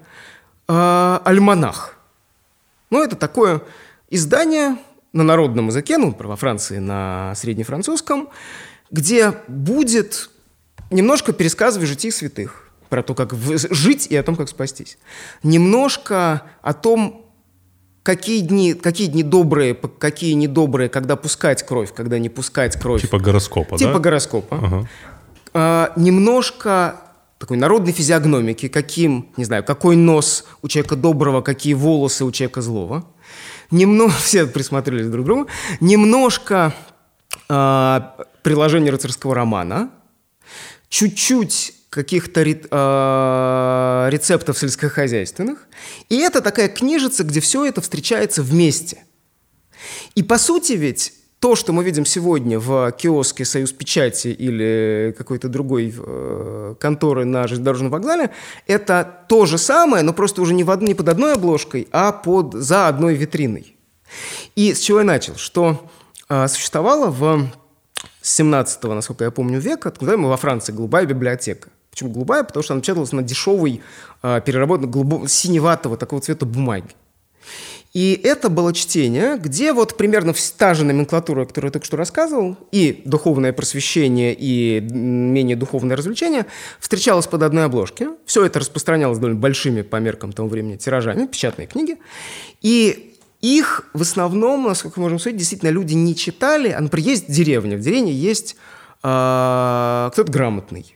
а, 0.70 1.22
альманах. 1.26 1.98
Ну, 2.90 3.04
это 3.04 3.18
такое 3.18 3.62
издание 4.10 4.78
на 5.12 5.24
народном 5.24 5.68
языке, 5.68 5.98
ну, 5.98 6.16
во 6.18 6.36
Франции 6.38 6.78
на 6.78 7.36
среднефранцузском, 7.36 8.30
где 8.90 9.34
будет 9.50 10.30
немножко 10.92 11.34
пересказывать 11.34 11.90
житий 11.90 12.12
святых 12.12 12.69
про 12.90 13.04
то, 13.04 13.14
как 13.16 13.34
жить 13.34 14.08
и 14.08 14.16
о 14.16 14.24
том, 14.24 14.36
как 14.36 14.50
спастись. 14.50 14.98
Немножко 15.44 16.44
о 16.62 16.74
том, 16.74 17.26
какие 18.04 18.42
дни, 18.42 18.74
какие 18.74 19.08
дни 19.08 19.24
добрые, 19.24 19.76
какие 19.76 20.34
недобрые, 20.34 20.90
когда 20.90 21.16
пускать 21.16 21.64
кровь, 21.64 21.94
когда 21.94 22.18
не 22.20 22.30
пускать 22.30 22.80
кровь. 22.80 23.02
Типа 23.02 23.20
гороскопа, 23.20 23.78
Типа 23.78 23.94
да? 23.94 24.00
гороскопа. 24.00 24.58
Ага. 24.58 24.90
А, 25.54 25.94
немножко 25.96 26.96
такой 27.38 27.58
народной 27.58 27.94
физиогномики, 27.94 28.68
каким, 28.68 29.30
не 29.38 29.46
знаю, 29.46 29.64
какой 29.64 29.96
нос 29.96 30.46
у 30.62 30.68
человека 30.68 30.96
доброго, 30.96 31.42
какие 31.42 31.74
волосы 31.74 32.26
у 32.26 32.32
человека 32.32 32.62
злого. 32.62 33.06
Немного, 33.72 34.12
все 34.24 34.48
присмотрелись 34.48 35.08
друг 35.08 35.24
к 35.24 35.26
другу. 35.26 35.48
Немножко 35.80 36.74
а, 37.48 38.16
приложения 38.44 38.92
рыцарского 38.92 39.36
романа. 39.36 39.92
Чуть-чуть 40.90 41.76
каких-то 41.90 42.44
а, 42.72 44.10
рецептов 44.10 44.58
сельскохозяйственных. 44.58 45.68
И 46.10 46.18
это 46.18 46.42
такая 46.42 46.70
книжица, 46.70 47.24
где 47.24 47.40
все 47.40 47.66
это 47.66 47.82
встречается 47.82 48.44
вместе. 48.44 49.04
И 50.16 50.24
по 50.24 50.38
сути 50.38 50.74
ведь 50.74 51.14
то, 51.40 51.56
что 51.56 51.72
мы 51.72 51.84
видим 51.84 52.06
сегодня 52.06 52.60
в 52.60 52.92
киоске 52.92 53.46
«Союз 53.46 53.72
печати» 53.72 54.28
или 54.28 55.16
какой-то 55.18 55.48
другой 55.48 55.94
э, 55.98 56.76
конторы 56.80 57.24
на 57.24 57.48
железнодорожном 57.48 57.92
вокзале, 57.92 58.32
это 58.68 59.26
то 59.30 59.46
же 59.46 59.58
самое, 59.58 60.04
но 60.04 60.12
просто 60.12 60.42
уже 60.42 60.54
не, 60.54 60.66
в 60.66 60.70
од- 60.70 60.82
не 60.82 60.94
под 60.94 61.08
одной 61.08 61.34
обложкой, 61.34 61.88
а 61.92 62.12
под, 62.12 62.54
за 62.54 62.90
одной 62.90 63.16
витриной. 63.16 63.78
И 64.56 64.74
с 64.74 64.80
чего 64.80 65.00
я 65.00 65.06
начал? 65.06 65.38
Что 65.38 65.90
э, 66.28 66.48
существовало 66.50 67.10
в 67.10 67.48
17 68.22 68.84
насколько 68.84 69.24
я 69.24 69.32
помню, 69.32 69.60
века, 69.60 69.92
так 69.92 70.02
называемая 70.02 70.32
во 70.32 70.38
Франции 70.38 70.74
голубая 70.74 71.06
библиотека. 71.06 71.70
Почему 71.92 72.12
голубая? 72.12 72.44
Потому 72.44 72.64
что 72.64 72.74
она 72.74 72.82
печаталась 72.82 73.12
на 73.12 73.24
дешевой, 73.24 73.82
э, 74.24 74.42
переработанной, 74.46 74.92
голубо- 74.92 75.28
синеватого 75.28 75.98
такого 75.98 76.22
цвета 76.22 76.46
бумаги. 76.46 76.96
И 77.94 78.20
это 78.24 78.50
было 78.50 78.72
чтение, 78.72 79.38
где 79.38 79.74
вот 79.74 79.98
примерно 79.98 80.34
та 80.58 80.76
же 80.76 80.86
номенклатура, 80.86 81.42
о 81.42 81.46
которой 81.46 81.68
я 81.68 81.72
только 81.72 81.86
что 81.88 81.98
рассказывал, 81.98 82.56
и 82.72 83.02
духовное 83.06 83.52
просвещение, 83.52 84.36
и 84.38 84.80
менее 84.80 85.56
духовное 85.56 85.98
развлечение, 85.98 86.46
встречалось 86.80 87.26
под 87.26 87.42
одной 87.42 87.66
обложке. 87.66 88.10
Все 88.26 88.46
это 88.46 88.60
распространялось 88.60 89.18
довольно 89.18 89.40
большими 89.40 89.82
по 89.82 89.96
меркам 89.96 90.34
того 90.34 90.48
времени 90.48 90.78
тиражами, 90.78 91.26
печатные 91.26 91.66
книги. 91.68 91.98
И 92.62 93.16
их 93.42 93.90
в 93.94 94.02
основном, 94.04 94.68
насколько 94.68 95.00
мы 95.00 95.06
можем 95.06 95.18
судить, 95.18 95.40
действительно 95.40 95.70
люди 95.70 95.96
не 95.96 96.16
читали. 96.16 96.70
А, 96.70 96.80
например, 96.80 97.10
есть 97.10 97.32
деревня. 97.32 97.76
В 97.76 97.80
деревне 97.80 98.12
есть 98.12 98.56
а, 99.02 100.12
кто-то 100.14 100.32
грамотный 100.32 100.96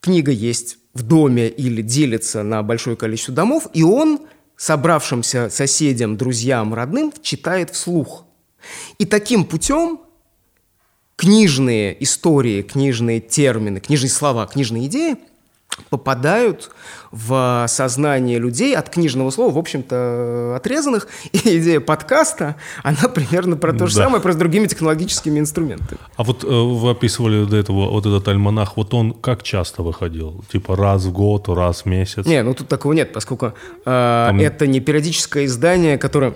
книга 0.00 0.32
есть 0.32 0.78
в 0.94 1.02
доме 1.02 1.48
или 1.48 1.82
делится 1.82 2.42
на 2.42 2.62
большое 2.62 2.96
количество 2.96 3.34
домов, 3.34 3.68
и 3.72 3.82
он 3.82 4.20
собравшимся 4.56 5.48
соседям, 5.50 6.16
друзьям, 6.16 6.74
родным 6.74 7.12
читает 7.22 7.70
вслух. 7.70 8.24
И 8.98 9.04
таким 9.04 9.44
путем 9.44 10.00
книжные 11.16 12.02
истории, 12.02 12.62
книжные 12.62 13.20
термины, 13.20 13.80
книжные 13.80 14.10
слова, 14.10 14.46
книжные 14.46 14.86
идеи 14.86 15.16
попадают 15.90 16.70
в 17.10 17.64
сознание 17.68 18.38
людей 18.38 18.76
от 18.76 18.90
книжного 18.90 19.30
слова, 19.30 19.50
в 19.52 19.58
общем-то, 19.58 20.54
отрезанных. 20.56 21.08
И 21.32 21.38
идея 21.58 21.80
подкаста, 21.80 22.56
она 22.82 23.08
примерно 23.08 23.56
про 23.56 23.72
то 23.72 23.86
же 23.86 23.96
Да. 23.96 24.04
самое, 24.04 24.22
просто 24.22 24.38
с 24.38 24.40
другими 24.40 24.66
технологическими 24.66 25.38
инструментами. 25.38 25.98
А 26.16 26.24
вот 26.24 26.44
э, 26.44 26.46
вы 26.46 26.90
описывали 26.90 27.44
до 27.44 27.56
этого 27.56 27.90
вот 27.90 28.04
этот 28.06 28.26
альманах, 28.28 28.76
вот 28.76 28.92
он 28.94 29.12
как 29.12 29.42
часто 29.42 29.82
выходил? 29.82 30.44
Типа 30.52 30.76
раз 30.76 31.04
в 31.04 31.12
год, 31.12 31.48
раз 31.48 31.82
в 31.82 31.86
месяц? 31.86 32.26
Не, 32.26 32.42
ну 32.42 32.52
тут 32.54 32.68
такого 32.68 32.92
нет, 32.92 33.12
поскольку 33.12 33.46
э, 33.46 33.52
Там- 33.84 34.38
это 34.40 34.66
не 34.66 34.80
периодическое 34.80 35.46
издание, 35.46 35.96
которое 35.98 36.34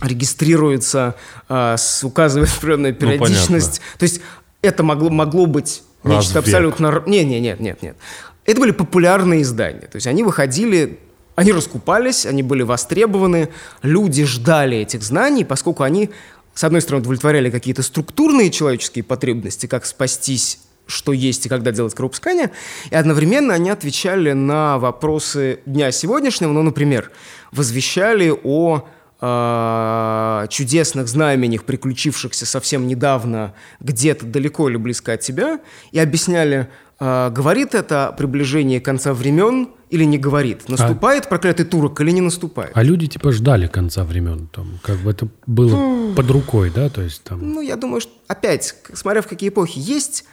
регистрируется, 0.00 1.14
э, 1.48 1.74
с, 1.76 2.04
указывает 2.04 2.50
определенную 2.56 2.92
Ну, 2.94 2.98
понятно. 3.00 3.26
периодичность. 3.26 3.80
То 3.98 4.04
есть 4.04 4.20
это 4.62 4.82
могло, 4.82 5.10
могло 5.10 5.46
быть 5.46 5.82
нечто 6.04 6.38
абсолютно... 6.38 7.02
Не, 7.06 7.24
не, 7.24 7.40
нет, 7.40 7.60
нет, 7.60 7.82
нет. 7.82 7.96
Это 8.44 8.60
были 8.60 8.72
популярные 8.72 9.42
издания. 9.42 9.86
То 9.86 9.96
есть 9.96 10.06
они 10.06 10.22
выходили, 10.22 10.98
они 11.34 11.52
раскупались, 11.52 12.26
они 12.26 12.42
были 12.42 12.62
востребованы, 12.62 13.48
люди 13.82 14.24
ждали 14.24 14.78
этих 14.78 15.02
знаний, 15.02 15.44
поскольку 15.44 15.82
они, 15.82 16.10
с 16.54 16.64
одной 16.64 16.80
стороны, 16.80 17.02
удовлетворяли 17.02 17.50
какие-то 17.50 17.82
структурные 17.82 18.50
человеческие 18.50 19.04
потребности, 19.04 19.66
как 19.66 19.86
спастись 19.86 20.60
что 20.86 21.12
есть 21.12 21.46
и 21.46 21.48
когда 21.48 21.72
делать 21.72 21.94
кровопускание, 21.94 22.50
и 22.90 22.94
одновременно 22.94 23.54
они 23.54 23.70
отвечали 23.70 24.32
на 24.32 24.78
вопросы 24.78 25.60
дня 25.66 25.90
сегодняшнего, 25.90 26.52
ну, 26.52 26.62
например, 26.62 27.10
возвещали 27.52 28.30
о 28.44 28.86
э, 29.24 30.46
чудесных 30.50 31.08
знамениях, 31.08 31.64
приключившихся 31.64 32.46
совсем 32.46 32.86
недавно 32.86 33.54
где-то 33.80 34.26
далеко 34.26 34.68
или 34.68 34.76
близко 34.76 35.14
от 35.14 35.20
тебя, 35.20 35.60
и 35.92 35.98
объясняли, 35.98 36.68
э, 37.00 37.30
говорит 37.30 37.74
это 37.74 38.08
о 38.08 38.12
приближении 38.12 38.78
конца 38.78 39.14
времен 39.14 39.70
или 39.90 40.04
не 40.04 40.18
говорит, 40.18 40.68
наступает 40.68 41.28
проклятый 41.28 41.64
турок 41.64 42.00
или 42.00 42.10
не 42.10 42.20
наступает. 42.20 42.72
А 42.74 42.82
люди 42.82 43.06
типа 43.06 43.32
ждали 43.32 43.66
конца 43.66 44.04
времен, 44.04 44.48
там, 44.48 44.78
как 44.82 44.98
бы 44.98 45.10
это 45.10 45.28
было 45.46 46.14
под 46.14 46.30
рукой, 46.30 46.70
да, 46.74 46.88
то 46.88 47.00
есть 47.00 47.22
там... 47.22 47.40
Ну, 47.40 47.60
я 47.60 47.76
думаю, 47.76 48.00
что 48.00 48.12
опять, 48.26 48.74
смотря 48.92 49.22
в 49.22 49.26
какие 49.26 49.50
эпохи, 49.50 49.78
есть 49.78 50.24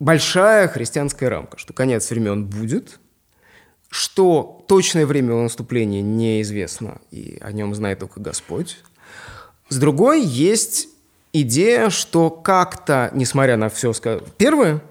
большая 0.00 0.68
христианская 0.68 1.28
рамка, 1.28 1.58
что 1.58 1.72
конец 1.72 2.10
времен 2.10 2.46
будет, 2.46 2.98
что 3.92 4.64
точное 4.68 5.04
время 5.04 5.32
его 5.32 5.42
наступления 5.42 6.00
неизвестно, 6.00 7.02
и 7.10 7.36
о 7.42 7.52
нем 7.52 7.74
знает 7.74 7.98
только 7.98 8.20
Господь. 8.20 8.78
С 9.68 9.76
другой 9.76 10.24
есть 10.24 10.88
идея, 11.34 11.90
что 11.90 12.30
как-то, 12.30 13.10
несмотря 13.12 13.58
на 13.58 13.68
все 13.68 13.92
первое, 14.38 14.82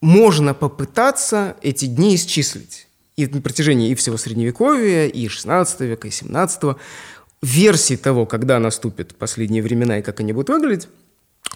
можно 0.00 0.54
попытаться 0.54 1.56
эти 1.60 1.86
дни 1.86 2.14
исчислить. 2.14 2.86
И 3.16 3.26
на 3.26 3.40
протяжении 3.40 3.90
и 3.90 3.96
всего 3.96 4.16
Средневековья, 4.16 5.08
и 5.08 5.26
16 5.26 5.80
века, 5.80 6.06
и 6.06 6.12
17 6.12 6.76
версий 7.42 7.96
того, 7.96 8.26
когда 8.26 8.60
наступят 8.60 9.16
последние 9.16 9.64
времена 9.64 9.98
и 9.98 10.02
как 10.02 10.20
они 10.20 10.32
будут 10.32 10.50
выглядеть, 10.50 10.88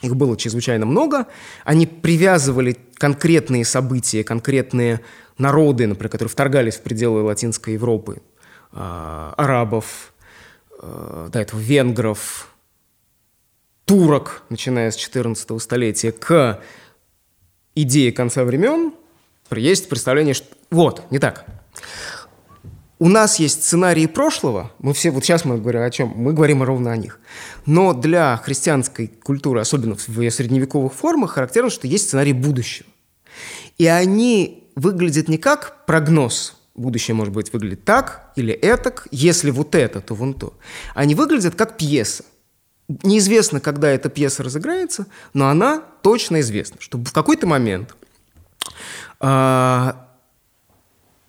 их 0.03 0.17
было 0.17 0.37
чрезвычайно 0.37 0.87
много. 0.87 1.29
Они 1.65 1.87
привязывали 1.87 2.77
конкретные 2.95 3.65
события, 3.65 4.25
конкретные 4.25 5.01
народы, 5.39 5.87
например, 5.87 6.11
которые 6.11 6.31
вторгались 6.31 6.77
в 6.77 6.83
пределы 6.83 7.23
Латинской 7.23 7.75
Европы, 7.75 8.23
а, 8.73 9.35
арабов, 9.37 10.13
а, 10.79 11.29
до 11.29 11.41
этого 11.41 11.61
венгров, 11.61 12.49
турок, 13.85 14.43
начиная 14.49 14.91
с 14.91 14.97
14 14.97 15.59
столетия, 15.61 16.13
к 16.13 16.61
идее 17.75 18.13
конца 18.13 18.45
времен, 18.45 18.93
есть 19.51 19.89
представление, 19.89 20.35
что... 20.35 20.49
Вот, 20.71 21.03
не 21.11 21.19
так. 21.19 21.45
У 22.99 23.09
нас 23.09 23.39
есть 23.39 23.65
сценарии 23.65 24.07
прошлого, 24.07 24.73
мы 24.79 24.95
все, 24.95 25.11
вот 25.11 25.25
сейчас 25.25 25.45
мы 25.45 25.59
говорим 25.59 25.83
о 25.83 25.91
чем? 25.91 26.13
Мы 26.17 26.33
говорим 26.33 26.63
ровно 26.63 26.93
о 26.93 26.97
них. 26.97 27.21
Но 27.67 27.93
для 27.93 28.37
христианской 28.39 29.09
культуры, 29.09 29.61
особенно 29.61 29.97
в 29.97 30.21
ее 30.21 30.31
средневековых 30.31 30.93
формах, 30.93 31.33
характерно, 31.33 31.71
что 31.71 31.87
есть 31.87 32.07
сценарий 32.07 32.33
будущего. 32.33 32.89
И 33.79 33.87
они 33.87 34.64
выглядят 34.75 35.29
не 35.29 35.39
как 35.39 35.87
прогноз, 35.87 36.57
будущее 36.75 37.15
может 37.15 37.33
быть 37.33 37.53
выглядеть 37.53 37.85
так 37.85 38.33
или 38.37 38.53
этак, 38.53 39.07
если 39.11 39.51
вот 39.51 39.75
это, 39.75 40.01
то 40.01 40.15
вон 40.15 40.35
то. 40.35 40.55
Они 40.95 41.15
выглядят 41.15 41.55
как 41.55 41.77
пьеса. 41.77 42.25
Неизвестно, 43.03 43.61
когда 43.61 43.89
эта 43.89 44.11
пьеса 44.11 44.43
разыграется, 44.43 45.07
но 45.33 45.49
она 45.49 45.83
точно 46.03 46.41
известна, 46.41 46.77
что 46.81 46.99
в 46.99 47.13
какой-то 47.13 47.47
момент 47.47 47.95
э, 49.21 49.93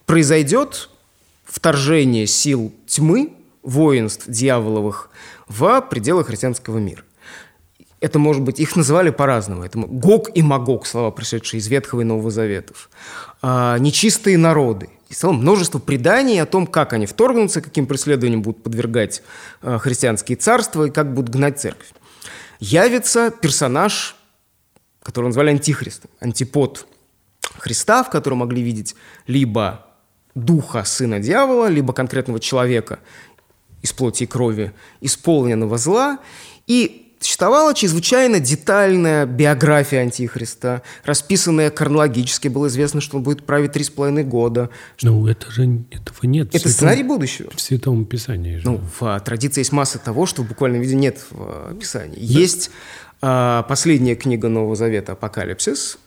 произойдет 0.06 0.89
вторжение 1.46 2.28
сил 2.28 2.74
тьмы, 2.88 3.34
воинств 3.64 4.26
дьяволовых 4.28 5.10
в 5.48 5.82
пределы 5.82 6.24
христианского 6.24 6.78
мира. 6.78 7.04
Это 8.02 8.20
может 8.20 8.41
быть, 8.41 8.60
их 8.60 8.76
называли 8.76 9.10
по-разному. 9.10 9.64
Это 9.64 9.80
Гог 9.80 10.30
и 10.36 10.41
Магог, 10.41 10.86
слова, 10.86 11.12
пришедшие 11.12 11.60
из 11.60 11.68
Ветхого 11.68 12.02
и 12.02 12.04
Нового 12.04 12.30
Заветов. 12.30 12.89
А, 13.41 13.78
нечистые 13.78 14.38
народы. 14.38 14.89
И 15.10 15.14
в 15.14 15.18
целом 15.18 15.38
множество 15.38 15.80
преданий 15.80 16.41
о 16.41 16.46
том, 16.46 16.68
как 16.68 16.93
они 16.93 17.06
вторгнутся, 17.06 17.62
каким 17.62 17.88
преследованиям 17.88 18.41
будут 18.41 18.64
подвергать 18.64 19.24
а, 19.62 19.78
христианские 19.78 20.36
царства 20.36 20.86
и 20.86 20.91
как 20.91 21.14
будут 21.14 21.32
гнать 21.32 21.60
церковь. 21.60 21.91
Явится 22.60 23.32
персонаж, 23.32 24.16
которого 25.02 25.30
назвали 25.30 25.52
антихристом, 25.52 26.10
антипод 26.20 26.88
Христа, 27.58 28.04
в 28.04 28.10
котором 28.10 28.39
могли 28.39 28.62
видеть 28.62 28.96
либо 29.28 29.86
духа 30.34 30.84
сына 30.84 31.20
дьявола, 31.20 31.68
либо 31.68 31.93
конкретного 31.93 32.39
человека 32.39 33.00
из 33.82 33.93
плоти 33.93 34.24
и 34.24 34.28
крови, 34.28 34.74
исполненного 35.00 35.78
зла. 35.78 36.20
И 36.68 37.05
Существовала 37.26 37.73
чрезвычайно 37.73 38.39
детальная 38.39 39.26
биография 39.26 40.01
Антихриста, 40.01 40.84
расписанная 41.03 41.71
хронологически. 41.71 42.49
Было 42.49 42.67
известно, 42.67 43.01
что 43.01 43.17
он 43.17 43.23
будет 43.23 43.43
править 43.43 43.71
три 43.71 43.84
с 43.84 43.89
половиной 43.89 44.23
года. 44.23 44.69
Ну, 45.01 45.26
это 45.26 45.49
же 45.49 45.63
этого 45.89 46.17
нет. 46.21 46.49
Это 46.49 46.59
святом, 46.59 46.71
сценарий 46.71 47.01
будущего. 47.01 47.49
В 47.49 47.59
Святом 47.59 48.05
Писании 48.05 48.57
же. 48.57 48.65
Ну, 48.65 48.80
в 48.99 49.03
а, 49.03 49.19
традиции 49.19 49.61
есть 49.61 49.71
масса 49.71 49.97
того, 49.97 50.28
что 50.28 50.43
в 50.43 50.47
буквальном 50.47 50.82
виде 50.82 50.93
нет 50.93 51.17
в 51.32 51.36
а, 51.39 51.73
Писании. 51.73 52.13
Да. 52.13 52.21
Есть 52.21 52.69
а, 53.23 53.63
последняя 53.63 54.15
книга 54.15 54.47
Нового 54.47 54.76
Завета 54.76 55.13
«Апокалипсис», 55.13 55.97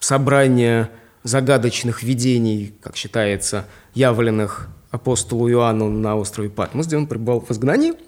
собрание 0.00 0.88
загадочных 1.22 2.02
видений, 2.02 2.74
как 2.80 2.96
считается, 2.96 3.66
явленных 3.92 4.68
апостолу 4.90 5.50
Иоанну 5.50 5.90
на 5.90 6.16
острове 6.16 6.48
Патмос, 6.48 6.86
где 6.86 6.96
он 6.96 7.06
пребывал 7.06 7.42
в 7.42 7.50
изгнании– 7.50 7.92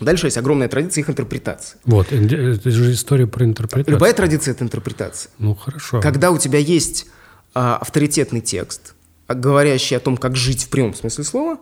Дальше 0.00 0.26
есть 0.26 0.38
огромная 0.38 0.68
традиция 0.68 1.02
их 1.02 1.10
интерпретации. 1.10 1.78
Вот, 1.84 2.12
это 2.12 2.70
же 2.70 2.92
история 2.92 3.26
про 3.26 3.44
интерпретацию. 3.44 3.94
Любая 3.94 4.12
традиция– 4.12 4.52
это 4.54 4.64
интерпретация. 4.64 5.30
Ну, 5.38 5.54
хорошо. 5.54 6.00
Когда 6.00 6.30
у 6.30 6.38
тебя 6.38 6.58
есть 6.58 7.06
а, 7.54 7.76
авторитетный 7.76 8.40
текст, 8.40 8.94
а, 9.26 9.34
говорящий 9.34 9.96
о 9.96 10.00
том, 10.00 10.16
как 10.16 10.36
жить 10.36 10.64
в 10.64 10.68
прямом 10.68 10.94
смысле 10.94 11.24
слова, 11.24 11.58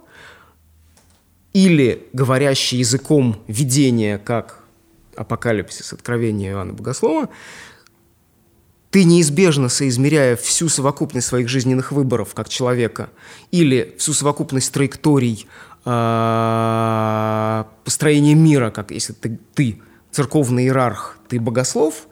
или 1.52 2.06
говорящий 2.12 2.78
языком 2.78 3.42
видения, 3.48 4.18
как 4.18 4.62
апокалипсис, 5.16 5.92
откровение 5.92 6.52
Иоанна 6.52 6.72
Богослова, 6.72 7.28
ты 8.90 9.04
неизбежно 9.04 9.68
соизмеряя 9.68 10.36
всю 10.36 10.68
совокупность 10.68 11.26
своих 11.26 11.48
жизненных 11.48 11.92
выборов 11.92 12.32
как 12.34 12.48
человека 12.48 13.10
или 13.50 13.94
всю 13.98 14.14
совокупность 14.14 14.72
траекторий 14.72 15.46
э, 15.84 17.64
построения 17.84 18.34
мира, 18.34 18.70
как 18.70 18.90
если 18.90 19.12
ты, 19.12 19.38
ты 19.54 19.80
церковный 20.10 20.64
иерарх, 20.64 21.18
ты 21.28 21.40
богослов, 21.40 22.08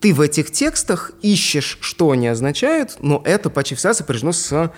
ты 0.00 0.12
в 0.12 0.20
этих 0.20 0.50
текстах 0.50 1.12
ищешь, 1.22 1.78
что 1.80 2.10
они 2.10 2.28
означают, 2.28 2.96
но 3.00 3.22
это 3.24 3.50
почти 3.50 3.74
всегда 3.74 3.94
сопряжено 3.94 4.32
с 4.32 4.70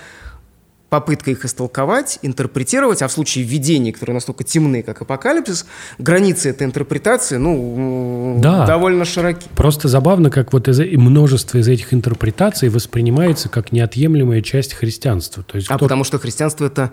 попыткой 0.89 1.33
их 1.33 1.45
истолковать, 1.45 2.19
интерпретировать, 2.23 3.03
а 3.03 3.09
в 3.09 3.13
случае 3.13 3.45
видений, 3.45 3.91
которые 3.93 4.15
настолько 4.15 4.45
темны, 4.45 4.83
как 4.83 5.03
апокалипсис, 5.03 5.67
границы 5.99 6.51
этой 6.51 6.65
интерпретации, 6.65 7.37
ну, 7.37 8.39
да. 8.41 8.67
довольно 8.67 9.05
широки. 9.05 9.49
Просто 9.57 9.89
забавно, 9.89 10.31
как 10.31 10.53
вот 10.53 10.69
из, 10.69 10.79
множество 10.97 11.59
из 11.59 11.67
этих 11.67 11.93
интерпретаций 11.93 12.69
воспринимается 12.69 13.49
как 13.49 13.73
неотъемлемая 13.73 14.43
часть 14.43 14.75
христианства. 14.75 15.43
То 15.43 15.57
есть 15.57 15.69
а 15.71 15.75
кто... 15.75 15.87
потому 15.87 16.05
что 16.05 16.19
христианство– 16.19 16.65
это 16.67 16.93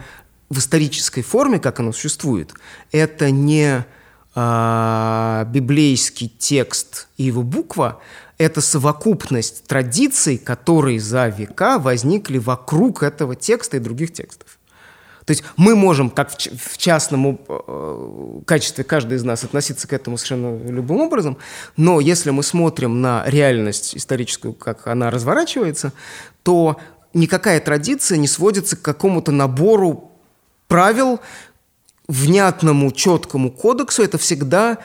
в 0.53 0.59
исторической 0.59 1.21
форме, 1.21 1.59
как 1.59 1.79
оно 1.79 1.91
существует, 1.91 2.53
это 2.91 3.31
не 3.31 3.85
э, 4.35 5.45
библейский 5.47 6.29
текст 6.29 7.07
и 7.17 7.23
его 7.23 7.43
буква, 7.43 7.99
это 8.37 8.61
совокупность 8.61 9.65
традиций, 9.65 10.37
которые 10.37 10.99
за 10.99 11.27
века 11.27 11.79
возникли 11.79 12.37
вокруг 12.37 13.03
этого 13.03 13.35
текста 13.35 13.77
и 13.77 13.79
других 13.79 14.13
текстов. 14.13 14.59
То 15.25 15.31
есть 15.31 15.43
мы 15.55 15.75
можем, 15.75 16.09
как 16.09 16.31
в, 16.31 16.77
частном 16.77 17.39
э, 17.47 18.41
качестве 18.45 18.83
каждый 18.83 19.17
из 19.17 19.23
нас, 19.23 19.43
относиться 19.43 19.87
к 19.87 19.93
этому 19.93 20.17
совершенно 20.17 20.61
любым 20.69 20.99
образом, 20.99 21.37
но 21.77 22.01
если 22.01 22.31
мы 22.31 22.43
смотрим 22.43 23.01
на 23.01 23.23
реальность 23.25 23.95
историческую, 23.95 24.53
как 24.53 24.87
она 24.87 25.09
разворачивается, 25.09 25.93
то 26.43 26.77
никакая 27.13 27.61
традиция 27.61 28.17
не 28.17 28.27
сводится 28.27 28.75
к 28.75 28.81
какому-то 28.81 29.31
набору 29.31 30.12
правил, 30.67 31.19
внятному, 32.07 32.91
четкому 32.91 33.51
кодексу, 33.51 34.03
это 34.03 34.17
всегда 34.17 34.79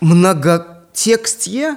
многотекстье 0.00 1.76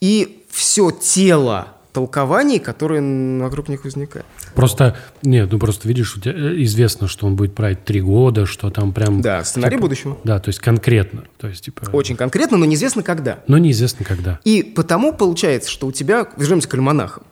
и 0.00 0.44
все 0.50 0.90
тело 0.90 1.68
толкований, 1.92 2.58
которые 2.58 3.40
вокруг 3.40 3.68
них 3.68 3.84
возникают. 3.84 4.26
Просто, 4.54 4.96
нет, 5.22 5.50
ну 5.50 5.58
просто 5.60 5.86
видишь, 5.86 6.16
у 6.16 6.20
тебя 6.20 6.34
э, 6.34 6.62
известно, 6.64 7.06
что 7.06 7.26
он 7.26 7.36
будет 7.36 7.54
править 7.54 7.84
три 7.84 8.00
года, 8.00 8.46
что 8.46 8.70
там 8.70 8.92
прям... 8.92 9.20
Да, 9.20 9.44
сценарий 9.44 9.76
типа, 9.76 9.82
будущего. 9.82 10.18
Да, 10.24 10.40
то 10.40 10.48
есть 10.48 10.58
конкретно. 10.58 11.24
То 11.38 11.46
есть, 11.46 11.64
типа... 11.64 11.88
Очень 11.92 12.16
конкретно, 12.16 12.56
но 12.56 12.64
неизвестно 12.64 13.04
когда. 13.04 13.38
Но 13.46 13.58
неизвестно 13.58 14.04
когда. 14.04 14.40
И 14.44 14.64
потому 14.64 15.12
получается, 15.12 15.70
что 15.70 15.86
у 15.86 15.92
тебя, 15.92 16.26
вернемся 16.36 16.68
к 16.68 16.74
альманахам, 16.74 17.22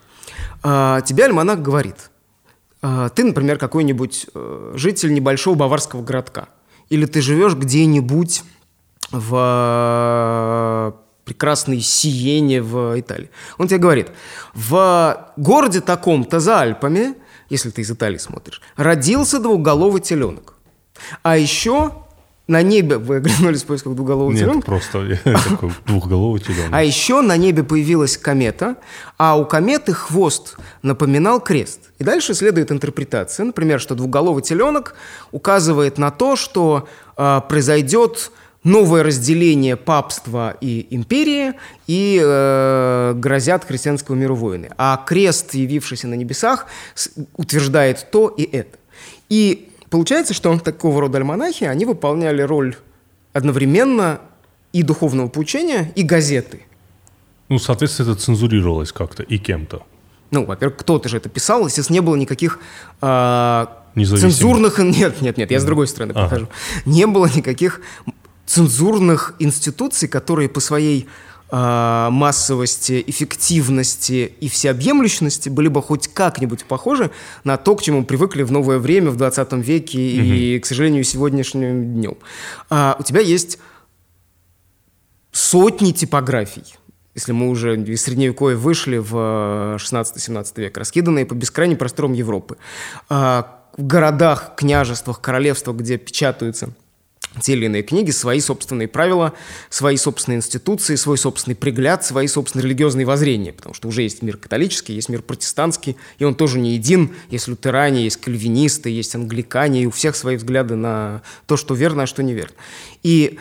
а, 0.63 1.01
тебе 1.01 1.25
альманах 1.25 1.61
говорит, 1.61 2.11
ты, 2.83 3.25
например, 3.25 3.59
какой-нибудь 3.59 4.27
э, 4.35 4.73
житель 4.75 5.15
небольшого 5.15 5.55
баварского 5.55 6.03
городка, 6.03 6.49
или 6.89 7.07
ты 7.07 7.23
живешь 7.23 7.55
где-нибудь 7.55 8.43
в 9.13 10.97
прекрасной 11.25 11.81
Сиене 11.81 12.61
в 12.61 12.99
Италии. 12.99 13.31
Он 13.59 13.69
тебе 13.69 13.79
говорит, 13.79 14.09
в 14.55 15.33
городе 15.37 15.81
таком-то 15.81 16.41
за 16.41 16.61
Альпами, 16.61 17.15
если 17.49 17.71
ты 17.71 17.83
из 17.83 17.91
Италии 17.91 18.19
смотришь, 18.19 18.61
родился 18.77 19.39
двухголовый 19.39 20.01
теленок. 20.01 20.55
А 21.23 21.37
еще 21.37 22.02
на 22.53 22.63
небе, 22.63 22.99
вы 22.99 23.17
оглянулись 23.17 23.63
в 23.63 23.67
поисках 23.67 23.95
двухголового 23.95 24.31
Нет, 24.31 24.43
теленка? 24.43 24.67
просто 24.67 25.19
такой 25.25 25.73
двухголовый 25.87 26.41
теленок. 26.41 26.71
А 26.71 26.85
еще 26.85 27.21
на 27.23 27.37
небе 27.37 27.65
появилась 27.65 28.17
комета, 28.17 28.77
а 29.19 29.37
у 29.37 29.45
кометы 29.45 29.93
хвост 29.93 30.57
напоминал 30.83 31.41
крест. 31.41 31.81
И 31.99 32.05
дальше 32.05 32.35
следует 32.35 32.71
интерпретация, 32.71 33.45
например, 33.45 33.81
что 33.81 33.95
двухголовый 33.95 34.43
теленок 34.43 34.95
указывает 35.33 35.99
на 35.99 36.11
то, 36.11 36.37
что 36.37 36.89
э, 37.17 37.41
произойдет 37.49 38.31
новое 38.65 39.03
разделение 39.03 39.77
папства 39.77 40.57
и 40.61 40.87
империи 40.91 41.55
и 41.87 42.21
э, 42.23 43.15
грозят 43.17 43.65
христианскому 43.65 44.19
миру 44.19 44.37
войны. 44.37 44.71
А 44.79 45.03
крест, 45.05 45.55
явившийся 45.55 46.07
на 46.07 46.15
небесах, 46.15 46.67
утверждает 47.37 48.07
то 48.11 48.29
и 48.29 48.45
это. 48.45 48.79
И 49.29 49.72
Получается, 49.93 50.33
что 50.33 50.59
такого 50.59 51.03
рода 51.03 51.19
альманахи, 51.19 51.65
они 51.65 51.85
выполняли 51.85 52.41
роль 52.41 52.77
одновременно 53.35 54.23
и 54.73 54.83
духовного 54.83 55.29
поучения, 55.29 55.93
и 55.95 56.03
газеты. 56.03 56.63
Ну, 57.51 57.59
соответственно, 57.59 58.13
это 58.13 58.21
цензурировалось 58.23 58.91
как-то 58.91 59.23
и 59.23 59.37
кем-то. 59.37 59.83
Ну, 60.31 60.47
во-первых, 60.47 60.79
кто-то 60.79 61.11
же 61.11 61.19
это 61.19 61.29
писал, 61.29 61.67
естественно, 61.67 61.97
не 61.97 62.01
было 62.01 62.17
никаких 62.17 62.59
э, 63.03 63.67
цензурных... 63.95 64.79
Нет, 64.79 65.21
нет, 65.21 65.37
нет, 65.37 65.51
я 65.51 65.61
с 65.61 65.65
другой 65.65 65.87
стороны 65.87 66.13
ага. 66.13 66.23
покажу. 66.23 66.49
Не 66.87 67.07
было 67.07 67.27
никаких 67.27 67.83
цензурных 68.47 69.35
институций, 69.41 70.09
которые 70.09 70.49
по 70.49 70.61
своей 70.61 71.03
а, 71.03 71.09
массовости, 71.55 73.05
эффективности 73.07 74.33
и 74.41 74.49
всеобъемлющности 74.49 75.51
были 75.51 75.69
бы 75.69 75.83
хоть 75.83 76.09
как-нибудь 76.09 76.65
похожи 76.65 77.11
на 77.45 77.59
то, 77.59 77.77
к 77.77 77.83
чему 77.83 78.05
привыкли 78.05 78.43
в 78.43 78.51
новое 78.51 78.79
время, 78.79 79.11
в 79.11 79.17
20 79.17 79.53
веке 79.55 79.99
угу. 79.99 80.25
и, 80.25 80.59
к 80.59 80.65
сожалению, 80.65 81.05
сегодняшним 81.05 81.93
днем. 81.93 82.17
А, 82.71 82.97
у 82.99 83.03
тебя 83.03 83.21
есть 83.21 83.59
сотни 85.31 85.93
типографий, 85.93 86.65
если 87.15 87.33
мы 87.33 87.51
уже 87.51 87.77
из 87.77 88.03
Средневековья 88.03 88.57
вышли 88.57 88.97
в 88.97 89.77
16-17 89.77 90.53
век, 90.57 90.79
раскиданные 90.79 91.27
по 91.27 91.35
бескрайним 91.35 91.77
просторам 91.77 92.15
Европы. 92.15 92.57
А, 93.11 93.61
в 93.77 93.87
городах, 93.87 94.55
княжествах, 94.57 95.21
королевствах, 95.21 95.77
где 95.77 95.99
печатаются 95.99 96.73
те 97.41 97.55
или 97.55 97.67
иные 97.67 97.83
книги, 97.83 98.11
свои 98.11 98.41
собственные 98.41 98.89
правила, 98.89 99.33
свои 99.71 99.97
собственные 99.97 100.39
институции, 100.39 100.97
свой 100.97 101.17
собственный 101.17 101.55
пригляд, 101.55 102.05
свои 102.05 102.27
собственные 102.27 102.65
религиозные 102.65 103.07
воззрения, 103.07 103.53
потому 103.53 103.75
что 103.75 103.89
уже 103.89 104.03
есть 104.03 104.23
мир 104.23 104.37
католический, 104.37 104.95
есть 104.95 105.09
мир 105.09 105.23
протестантский, 105.23 105.97
и 106.19 106.25
он 106.25 106.35
тоже 106.35 106.59
не 106.59 106.75
един, 106.75 107.15
есть 107.31 107.49
лютеране, 107.49 108.05
есть 108.05 108.19
кальвинисты, 108.19 108.91
есть 108.91 109.15
англикане, 109.15 109.83
и 109.83 109.87
у 109.87 109.91
всех 109.91 110.17
свои 110.17 110.37
взгляды 110.37 110.77
на 110.77 111.23
то, 111.47 111.57
что 111.57 111.75
верно, 111.75 112.03
а 112.03 112.07
что 112.07 112.23
неверно. 112.23 112.57
И, 113.03 113.39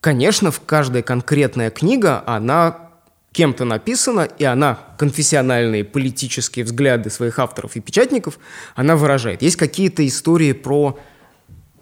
конечно, 0.00 0.50
в 0.50 0.60
каждая 0.60 1.02
конкретная 1.02 1.70
книга, 1.70 2.24
она 2.26 2.90
кем-то 3.32 3.64
написана, 3.64 4.22
и 4.22 4.44
она 4.44 4.78
конфессиональные 4.98 5.84
политические 5.84 6.64
взгляды 6.64 7.08
своих 7.08 7.38
авторов 7.38 7.76
и 7.76 7.80
печатников, 7.80 8.38
она 8.74 8.94
выражает. 8.94 9.42
Есть 9.42 9.56
какие-то 9.56 10.06
истории 10.06 10.52
про 10.52 10.98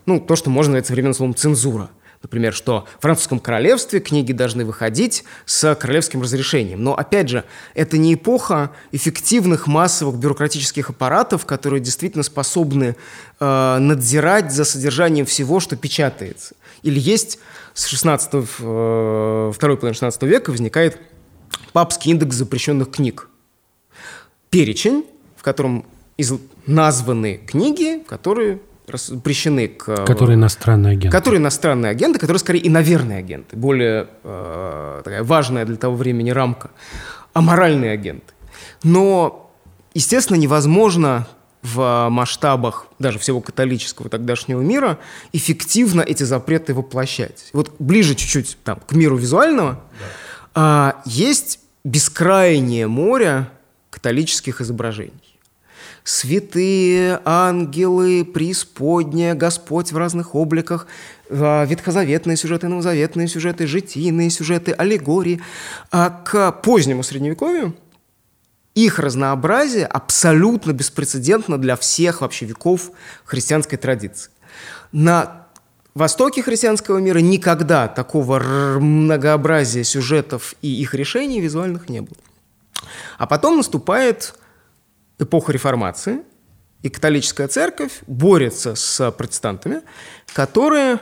ну, 0.06 0.20
то, 0.20 0.36
что 0.36 0.50
можно 0.50 0.72
назвать 0.72 0.86
современным 0.86 1.14
словом 1.14 1.34
цензура. 1.34 1.90
Например, 2.22 2.52
что 2.52 2.86
в 2.98 3.02
французском 3.02 3.40
королевстве 3.40 3.98
книги 3.98 4.32
должны 4.32 4.66
выходить 4.66 5.24
с 5.46 5.74
королевским 5.74 6.20
разрешением. 6.20 6.84
Но, 6.84 6.94
опять 6.94 7.30
же, 7.30 7.44
это 7.74 7.96
не 7.96 8.12
эпоха 8.12 8.72
эффективных 8.92 9.66
массовых 9.66 10.16
бюрократических 10.16 10.90
аппаратов, 10.90 11.46
которые 11.46 11.80
действительно 11.80 12.22
способны 12.22 12.94
э, 13.38 13.78
надзирать 13.78 14.52
за 14.52 14.64
содержанием 14.64 15.24
всего, 15.24 15.60
что 15.60 15.76
печатается. 15.76 16.54
Или 16.82 17.00
есть 17.00 17.38
с 17.72 17.86
16 17.86 18.30
э, 18.34 19.52
второй 19.54 19.76
половины 19.78 19.94
16 19.94 20.22
века 20.24 20.50
возникает 20.50 20.98
папский 21.72 22.10
индекс 22.10 22.36
запрещенных 22.36 22.90
книг. 22.90 23.30
Перечень, 24.50 25.06
в 25.36 25.42
котором 25.42 25.86
из... 26.18 26.34
названы 26.66 27.40
книги, 27.46 28.04
которые 28.06 28.60
запрещены 28.98 29.68
к... 29.68 30.04
Которые 30.04 30.36
иностранные 30.36 30.92
агенты. 30.92 31.10
Которые 31.10 31.40
иностранные 31.40 31.90
агенты, 31.90 32.18
которые 32.18 32.38
скорее 32.38 32.66
иноверные 32.66 33.18
агенты. 33.18 33.56
Более 33.56 34.08
э, 34.24 35.02
такая 35.04 35.22
важная 35.22 35.64
для 35.64 35.76
того 35.76 35.96
времени 35.96 36.30
рамка. 36.30 36.70
Аморальные 37.32 37.92
агенты. 37.92 38.32
Но, 38.82 39.50
естественно, 39.94 40.36
невозможно 40.36 41.26
в 41.62 42.08
масштабах 42.10 42.86
даже 42.98 43.18
всего 43.18 43.40
католического 43.40 44.08
тогдашнего 44.08 44.60
мира 44.62 44.98
эффективно 45.32 46.00
эти 46.00 46.22
запреты 46.22 46.72
воплощать. 46.72 47.50
Вот 47.52 47.74
ближе 47.78 48.14
чуть-чуть 48.14 48.56
там, 48.64 48.80
к 48.80 48.92
миру 48.92 49.16
визуального 49.16 49.72
да. 49.72 50.06
а, 50.54 51.02
есть 51.04 51.60
бескрайнее 51.84 52.86
море 52.86 53.46
католических 53.90 54.60
изображений 54.62 55.29
святые, 56.04 57.20
ангелы, 57.24 58.24
преисподняя, 58.24 59.34
Господь 59.34 59.92
в 59.92 59.96
разных 59.96 60.34
обликах, 60.34 60.86
а, 61.28 61.64
ветхозаветные 61.64 62.36
сюжеты, 62.36 62.68
новозаветные 62.68 63.28
сюжеты, 63.28 63.66
житийные 63.66 64.30
сюжеты, 64.30 64.72
аллегории. 64.72 65.40
А 65.90 66.10
к 66.10 66.52
позднему 66.52 67.02
Средневековью 67.02 67.74
их 68.74 68.98
разнообразие 68.98 69.86
абсолютно 69.86 70.72
беспрецедентно 70.72 71.58
для 71.58 71.76
всех 71.76 72.20
вообще 72.20 72.46
веков 72.46 72.92
христианской 73.24 73.78
традиции. 73.78 74.30
На 74.92 75.46
востоке 75.94 76.42
христианского 76.42 76.98
мира 76.98 77.18
никогда 77.18 77.88
такого 77.88 78.38
многообразия 78.78 79.84
сюжетов 79.84 80.54
и 80.62 80.68
их 80.68 80.94
решений 80.94 81.40
визуальных 81.40 81.88
не 81.88 82.00
было. 82.00 82.16
А 83.18 83.26
потом 83.26 83.56
наступает 83.58 84.34
эпоха 85.20 85.52
реформации, 85.52 86.22
и 86.82 86.88
католическая 86.88 87.46
церковь 87.48 88.00
борется 88.06 88.74
с 88.74 89.10
протестантами, 89.12 89.82
которые 90.32 91.00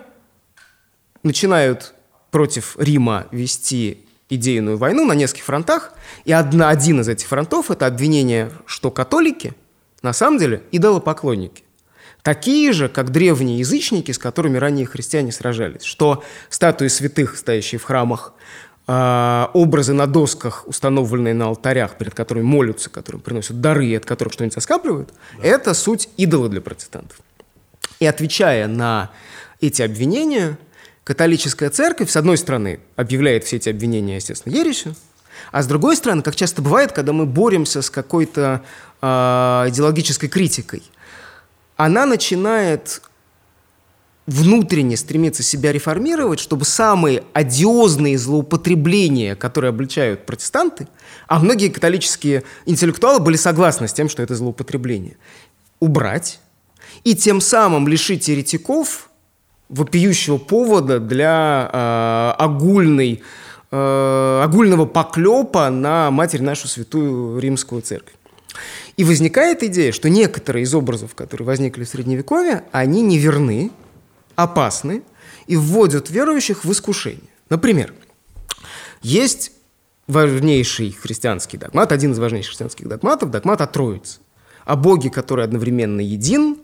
начинают 1.23 1.95
против 2.31 2.77
Рима 2.79 3.27
вести 3.31 4.05
идейную 4.29 4.77
войну 4.77 5.07
на 5.07 5.15
нескольких 5.15 5.45
фронтах, 5.45 5.93
и 6.25 6.33
одна, 6.33 6.69
один 6.69 7.01
из 7.01 7.09
этих 7.09 7.27
фронтов– 7.29 7.71
это 7.71 7.87
обвинение, 7.87 8.53
что 8.67 8.91
католики 8.91 9.55
на 10.03 10.13
самом 10.13 10.39
деле 10.39 10.63
идолопоклонники. 10.71 11.65
Такие 12.23 12.73
же, 12.73 12.89
как 12.89 13.11
древние 13.11 13.61
язычники, 13.61 14.13
с 14.13 14.19
которыми 14.19 14.59
ранее 14.59 14.87
христиане 14.87 15.33
сражались, 15.33 15.85
что 15.85 16.23
статуи 16.51 16.89
святых, 16.89 17.39
стоящие 17.39 17.79
в 17.79 17.85
храмах, 17.85 18.35
образы 18.89 19.93
на 19.93 20.07
досках, 20.07 20.67
установленные 20.67 21.35
на 21.35 21.47
алтарях, 21.47 21.99
перед 21.99 22.15
которыми 22.15 22.45
молятся, 22.45 22.89
которым 22.89 23.21
приносят 23.21 23.61
дары, 23.61 23.87
и 23.87 23.95
от 23.95 24.07
которых 24.07 24.33
что-нибудь 24.33 24.55
соскапливают, 24.55 25.13
да. 25.37 25.47
это 25.47 25.75
суть 25.75 26.09
идола 26.17 26.49
для 26.49 26.63
протестантов. 26.63 27.19
И 28.01 28.07
отвечая 28.07 28.67
на 28.67 29.11
эти 29.61 29.83
обвинения, 29.83 30.57
католическая 31.05 31.69
церковь, 31.69 32.11
с 32.11 32.17
одной 32.17 32.39
стороны, 32.39 32.81
объявляет 32.97 33.45
все 33.45 33.57
эти 33.57 33.69
обвинения, 33.69 34.17
естественно, 34.17 34.55
ересью, 34.55 34.95
а 35.53 35.63
с 35.63 35.67
другой 35.67 35.95
стороны, 35.97 36.23
как 36.23 36.35
часто 36.35 36.63
бывает, 36.63 36.93
когда 36.93 37.13
мы 37.13 37.27
боремся 37.27 37.83
с 37.83 37.91
какой-то 37.91 38.63
э, 39.03 39.07
идеологической 39.69 40.29
критикой, 40.29 40.83
она 41.77 42.07
начинает 42.07 43.03
внутренне 44.29 44.99
стремится 44.99 45.43
себя 45.43 45.73
реформировать, 45.73 46.39
чтобы 46.39 46.67
самые 46.67 47.25
одиозные 47.33 48.19
злоупотребления, 48.19 49.35
которые 49.35 49.71
обличают 49.71 50.27
протестанты, 50.27 50.87
а 51.27 51.39
многие 51.39 51.69
католические 51.69 52.43
интеллектуалы 52.67 53.21
были 53.21 53.37
согласны 53.37 53.89
с 53.89 53.93
тем, 53.95 54.11
что 54.11 54.23
это 54.23 54.35
злоупотребление, 54.35 55.17
убрать 55.81 56.41
и 57.05 57.15
тем 57.15 57.41
самым 57.41 57.89
лишить 57.89 58.29
еретиков 58.29 59.09
вопиющего 59.71 60.37
повода 60.37 61.01
для 61.01 61.71
э, 61.73 62.43
огульной, 62.43 63.23
э, 63.71 64.41
огульного 64.45 64.85
поклепа 64.85 65.71
на 65.71 66.11
Матерь 66.11 66.43
нашу 66.43 66.69
Святую 66.69 67.39
Римскую 67.39 67.81
Церковь. 67.81 68.15
И 68.99 69.05
возникает 69.05 69.63
идея, 69.63 69.93
что 69.93 70.11
некоторые 70.11 70.65
из 70.65 70.75
образов, 70.75 71.15
которые 71.15 71.47
возникли 71.47 71.85
в 71.85 71.89
Средневековье, 71.89 72.65
они 72.73 73.01
не 73.01 73.17
верны, 73.17 73.71
опасны 74.39 75.03
и 75.49 75.57
вводят 75.57 76.11
верующих 76.11 76.65
в 76.65 76.71
искушение. 76.71 77.29
Например, 77.51 77.93
есть 79.03 79.51
важнейший 80.07 80.93
христианский 80.93 81.59
догмат, 81.59 81.91
один 81.91 82.13
из 82.13 82.21
важнейших 82.21 82.51
христианских 82.51 82.87
догматов, 82.87 83.33
догмат 83.33 83.61
о 83.61 83.67
Троице. 83.67 84.21
О 84.65 84.77
Боге, 84.77 85.11
который 85.11 85.45
одновременно 85.45 86.01
един, 86.01 86.59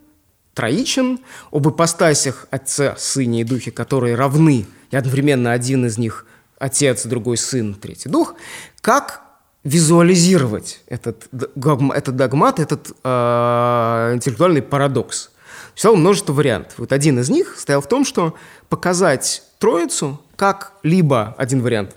троичен, 0.55 1.19
об 1.51 1.69
ипостасях 1.69 2.47
Отца, 2.51 2.95
Сыне 2.97 3.41
и 3.41 3.45
Духе, 3.45 3.73
которые 3.73 4.15
равны, 4.15 4.67
и 4.93 4.97
одновременно 4.97 5.51
один 5.51 5.85
из 5.87 5.99
них– 5.99 6.27
Отец, 6.59 7.05
другой– 7.07 7.37
Сын, 7.39 7.75
третий– 7.75 8.09
Дух, 8.11 8.37
как 8.83 9.23
визуализировать 9.65 10.83
этот, 10.87 11.27
этот 11.33 12.17
догмат, 12.17 12.61
этот 12.61 12.93
э, 13.03 14.13
интеллектуальный 14.15 14.63
парадокс– 14.63 15.31
Существовало 15.75 16.01
множество 16.01 16.33
вариантов. 16.33 16.79
Вот 16.79 16.93
один 16.93 17.19
из 17.19 17.29
них 17.29 17.57
стоял 17.59 17.81
в 17.81 17.89
том, 17.89 18.05
что 18.05 18.35
показать 18.69 19.43
троицу 19.59 20.21
как 20.37 20.73
либо 20.83 21.35
один 21.37 21.63
вариант. 21.63 21.97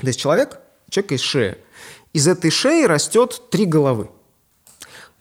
То 0.00 0.06
есть 0.06 0.20
человек, 0.20 0.60
человек 0.90 1.12
из 1.12 1.20
шеи. 1.20 1.58
Из 2.12 2.28
этой 2.28 2.50
шеи 2.50 2.84
растет 2.84 3.42
три 3.50 3.64
головы. 3.64 4.10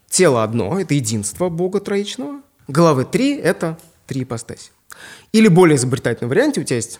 Тело 0.10 0.44
одно– 0.44 0.80
это 0.82 0.94
единство 0.94 1.50
Бога 1.50 1.80
троичного. 1.80 2.42
Головы 2.68 3.06
три– 3.06 3.38
это 3.38 3.78
три 4.06 4.24
ипостаси. 4.24 4.72
Или 5.32 5.48
более 5.48 5.78
изобретательном 5.78 6.30
варианте 6.30 6.62
у 6.62 6.64
тебя 6.64 6.78
есть 6.78 7.00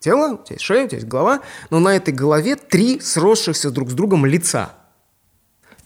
тело, 0.00 0.34
у 0.34 0.44
тебя 0.44 0.54
есть 0.54 0.64
шея, 0.64 0.84
у 0.84 0.88
тебя 0.88 0.98
есть 0.98 1.08
голова, 1.08 1.40
но 1.70 1.80
на 1.80 1.96
этой 1.96 2.12
голове 2.12 2.56
три 2.56 3.00
сросшихся 3.00 3.70
друг 3.70 3.90
с 3.90 3.94
другом 3.94 4.26
лица. 4.26 4.72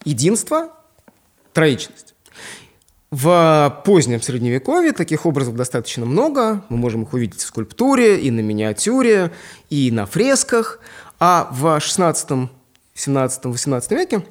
Единство, 0.04 0.72
троичность. 1.52 2.14
В 3.10 3.82
позднем 3.86 4.20
Средневековье 4.20 4.92
таких 4.92 5.24
образов 5.24 5.56
достаточно 5.56 6.04
много. 6.04 6.62
Мы 6.68 6.76
можем 6.76 7.04
их 7.04 7.14
увидеть 7.14 7.40
в 7.40 7.46
скульптуре, 7.46 8.20
и 8.20 8.30
на 8.30 8.40
миниатюре, 8.40 9.32
и 9.70 9.90
на 9.90 10.04
фресках. 10.04 10.78
А 11.18 11.48
в 11.50 11.80
16, 11.80 12.50
17, 12.94 13.44
18 13.46 13.90
веке 13.92 14.26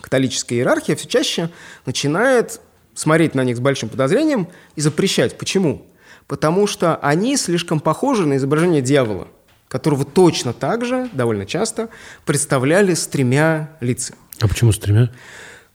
католическая 0.00 0.58
иерархия 0.58 0.96
все 0.96 1.06
чаще 1.06 1.50
начинает 1.84 2.60
смотреть 2.94 3.34
на 3.34 3.44
них 3.44 3.58
с 3.58 3.60
большим 3.60 3.90
подозрением 3.90 4.48
и 4.76 4.80
запрещать. 4.80 5.36
Почему? 5.36 5.84
Потому 6.26 6.66
что 6.66 6.96
они 6.96 7.36
слишком 7.36 7.80
похожи 7.80 8.26
на 8.26 8.38
изображение 8.38 8.80
дьявола, 8.80 9.28
которого 9.68 10.06
точно 10.06 10.54
так 10.54 10.86
же, 10.86 11.10
довольно 11.12 11.44
часто, 11.44 11.90
представляли 12.24 12.94
с 12.94 13.06
тремя 13.06 13.76
лицами. 13.80 14.18
А 14.40 14.48
почему 14.48 14.72
с 14.72 14.78
тремя? 14.78 15.10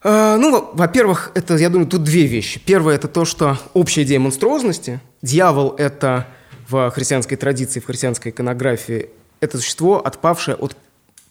А, 0.03 0.37
ну, 0.37 0.71
во-первых, 0.73 1.31
это, 1.35 1.55
я 1.57 1.69
думаю, 1.69 1.87
тут 1.87 2.03
две 2.03 2.25
вещи. 2.25 2.59
Первое– 2.59 2.95
это 2.95 3.07
то, 3.07 3.25
что 3.25 3.57
общая 3.73 4.03
идея 4.03 4.19
монструозности. 4.19 4.99
Дьявол– 5.21 5.75
это 5.77 6.27
в 6.67 6.89
христианской 6.91 7.37
традиции, 7.37 7.79
в 7.79 7.85
христианской 7.85 8.31
иконографии, 8.31 9.09
это 9.41 9.57
существо, 9.57 10.05
отпавшее 10.05 10.55
от 10.55 10.75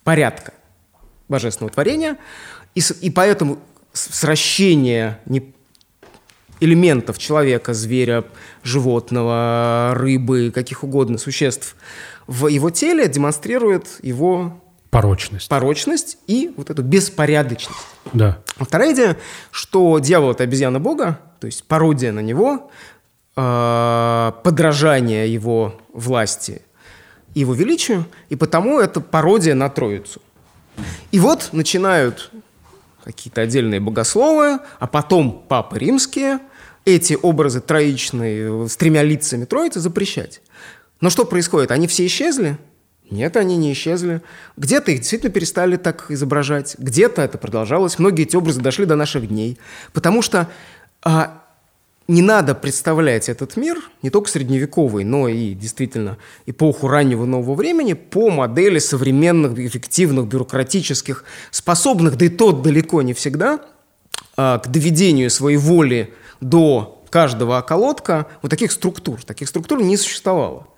порядка 0.05 0.53
божественного 1.29 1.73
творения, 1.73 2.19
и, 2.75 2.83
и 3.01 3.11
поэтому 3.11 3.59
сращение 3.93 5.19
не, 5.27 5.55
элементов 6.61 7.19
человека, 7.19 7.73
зверя, 7.73 8.25
животного, 8.63 9.93
рыбы, 9.95 10.51
каких 10.55 10.85
угодно 10.85 11.19
существ 11.19 11.77
в 12.27 12.47
его 12.47 12.71
теле 12.71 13.09
демонстрирует 13.09 13.87
его 14.03 14.61
Порочность. 14.91 15.49
порочность 15.49 16.19
и 16.27 16.53
вот 16.57 16.69
эту 16.69 16.83
беспорядочность. 16.83 17.79
Да. 18.13 18.39
А 18.59 18.65
Вторая 18.65 18.93
идея, 18.93 19.17
что 19.53 19.99
дьявол– 20.01 20.31
это 20.33 20.43
обезьяна 20.43 20.81
Бога, 20.81 21.21
то 21.39 21.47
есть 21.47 21.65
пародия 21.65 22.11
на 22.11 22.21
него, 22.21 22.71
э, 23.37 24.33
подражание 24.43 25.33
его 25.33 25.81
власти 25.93 26.63
и 27.35 27.41
его 27.41 27.55
величию, 27.55 28.05
и 28.31 28.37
потому 28.37 28.81
это 28.81 29.01
пародия 29.01 29.55
на 29.55 29.69
Троицу. 29.69 30.21
И 31.13 31.21
вот 31.21 31.51
начинают 31.53 32.31
какие-то 33.05 33.43
отдельные 33.43 33.81
богословы, 33.81 34.59
а 34.79 34.87
потом 34.87 35.45
папы 35.49 35.79
римские 35.79 36.41
эти 36.85 37.17
образы 37.21 37.61
троичные 37.61 38.69
с 38.69 38.77
тремя 38.77 39.03
лицами 39.03 39.45
Троицы 39.45 39.81
запрещать. 39.81 40.41
Но 41.01 41.11
что 41.11 41.25
происходит? 41.25 41.71
Они 41.71 41.87
все 41.87 42.07
исчезли? 42.07 42.59
Нет, 43.11 43.37
они 43.37 43.57
не 43.57 43.73
исчезли. 43.73 44.23
Где-то 44.57 44.93
их 44.93 45.01
действительно 45.01 45.33
перестали 45.33 45.77
так 45.77 46.11
изображать, 46.11 46.77
где-то 46.79 47.23
это 47.23 47.39
продолжалось. 47.39 47.99
Многие 47.99 48.23
эти 48.23 48.37
образы 48.37 48.61
дошли 48.61 48.85
до 48.87 48.95
наших 48.95 49.29
дней. 49.29 49.59
Потому 49.93 50.23
что 50.23 50.49
а, 51.03 51.43
не 52.07 52.23
надо 52.23 52.55
представлять 52.55 53.29
этот 53.29 53.57
мир, 53.57 53.79
не 54.03 54.11
только 54.11 54.29
средневековый, 54.31 55.05
но 55.05 55.29
и 55.29 55.55
действительно 55.55 56.19
эпоху 56.47 56.87
раннего 56.87 57.25
нового 57.25 57.55
времени, 57.55 57.95
по 57.95 58.31
модели 58.31 58.79
современных, 58.79 59.59
эффективных, 59.59 60.27
бюрократических, 60.27 61.25
способных, 61.51 62.17
да 62.17 62.27
и 62.27 62.29
тот 62.29 62.63
далеко 62.63 63.03
не 63.03 63.13
всегда, 63.13 63.61
а, 64.37 64.59
к 64.59 64.69
доведению 64.69 65.31
своей 65.31 65.57
воли 65.57 66.15
до 66.41 67.05
каждого 67.11 67.59
околотка 67.59 68.29
вот 68.41 68.51
таких 68.51 68.71
структур. 68.71 69.23
Таких 69.25 69.49
структур 69.49 69.83
не 69.83 69.97
существовало. 69.97 70.69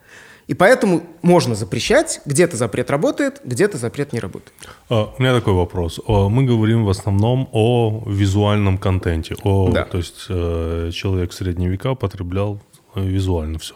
И 0.48 0.54
поэтому 0.54 1.02
можно 1.22 1.54
запрещать, 1.54 2.20
где-то 2.26 2.56
запрет 2.56 2.90
работает, 2.90 3.40
где-то 3.44 3.78
запрет 3.78 4.12
не 4.12 4.20
работает. 4.20 4.52
А, 4.88 5.12
У 5.16 5.22
меня 5.22 5.34
такой 5.34 5.54
вопрос. 5.54 6.00
А, 6.06 6.28
Мы 6.28 6.44
говорим 6.44 6.84
в 6.84 6.90
основном 6.90 7.48
о 7.52 8.02
визуальном 8.06 8.78
контенте. 8.78 9.36
О, 9.44 9.70
Да. 9.72 9.84
То 9.84 9.98
есть 9.98 10.26
э, 10.28 10.90
человек 10.92 11.32
средние 11.32 11.70
века 11.70 11.94
потреблял 11.94 12.60
э, 12.94 13.04
визуально 13.04 13.58
все. 13.58 13.74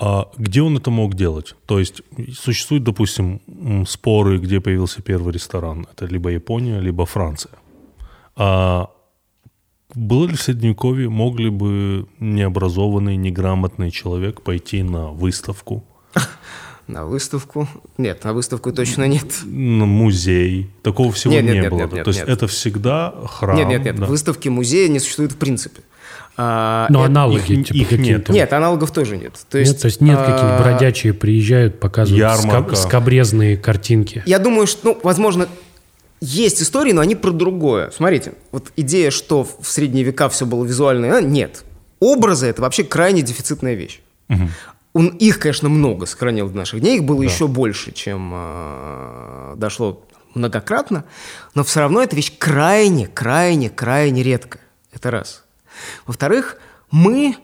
А 0.00 0.28
где 0.36 0.60
он 0.60 0.76
это 0.76 0.90
мог 0.90 1.14
делать? 1.14 1.54
То 1.66 1.78
есть 1.78 2.02
существуют, 2.38 2.84
допустим, 2.84 3.40
споры, 3.86 4.38
где 4.38 4.60
появился 4.60 5.02
первый 5.02 5.32
ресторан. 5.32 5.86
Это 5.92 6.06
либо 6.06 6.30
Япония, 6.30 6.80
либо 6.80 7.06
Франция. 7.06 7.52
А 8.36 8.90
было 9.94 10.26
ли 10.26 10.34
в 10.36 10.42
Средневековье, 10.42 11.08
мог 11.08 11.38
ли 11.38 11.50
бы 11.50 12.06
необразованный, 12.20 13.16
неграмотный 13.16 13.90
человек 13.90 14.42
пойти 14.42 14.82
на 14.82 15.08
выставку, 15.08 15.84
На 16.86 17.06
выставку? 17.06 17.66
Нет, 17.96 18.24
на 18.24 18.34
выставку 18.34 18.70
точно 18.70 19.04
нет. 19.08 19.24
на 19.46 19.86
музей? 19.86 20.70
Такого 20.82 21.12
всего 21.12 21.32
Нет, 21.32 21.44
нет, 21.44 21.54
не 21.54 21.60
нет, 21.62 21.70
было. 21.70 21.78
нет, 21.78 21.92
нет, 21.94 22.04
То 22.04 22.08
есть 22.10 22.20
нет. 22.20 22.28
это 22.28 22.46
всегда 22.46 23.14
храм. 23.26 23.56
нет, 23.56 23.68
нет, 23.68 23.84
нет. 23.86 23.96
да. 23.96 24.04
Выставки, 24.04 24.50
музея 24.50 24.88
не 24.90 24.98
существует 25.00 25.32
в 25.32 25.36
принципе. 25.38 25.80
А, 26.36 26.86
Но 26.90 26.98
это- 27.00 27.06
аналоги, 27.06 27.52
их- 27.52 27.66
типа 27.68 27.76
их 27.78 27.88
какие-то. 27.88 28.02
нету. 28.18 28.32
Нет, 28.34 28.52
аналогов 28.52 28.90
тоже 28.90 29.16
нет. 29.16 29.32
То 29.48 29.56
Нет, 29.58 29.66
есть, 29.68 29.80
то 29.80 29.86
есть 29.86 30.00
нет 30.02 30.18
а, 30.18 30.24
какие-то 30.30 30.58
бродячие 30.62 31.14
приезжают, 31.14 31.80
показывают 31.80 32.20
Ярмарка. 32.20 32.74
ска- 32.74 32.76
скабрезные 32.76 33.56
картинки. 33.56 34.22
Я 34.26 34.38
думаю, 34.38 34.66
что, 34.66 34.80
ну, 34.88 35.00
возможно, 35.02 35.48
есть 36.20 36.62
истории, 36.62 36.92
но 36.92 37.00
они 37.00 37.14
про 37.14 37.30
другое. 37.30 37.90
Смотрите, 37.90 38.34
вот 38.52 38.72
идея, 38.76 39.10
что 39.10 39.44
в 39.44 39.68
средние 39.68 40.04
века 40.04 40.28
все 40.28 40.46
было 40.46 40.64
визуально, 40.64 41.16
а, 41.16 41.20
нет. 41.20 41.64
Образы– 42.00 42.46
это 42.48 42.62
вообще 42.62 42.84
крайне 42.84 43.22
дефицитная 43.22 43.74
вещь. 43.74 44.00
Он, 44.92 45.08
их, 45.08 45.40
конечно, 45.40 45.68
много 45.68 46.06
сохранил 46.06 46.46
в 46.46 46.54
наших 46.54 46.80
дней, 46.80 46.96
их 46.96 47.04
было 47.04 47.20
еще 47.20 47.48
больше, 47.48 47.90
чем 47.90 48.30
э, 48.32 49.54
дошло 49.56 50.06
многократно, 50.34 51.04
но 51.54 51.64
все 51.64 51.80
равно 51.80 52.00
эта 52.00 52.14
вещь 52.14 52.32
крайне, 52.38 53.08
крайне, 53.08 53.70
крайне 53.70 54.22
редкая. 54.22 54.62
Это 54.92 55.10
раз. 55.10 55.44
Во-вторых, 56.06 56.58
мы 56.92 57.36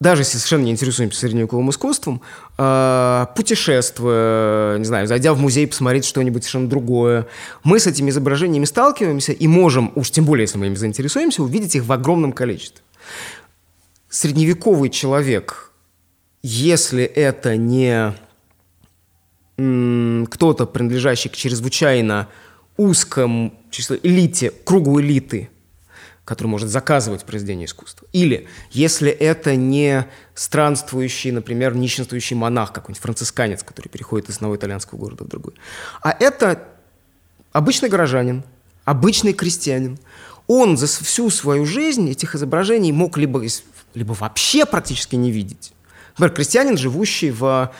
даже 0.00 0.22
если 0.22 0.38
совершенно 0.38 0.64
не 0.64 0.70
интересуемся 0.70 1.20
средневековым 1.20 1.68
искусством, 1.68 2.22
э, 2.56 3.26
путешествуя, 3.36 4.78
не 4.78 4.84
знаю, 4.84 5.06
зайдя 5.06 5.34
в 5.34 5.38
музей 5.38 5.66
посмотреть 5.66 6.06
что-нибудь 6.06 6.42
совершенно 6.42 6.70
другое, 6.70 7.26
мы 7.64 7.78
с 7.78 7.86
этими 7.86 8.08
изображениями 8.08 8.64
сталкиваемся 8.64 9.32
и 9.32 9.46
можем, 9.46 9.92
уж 9.94 10.10
тем 10.10 10.24
более, 10.24 10.44
если 10.44 10.56
мы 10.56 10.66
ими 10.66 10.74
заинтересуемся, 10.74 11.42
увидеть 11.42 11.74
их 11.74 11.84
в 11.84 11.92
огромном 11.92 12.32
количестве. 12.32 12.82
Средневековый 14.08 14.88
человек, 14.88 15.70
если 16.42 17.04
это 17.04 17.56
не 17.56 18.14
кто-то, 19.58 20.64
принадлежащий 20.64 21.28
к 21.28 21.36
чрезвычайно 21.36 22.28
узкому 22.78 23.52
числу 23.70 23.98
элите, 24.02 24.50
кругу 24.64 24.98
элиты, 24.98 25.50
который 26.30 26.46
может 26.46 26.68
заказывать 26.68 27.24
произведение 27.24 27.66
искусства. 27.66 28.06
Или 28.12 28.46
если 28.70 29.10
это 29.10 29.56
не 29.56 30.06
странствующий, 30.36 31.32
например, 31.32 31.74
нищенствующий 31.74 32.36
монах, 32.36 32.72
какой-нибудь 32.72 33.02
францисканец, 33.02 33.64
который 33.64 33.88
переходит 33.88 34.30
из 34.30 34.36
одного 34.36 34.54
итальянского 34.54 34.96
города 34.96 35.24
в 35.24 35.26
другой. 35.26 35.54
А 36.02 36.16
это 36.20 36.68
обычный 37.50 37.88
горожанин, 37.88 38.44
обычный 38.84 39.32
крестьянин. 39.32 39.98
Он 40.46 40.76
за 40.76 40.86
всю 40.86 41.30
свою 41.30 41.66
жизнь 41.66 42.08
этих 42.08 42.36
изображений 42.36 42.92
мог 42.92 43.18
либо, 43.18 43.42
либо 43.94 44.12
вообще 44.12 44.66
практически 44.66 45.16
не 45.16 45.32
видеть. 45.32 45.72
Например, 46.12 46.32
крестьянин, 46.32 46.78
живущий 46.78 47.32
в 47.32 47.72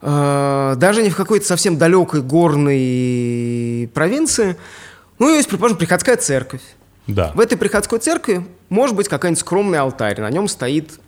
э, 0.00 0.74
даже 0.76 1.04
не 1.04 1.10
в 1.10 1.14
какой-то 1.14 1.46
совсем 1.46 1.78
далекой 1.78 2.22
горной 2.22 3.88
провинции, 3.94 4.56
ну, 5.20 5.32
есть, 5.32 5.48
предположим, 5.48 5.78
приходская 5.78 6.16
церковь. 6.16 6.62
Да. 7.06 7.32
В 7.34 7.40
этой 7.40 7.56
приходской 7.58 7.98
церкви 7.98 8.46
может 8.68 8.96
быть 8.96 9.08
какой-нибудь 9.08 9.40
скромный 9.40 9.78
алтарь, 9.78 10.20
на 10.20 10.30
нем 10.30 10.48
стоит 10.48 11.00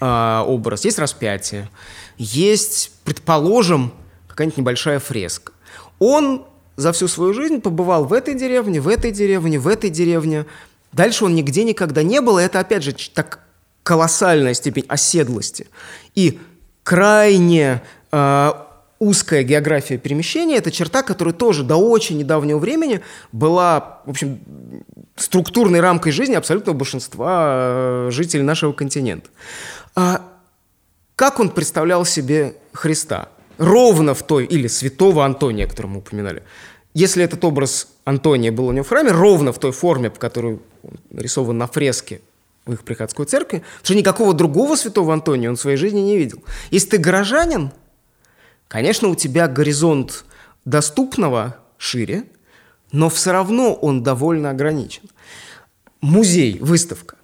а, 0.00 0.44
образ, 0.46 0.84
есть 0.84 0.98
распятие, 0.98 1.68
есть, 2.16 2.92
предположим, 3.04 3.92
какая-нибудь 4.28 4.58
небольшая 4.58 4.98
фреска. 4.98 5.52
Он 5.98 6.46
за 6.76 6.92
всю 6.92 7.08
свою 7.08 7.32
жизнь 7.32 7.60
побывал 7.60 8.04
в 8.04 8.12
этой 8.12 8.34
деревне, 8.34 8.80
в 8.80 8.88
этой 8.88 9.10
деревне, 9.10 9.58
в 9.58 9.66
этой 9.66 9.90
деревне. 9.90 10.46
Дальше 10.92 11.24
он 11.24 11.34
нигде 11.34 11.64
никогда 11.64 12.02
не 12.02 12.20
был, 12.20 12.38
и 12.38 12.42
это, 12.42 12.60
опять 12.60 12.82
же, 12.82 12.94
так 13.14 13.40
колоссальная 13.82 14.54
степень 14.54 14.84
оседлости. 14.88 15.68
И 16.14 16.40
крайне 16.82 17.82
а, 18.12 18.65
узкая 18.98 19.42
география 19.42 19.98
перемещения– 19.98 20.56
это 20.58 20.70
черта, 20.70 21.02
которая 21.02 21.34
тоже 21.34 21.64
до 21.64 21.76
очень 21.76 22.18
недавнего 22.18 22.58
времени 22.58 23.00
была, 23.32 24.00
в 24.06 24.10
общем, 24.10 24.40
структурной 25.16 25.80
рамкой 25.80 26.12
жизни 26.12 26.34
абсолютного 26.34 26.76
большинства 26.76 27.46
э, 27.48 28.08
жителей 28.10 28.42
нашего 28.42 28.72
континента. 28.72 29.28
А 29.94 30.22
как 31.14 31.40
он 31.40 31.50
представлял 31.50 32.04
себе 32.04 32.56
Христа? 32.72 33.28
Ровно 33.58 34.14
в 34.14 34.22
той, 34.22 34.44
или 34.44 34.66
святого 34.66 35.24
Антония, 35.24 35.66
которого 35.66 35.92
мы 35.92 35.98
упоминали. 35.98 36.42
Если 36.92 37.24
этот 37.24 37.44
образ 37.44 37.88
Антония 38.04 38.52
был 38.52 38.66
у 38.66 38.72
него 38.72 38.84
в 38.84 38.88
храме, 38.88 39.12
ровно 39.12 39.52
в 39.52 39.58
той 39.58 39.72
форме, 39.72 40.10
по 40.10 40.18
которой 40.18 40.60
он 40.82 40.92
нарисован 41.10 41.56
на 41.56 41.66
фреске 41.66 42.20
в 42.66 42.72
их 42.72 42.84
приходской 42.84 43.26
церкви, 43.26 43.58
потому 43.58 43.84
что 43.84 43.94
никакого 43.94 44.34
другого 44.34 44.76
святого 44.76 45.12
Антония 45.12 45.48
он 45.48 45.56
в 45.56 45.60
своей 45.60 45.76
жизни 45.76 46.00
не 46.00 46.18
видел. 46.18 46.42
Если 46.70 46.90
ты 46.90 46.98
горожанин, 46.98 47.70
конечно, 48.68 49.08
у 49.08 49.14
тебя 49.14 49.48
горизонт 49.48 50.24
доступного 50.64 51.56
шире, 51.78 52.24
но 52.92 53.08
все 53.08 53.32
равно 53.32 53.74
он 53.74 54.02
довольно 54.02 54.50
ограничен. 54.50 55.02
Музей, 56.00 56.58
выставка. 56.60 57.16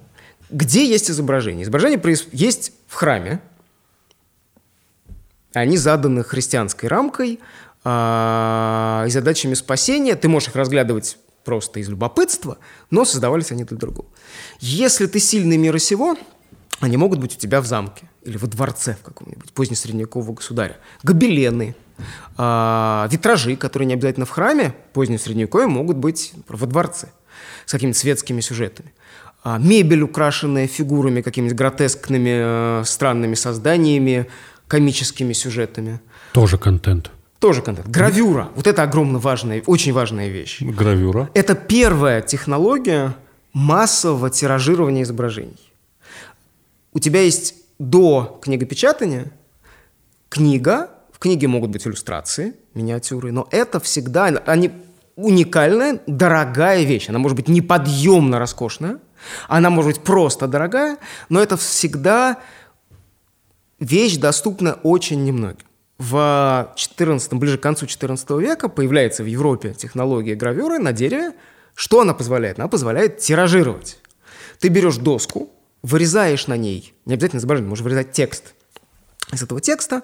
Где 0.51 0.87
есть 0.87 1.11
изображение? 1.11 1.65
Изображение 1.65 2.01
есть 2.33 2.73
в 2.87 2.95
храме. 2.95 3.41
Они 5.55 5.77
заданы 5.77 6.25
христианской 6.25 6.89
рамкой 6.89 7.41
а, 7.85 9.05
и 9.07 9.11
задачами 9.11 9.55
спасения. 9.55 10.15
Ты 10.15 10.29
можешь 10.29 10.49
их 10.49 10.57
разглядывать 10.57 11.19
просто 11.45 11.81
из 11.81 11.89
любопытства, 11.89 12.59
но 12.91 13.05
создавались 13.05 13.51
они 13.51 13.65
для 13.65 13.77
другого. 13.77 14.09
Если 14.61 15.07
ты 15.07 15.19
сильный 15.19 15.57
мира 15.57 15.79
сего, 15.79 16.17
они 16.81 16.97
могут 16.97 17.19
быть 17.19 17.37
у 17.37 17.39
тебя 17.39 17.61
в 17.61 17.67
замке 17.67 18.09
или 18.25 18.37
во 18.37 18.47
дворце 18.47 18.97
в 19.01 19.05
каком-нибудь 19.05 19.53
позднесредневекового 19.53 20.35
государя. 20.35 20.77
Гобелены, 21.03 21.75
а, 22.37 23.09
витражи, 23.11 23.57
которые 23.57 23.87
не 23.87 23.95
обязательно 23.95 24.27
в 24.27 24.31
храме, 24.31 24.75
позднее 24.93 25.19
средневековье 25.19 25.69
могут 25.69 25.97
быть 25.97 26.33
во 26.49 26.67
дворце 26.67 27.09
с 27.67 27.73
какими-то 27.73 27.99
светскими 27.99 28.41
сюжетами. 28.41 28.93
А, 29.45 29.59
мебель, 29.59 30.03
украшенная 30.03 30.67
фигурами, 30.67 31.21
какими-то 31.21 31.55
гротескными, 31.55 32.81
э, 32.81 32.85
странными 32.85 33.35
созданиями, 33.35 34.29
комическими 34.69 35.33
сюжетами. 35.33 36.01
Тоже 36.33 36.59
контент. 36.59 37.11
Тоже 37.41 37.61
контент. 37.61 37.89
Гравюра. 37.89 38.51
Вот 38.55 38.69
это 38.69 38.85
огромно 38.85 39.19
важная, 39.19 39.63
очень 39.67 39.93
важная 39.93 40.29
вещь. 40.29 40.63
Гравюра. 40.63 41.29
Это 41.35 41.57
первая 41.57 42.23
технология 42.23 43.17
массового 43.53 44.31
тиражирования 44.31 45.03
изображений. 45.03 45.73
У 46.93 47.01
тебя 47.01 47.23
есть 47.23 47.55
до 47.79 48.39
книгопечатания 48.43 49.33
книга, 50.29 50.91
в 51.13 51.19
книге 51.19 51.49
могут 51.49 51.71
быть 51.71 51.87
иллюстрации, 51.87 52.55
миниатюры, 52.75 53.33
но 53.33 53.47
это 53.51 53.81
всегда, 53.81 54.25
они 54.47 54.71
уникальная, 55.17 56.01
дорогая 56.07 56.83
вещь. 56.85 57.09
Она 57.09 57.19
может 57.19 57.37
быть 57.37 57.49
неподъемно 57.49 58.39
роскошная, 58.39 58.99
она 59.49 59.71
может 59.71 59.93
быть 59.93 60.03
просто 60.03 60.47
дорогая, 60.49 60.99
но 61.29 61.41
это 61.41 61.57
всегда 61.57 62.39
вещь 63.79 64.17
доступна 64.17 64.75
очень 64.83 65.25
немногим. 65.25 65.67
В 65.99 66.73
14, 66.75 67.35
ближе 67.35 67.59
к 67.59 67.63
концу 67.63 67.87
14 67.87 68.31
века 68.31 68.69
появляется 68.69 69.23
в 69.23 69.27
Европе 69.27 69.75
технология 69.75 70.35
гравюры 70.35 70.79
на 70.79 70.93
дереве. 70.93 71.33
Что 71.75 72.01
она 72.01 72.13
позволяет? 72.13 72.59
Она 72.59 72.69
позволяет 72.69 73.19
тиражировать. 73.19 73.99
Ты 74.59 74.69
берешь 74.69 74.97
доску, 74.97 75.51
вырезаешь 75.83 76.47
на 76.47 76.57
ней, 76.57 76.95
не 77.05 77.15
обязательно 77.15 77.41
изображение, 77.41 77.69
можешь 77.69 77.85
вырезать 77.85 78.13
текст. 78.13 78.55
Из 79.33 79.43
этого 79.43 79.61
текста 79.61 80.03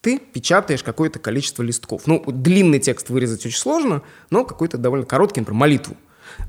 ты 0.00 0.18
печатаешь 0.18 0.82
какое-то 0.82 1.18
количество 1.18 1.62
листков. 1.62 2.06
Ну, 2.06 2.22
длинный 2.26 2.78
текст 2.78 3.10
вырезать 3.10 3.44
очень 3.44 3.58
сложно, 3.58 4.02
но 4.30 4.44
какой-то 4.44 4.78
довольно 4.78 5.04
короткий, 5.04 5.40
например, 5.40 5.58
молитву 5.58 5.96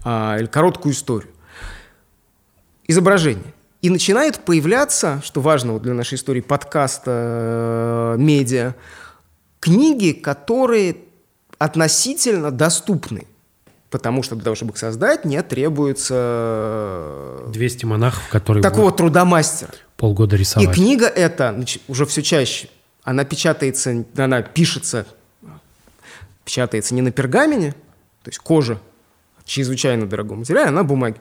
а, 0.04 0.38
или 0.40 0.46
короткую 0.46 0.94
историю. 0.94 1.32
Изображение. 2.88 3.54
И 3.82 3.90
начинает 3.90 4.40
появляться, 4.40 5.22
что 5.24 5.42
важно 5.42 5.74
вот 5.74 5.82
для 5.82 5.94
нашей 5.94 6.16
истории 6.16 6.42
подкаста, 6.42 8.16
э, 8.16 8.16
медиа, 8.20 8.76
книги, 9.60 10.12
которые 10.12 10.98
относительно 11.58 12.52
доступны. 12.52 13.28
Потому 13.92 14.24
что 14.24 14.36
для 14.36 14.46
того, 14.46 14.56
чтобы 14.56 14.72
их 14.72 14.78
создать, 14.78 15.26
не 15.26 15.44
требуется... 15.44 17.44
200 17.50 17.86
монахов, 17.86 18.30
которые... 18.30 18.64
Такого 18.64 18.94
труда 18.94 19.26
мастера. 19.26 19.74
Полгода 19.98 20.38
рисовать. 20.38 20.70
И 20.70 20.72
книга 20.72 21.08
эта 21.08 21.62
уже 21.90 22.06
все 22.06 22.24
чаще, 22.24 22.70
она 23.04 23.26
печатается, 23.26 24.06
она 24.16 24.44
пишется, 24.44 25.06
печатается 26.46 26.96
не 26.96 27.02
на 27.02 27.12
пергамене, 27.12 27.74
то 28.24 28.30
есть 28.30 28.40
кожа, 28.40 28.80
чрезвычайно 29.44 30.08
дорогом 30.08 30.40
материале, 30.40 30.70
а 30.70 30.72
на 30.72 30.86
бумаге. 30.86 31.18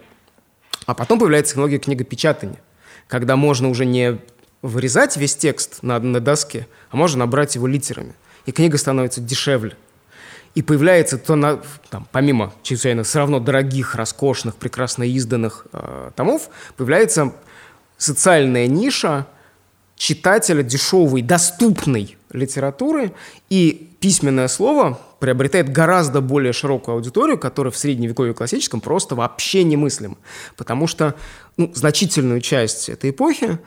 А 0.87 0.95
потом 0.95 1.18
появляется 1.18 1.55
технология 1.55 1.81
книгопечатания, 1.81 2.61
когда 3.09 3.35
можно 3.35 3.68
уже 3.68 3.85
не 3.85 4.21
вырезать 4.62 5.16
весь 5.16 5.35
текст 5.35 5.83
на, 5.83 5.99
на 5.99 6.21
доске, 6.21 6.68
а 6.91 6.97
можно 6.97 7.18
набрать 7.18 7.57
его 7.57 7.66
литерами. 7.66 8.14
И 8.47 8.53
книга 8.53 8.79
становится 8.79 9.21
дешевле. 9.21 9.77
И 10.55 10.62
появляется 10.62 11.16
то, 11.16 11.36
на, 11.36 11.61
там, 11.90 12.09
помимо 12.11 12.53
чрезвычайно 12.62 13.05
все 13.05 13.20
равно 13.20 13.38
дорогих, 13.38 13.94
роскошных, 13.94 14.57
прекрасно 14.57 15.05
изданных 15.05 15.66
э, 15.72 16.11
томов, 16.16 16.48
появляется 16.76 17.32
социальная 17.96 18.66
ниша 18.66 19.26
читателя 19.94 20.62
дешевой, 20.62 21.22
доступной 21.22 22.16
литературы, 22.32 23.12
и 23.48 23.90
письменное 24.01 24.48
слово 24.48 24.98
приобретает 25.20 25.70
гораздо 25.70 26.20
более 26.22 26.55
широкую 26.55 26.94
аудиторию, 26.94 27.38
которая 27.38 27.70
в 27.70 27.76
средневековье 27.76 28.32
классическом 28.32 28.80
просто 28.80 29.14
вообще 29.14 29.62
немыслима. 29.62 30.16
Потому 30.57 30.86
что 30.86 31.14
ну, 31.57 31.70
значительную 31.74 32.40
часть 32.40 32.88
этой 32.88 33.11
эпохи 33.11 33.59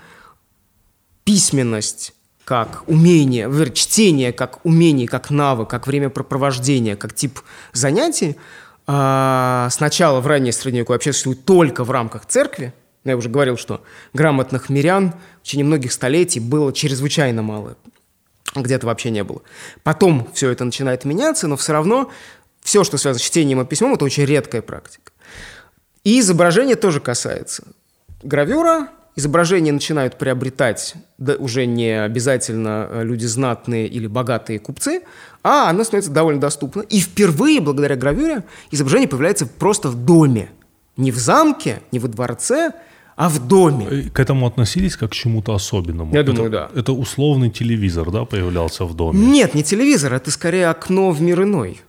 письменность 1.24 2.14
как 2.46 2.84
умение, 2.88 3.50
чтение 3.74 4.34
как 4.34 4.66
умение, 4.66 5.08
как 5.08 5.30
навык, 5.30 5.70
как 5.70 5.88
времяпрепровождение, 5.88 6.96
как 6.96 7.14
тип 7.14 7.40
занятий, 7.72 8.38
а, 8.86 9.70
сначала 9.72 10.20
в 10.20 10.28
раннее 10.28 10.52
средневековье 10.52 10.96
вообще 10.96 11.14
существует 11.14 11.46
только 11.46 11.84
в 11.84 11.92
рамках 11.92 12.26
церкви. 12.26 12.74
Я 13.06 13.18
уже 13.18 13.30
говорил, 13.30 13.58
что 13.58 13.84
грамотных 14.14 14.70
мирян 14.70 15.14
в 15.42 15.44
течение 15.44 15.66
многих 15.66 15.92
столетий 15.92 16.40
было 16.40 16.74
чрезвычайно 16.74 17.42
мало 17.42 17.78
где-то 18.56 18.88
вообще 18.88 19.10
не 19.10 19.24
было. 19.24 19.42
Потом 19.84 20.30
все 20.34 20.50
это 20.52 20.64
начинает 20.66 21.06
меняться, 21.06 21.48
но 21.48 21.58
все 21.58 21.74
равно 21.74 22.12
все, 22.62 22.84
что 22.84 22.98
связано 22.98 23.20
с 23.20 23.24
чтением 23.24 23.62
и 23.62 23.66
письмом, 23.66 23.94
это 23.94 24.06
очень 24.06 24.26
редкая 24.26 24.62
практика. 24.62 25.12
И 26.04 26.20
изображение 26.20 26.76
тоже 26.76 27.00
касается. 27.00 27.64
Гравюра, 28.22 28.90
изображения 29.16 29.72
начинают 29.72 30.18
приобретать 30.18 30.96
да, 31.18 31.36
уже 31.36 31.66
не 31.66 32.04
обязательно 32.04 32.88
э, 32.90 33.04
люди 33.04 33.26
знатные 33.26 33.88
или 33.88 34.08
богатые 34.08 34.60
купцы, 34.60 35.02
а 35.44 35.70
оно 35.70 35.84
становится 35.84 36.12
довольно 36.12 36.42
доступно. 36.42 36.82
И 36.82 37.00
впервые, 37.00 37.62
благодаря 37.62 37.96
гравюре, 37.96 38.44
изображение 38.72 39.08
появляется 39.08 39.46
просто 39.46 39.90
в 39.90 40.06
доме. 40.06 40.50
Не 40.98 41.12
в 41.12 41.18
замке, 41.18 41.82
не 41.92 42.00
во 42.00 42.08
дворце, 42.08 42.72
а 43.16 43.30
в 43.30 43.48
доме. 43.48 44.10
К 44.12 44.20
этому 44.20 44.48
относились 44.48 44.96
как 44.96 45.12
к 45.12 45.14
чему-то 45.14 45.54
особенному? 45.54 46.14
Я 46.14 46.22
это, 46.22 46.34
думаю, 46.34 46.50
да. 46.50 46.70
Это 46.76 46.94
условный 46.94 47.50
телевизор, 47.50 48.12
да, 48.12 48.26
появлялся 48.26 48.86
в 48.86 48.96
доме? 48.96 49.20
Нет, 49.20 49.54
не 49.54 49.64
телевизор, 49.64 50.14
это 50.14 50.32
скорее 50.32 50.70
окно 50.70 51.12
в 51.12 51.22
мир 51.22 51.44
иной. 51.44 51.82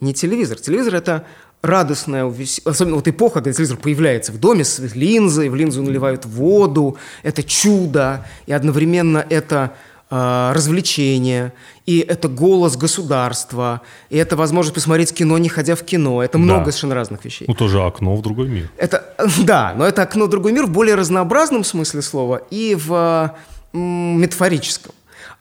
Не 0.00 0.14
телевизор. 0.14 0.58
Телевизор– 0.58 0.94
это 0.96 1.24
радостная, 1.62 2.32
особенно 2.64 2.96
вот 2.96 3.08
эпоха, 3.08 3.34
когда 3.34 3.52
телевизор 3.52 3.76
появляется 3.78 4.32
в 4.32 4.38
доме 4.38 4.64
с 4.64 4.78
линзой, 4.94 5.48
в 5.48 5.54
линзу 5.54 5.82
наливают 5.82 6.24
воду, 6.24 6.96
это 7.22 7.42
чудо, 7.42 8.24
и 8.46 8.52
одновременно 8.52 9.24
это 9.28 9.72
э, 10.10 10.52
развлечение, 10.54 11.52
и 11.84 11.98
это 11.98 12.28
голос 12.28 12.76
государства, 12.76 13.82
и 14.08 14.16
это 14.16 14.36
возможность 14.36 14.74
посмотреть 14.74 15.12
кино, 15.12 15.36
не 15.38 15.48
ходя 15.48 15.74
в 15.74 15.82
кино. 15.82 16.22
Это 16.22 16.38
много 16.38 16.66
да. 16.66 16.70
совершенно 16.70 16.94
разных 16.94 17.24
вещей. 17.24 17.46
Ну, 17.48 17.54
тоже 17.54 17.82
окно 17.82 18.14
в 18.14 18.22
другой 18.22 18.48
мир. 18.48 18.70
Это, 18.76 19.14
да, 19.42 19.74
но 19.76 19.84
это 19.84 20.02
окно 20.02 20.26
в 20.26 20.28
другой 20.28 20.52
мир 20.52 20.66
в 20.66 20.70
более 20.70 20.94
разнообразном 20.94 21.64
смысле 21.64 22.02
слова 22.02 22.42
и 22.50 22.76
в 22.76 23.34
м, 23.72 24.20
метафорическом. 24.20 24.92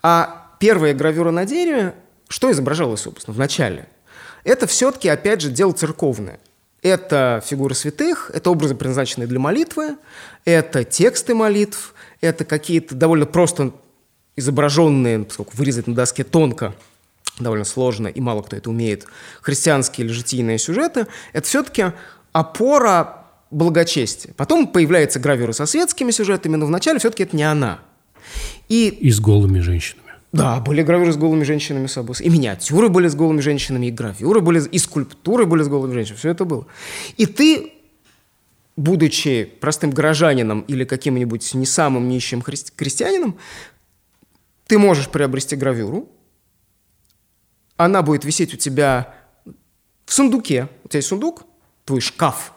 А 0.01 0.47
первая 0.59 0.95
гравюра 0.95 1.29
на 1.29 1.45
дереве, 1.45 1.93
что 2.27 2.51
изображалось, 2.51 3.01
собственно, 3.01 3.35
в 3.35 3.37
начале? 3.37 3.87
Это 4.47 4.65
все-таки, 4.65 5.09
опять 5.09 5.41
же, 5.41 5.51
дело 5.51 5.73
церковное. 5.73 6.39
Это 6.81 7.43
фигуры 7.45 7.75
святых, 7.75 8.31
это 8.33 8.49
образы, 8.49 8.75
предназначенные 8.75 9.27
для 9.27 9.39
молитвы, 9.39 9.97
это 10.45 10.85
тексты 10.85 11.35
молитв, 11.35 11.93
это 12.21 12.45
какие-то 12.45 12.95
довольно 12.95 13.25
просто 13.25 13.73
изображенные, 14.37 15.25
поскольку 15.25 15.51
вырезать 15.57 15.87
на 15.87 15.95
доске 15.95 16.23
тонко, 16.23 16.73
довольно 17.39 17.65
сложно, 17.65 18.07
и 18.07 18.21
мало 18.21 18.41
кто 18.41 18.55
это 18.55 18.69
умеет, 18.69 19.05
христианские 19.41 20.07
или 20.07 20.13
житийные 20.13 20.59
сюжеты, 20.59 21.07
это 21.33 21.45
все-таки 21.45 21.87
опора 22.31 23.25
благочестия. 23.51 24.33
Потом 24.37 24.67
появляется 24.67 25.19
гравюра 25.19 25.51
со 25.51 25.65
светскими 25.65 26.11
сюжетами, 26.11 26.55
но 26.55 26.67
вначале 26.67 26.99
все-таки 26.99 27.23
это 27.23 27.35
не 27.35 27.43
она. 27.43 27.79
И, 28.69 28.87
и 28.87 29.11
с 29.11 29.19
голыми 29.19 29.59
женщинами. 29.59 30.06
Да, 30.37 30.59
были 30.59 30.83
гравюры 30.83 31.11
с 31.11 31.17
голыми 31.17 31.43
женщинами 31.43 31.87
с 31.87 31.97
обоз. 31.97 32.21
И 32.21 32.29
миниатюры 32.29 32.89
были 32.89 33.07
с 33.07 33.15
голыми 33.15 33.41
женщинами, 33.41 33.87
и 33.87 33.91
гравюры 33.91 34.41
были, 34.41 34.67
и 34.67 34.77
скульптуры 34.77 35.45
были 35.45 35.63
с 35.63 35.67
голыми 35.67 35.93
женщинами. 35.93 36.19
Все 36.19 36.29
это 36.29 36.45
было. 36.45 36.67
И 37.17 37.25
ты, 37.25 37.73
будучи 38.75 39.45
простым 39.59 39.89
горожанином 39.89 40.61
или 40.61 40.85
каким-нибудь 40.85 41.53
не 41.53 41.65
самым 41.65 42.07
нищим 42.07 42.41
христи- 42.41 42.71
крестьянином, 42.75 43.37
ты 44.67 44.77
можешь 44.77 45.09
приобрести 45.09 45.55
гравюру, 45.55 46.07
она 47.77 48.01
будет 48.01 48.25
висеть 48.25 48.53
у 48.53 48.57
тебя 48.57 49.13
в 50.05 50.13
сундуке. 50.13 50.67
У 50.83 50.89
тебя 50.89 50.97
есть 50.99 51.07
сундук, 51.07 51.45
твой 51.85 52.01
шкаф, 52.01 52.53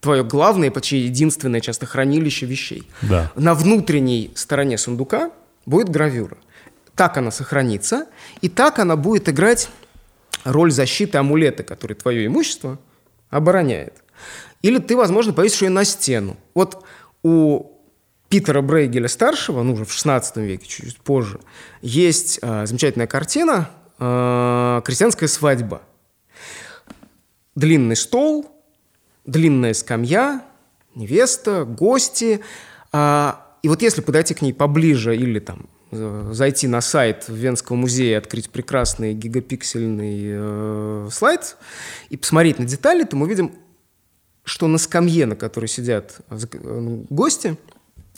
твое 0.00 0.24
главное, 0.24 0.70
почти 0.70 0.98
единственное 0.98 1.60
часто 1.60 1.86
хранилище 1.86 2.46
вещей. 2.46 2.88
Да. 3.02 3.32
На 3.36 3.54
внутренней 3.54 4.32
стороне 4.34 4.76
сундука 4.76 5.30
будет 5.66 5.88
гравюра. 5.88 6.36
Так 6.96 7.18
она 7.18 7.30
сохранится, 7.30 8.06
и 8.40 8.48
так 8.48 8.78
она 8.78 8.96
будет 8.96 9.28
играть 9.28 9.68
роль 10.44 10.72
защиты 10.72 11.18
амулета, 11.18 11.62
который 11.62 11.94
твое 11.94 12.26
имущество 12.26 12.78
обороняет. 13.28 14.02
Или 14.62 14.78
ты, 14.78 14.96
возможно, 14.96 15.34
повесишь 15.34 15.62
ее 15.62 15.68
на 15.68 15.84
стену. 15.84 16.36
Вот 16.54 16.82
у 17.22 17.70
Питера 18.30 18.62
Брейгеля 18.62 19.08
старшего, 19.08 19.62
ну 19.62 19.74
уже 19.74 19.84
в 19.84 19.92
16 19.92 20.36
веке, 20.38 20.66
чуть 20.66 20.96
позже, 20.96 21.40
есть 21.82 22.38
э, 22.40 22.66
замечательная 22.66 23.06
картина 23.06 23.68
э, 23.98 24.80
«Крестьянская 24.84 25.28
свадьба». 25.28 25.82
Длинный 27.54 27.96
стол, 27.96 28.50
длинная 29.24 29.74
скамья, 29.74 30.42
невеста, 30.94 31.64
гости. 31.64 32.40
Э, 32.92 33.32
и 33.62 33.68
вот 33.68 33.82
если 33.82 34.00
подойти 34.00 34.34
к 34.34 34.42
ней 34.42 34.52
поближе 34.52 35.14
или 35.14 35.38
там 35.38 35.68
зайти 35.90 36.66
на 36.66 36.80
сайт 36.80 37.24
Венского 37.28 37.76
музея, 37.76 38.18
открыть 38.18 38.50
прекрасный 38.50 39.14
гигапиксельный 39.14 40.20
э, 40.24 41.08
слайд 41.12 41.56
и 42.10 42.16
посмотреть 42.16 42.58
на 42.58 42.64
детали, 42.64 43.04
то 43.04 43.16
мы 43.16 43.28
видим, 43.28 43.52
что 44.44 44.66
на 44.66 44.78
скамье, 44.78 45.26
на 45.26 45.36
которой 45.36 45.66
сидят 45.66 46.20
э, 46.30 46.36
гости– 47.08 47.56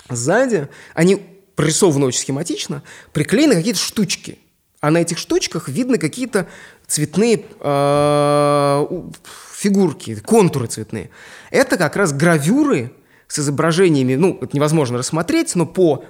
Сзади 0.08 0.68
они 0.94 1.16
прорисованы 1.54 2.06
очень 2.06 2.20
схематично, 2.20 2.82
приклеены 3.12 3.54
какие-то 3.54 3.80
штучки. 3.80 4.38
а 4.80 4.90
на 4.90 4.98
этих 4.98 5.18
штучках 5.18 5.68
видны 5.68 5.98
какие-то 5.98 6.46
цветные 6.86 7.44
э, 7.60 8.86
фигурки, 9.54 10.14
контуры 10.20 10.68
цветные. 10.68 11.10
Это 11.50 11.76
как 11.76 11.96
раз 11.96 12.12
гравюры 12.12 12.92
с 13.26 13.40
изображениями, 13.40 14.14
ну, 14.14 14.38
это 14.40 14.56
невозможно 14.56 14.98
рассмотреть, 14.98 15.56
но 15.56 15.66
по 15.66 16.04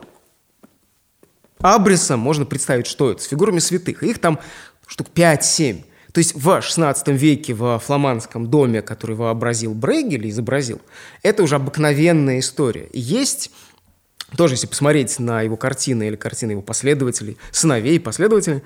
абрисам 1.61 2.21
можно 2.21 2.45
представить, 2.45 2.87
что 2.87 3.11
это, 3.11 3.23
с 3.23 3.27
фигурами 3.27 3.59
святых. 3.59 4.03
Их 4.03 4.19
там 4.19 4.39
штук 4.87 5.09
5-7. 5.15 5.85
То 6.13 6.19
есть 6.19 6.35
в 6.35 6.49
XVI 6.49 7.13
веке 7.13 7.55
в 7.55 7.79
фламандском 7.79 8.49
доме, 8.49 8.83
который 8.83 9.15
вообразил 9.15 9.75
Брейгель, 9.75 10.29
изобразил, 10.31 10.81
это 11.23 11.43
уже 11.43 11.57
обыкновенная 11.57 12.39
история. 12.39 12.89
есть 12.93 13.51
тоже, 14.37 14.55
если 14.55 14.67
посмотреть 14.67 15.19
на 15.19 15.43
его 15.43 15.57
картины 15.57 16.09
или 16.09 16.17
картины 16.17 16.53
его 16.53 16.63
последователей, 16.63 17.39
сыновей, 17.51 17.99
последователей, 17.99 18.63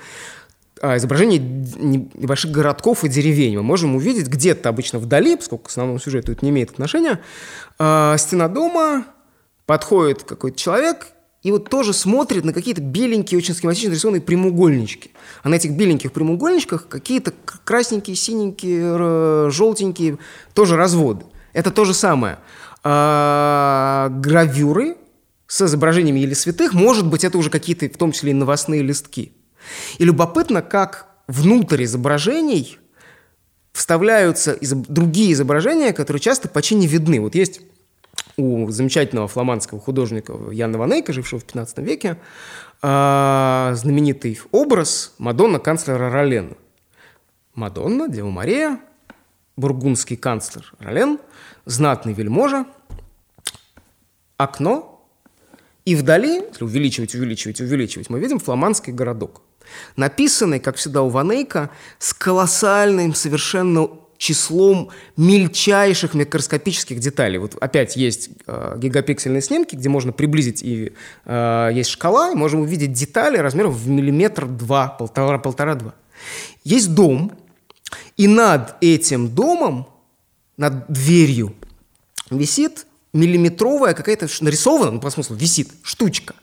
а, 0.80 0.96
изображение 0.96 1.38
небольших 1.38 2.50
городков 2.50 3.04
и 3.04 3.08
деревень. 3.08 3.56
Мы 3.56 3.62
можем 3.62 3.94
увидеть 3.94 4.26
где-то 4.26 4.68
обычно 4.68 4.98
вдали, 4.98 5.36
поскольку 5.36 5.64
к 5.64 5.68
основному 5.68 6.00
сюжету 6.00 6.32
это 6.32 6.44
не 6.44 6.50
имеет 6.50 6.70
отношения, 6.70 7.20
а, 7.78 8.16
стена 8.16 8.48
дома, 8.48 9.04
подходит 9.66 10.24
какой-то 10.24 10.58
человек 10.58 11.06
и 11.42 11.50
вот 11.50 11.68
тоже 11.68 11.92
смотрит 11.92 12.44
на 12.44 12.52
какие-то 12.52 12.80
беленькие, 12.80 13.38
очень 13.38 13.54
схематично 13.54 13.88
нарисованные 13.90 14.22
прямоугольнички. 14.22 15.10
А 15.42 15.48
на 15.48 15.56
этих 15.56 15.72
беленьких 15.72 16.12
прямоугольничках 16.12 16.86
какие-то 16.88 17.32
красненькие, 17.64 18.14
синенькие, 18.14 19.50
желтенькие 19.50 20.18
тоже 20.54 20.76
разводы. 20.76 21.24
Это 21.52 21.70
то 21.70 21.84
же 21.84 21.94
самое. 21.94 22.38
А, 22.84 24.08
гравюры 24.10 24.96
с 25.48 25.62
изображениями 25.62 26.20
или 26.20 26.34
святых, 26.34 26.74
может 26.74 27.06
быть, 27.06 27.24
это 27.24 27.36
уже 27.38 27.50
какие-то, 27.50 27.86
в 27.86 27.96
том 27.96 28.12
числе 28.12 28.30
и 28.30 28.34
новостные 28.34 28.82
листки. 28.82 29.32
И 29.98 30.04
любопытно, 30.04 30.62
как 30.62 31.08
внутрь 31.26 31.84
изображений 31.84 32.78
вставляются 33.72 34.52
из 34.52 34.72
другие 34.72 35.32
изображения, 35.32 35.92
которые 35.92 36.20
часто 36.20 36.48
почти 36.48 36.74
не 36.74 36.86
видны. 36.86 37.20
Вот 37.20 37.34
есть 37.34 37.62
у 38.36 38.70
замечательного 38.70 39.28
фламандского 39.28 39.80
художника 39.80 40.34
Яна 40.50 40.78
Ванейка, 40.78 41.12
жившего 41.12 41.40
в 41.40 41.44
15 41.44 41.78
веке, 41.78 42.18
а, 42.80 43.72
знаменитый 43.74 44.40
образ 44.50 45.14
Мадонна 45.18 45.58
канцлера 45.58 46.10
Ролена. 46.10 46.56
Мадонна, 47.54 48.08
Дева 48.08 48.30
Мария, 48.30 48.80
бургундский 49.56 50.16
канцлер 50.16 50.72
Ролен, 50.78 51.18
знатный 51.64 52.12
вельможа, 52.12 52.66
окно, 54.36 55.06
и 55.84 55.94
вдали, 55.96 56.44
если 56.48 56.64
увеличивать, 56.64 57.14
увеличивать, 57.14 57.60
увеличивать, 57.60 58.08
мы 58.08 58.20
видим 58.20 58.38
фламандский 58.38 58.92
городок. 58.92 59.42
Написанный, 59.96 60.60
как 60.60 60.76
всегда 60.76 61.02
у 61.02 61.08
Ванейка, 61.08 61.70
с 61.98 62.14
колоссальным 62.14 63.14
совершенно 63.14 63.88
числом 64.22 64.90
мельчайших 65.16 66.14
микроскопических 66.14 67.00
деталей. 67.00 67.38
Вот 67.38 67.56
опять 67.60 67.96
есть 67.96 68.30
э, 68.46 68.76
гигапиксельные 68.78 69.42
снимки, 69.42 69.74
где 69.74 69.88
можно 69.88 70.12
приблизить, 70.12 70.62
и 70.62 70.92
э, 71.24 71.70
есть 71.74 71.90
шкала, 71.90 72.30
и 72.30 72.36
можем 72.36 72.60
увидеть 72.60 72.92
детали 72.92 73.38
размером 73.38 73.72
в 73.72 73.88
миллиметр 73.88 74.46
два, 74.46 74.86
полтора, 74.86 75.38
полтора-два. 75.38 75.94
Есть 76.62 76.94
дом, 76.94 77.32
и 78.16 78.28
над 78.28 78.76
этим 78.80 79.28
домом, 79.28 79.88
над 80.56 80.86
дверью, 80.86 81.56
висит 82.30 82.86
миллиметровая 83.12 83.92
какая-то 83.92 84.28
нарисована, 84.40 84.92
ну, 84.92 85.00
по 85.00 85.10
смыслу, 85.10 85.34
висит 85.34 85.72
штучка. 85.82 86.36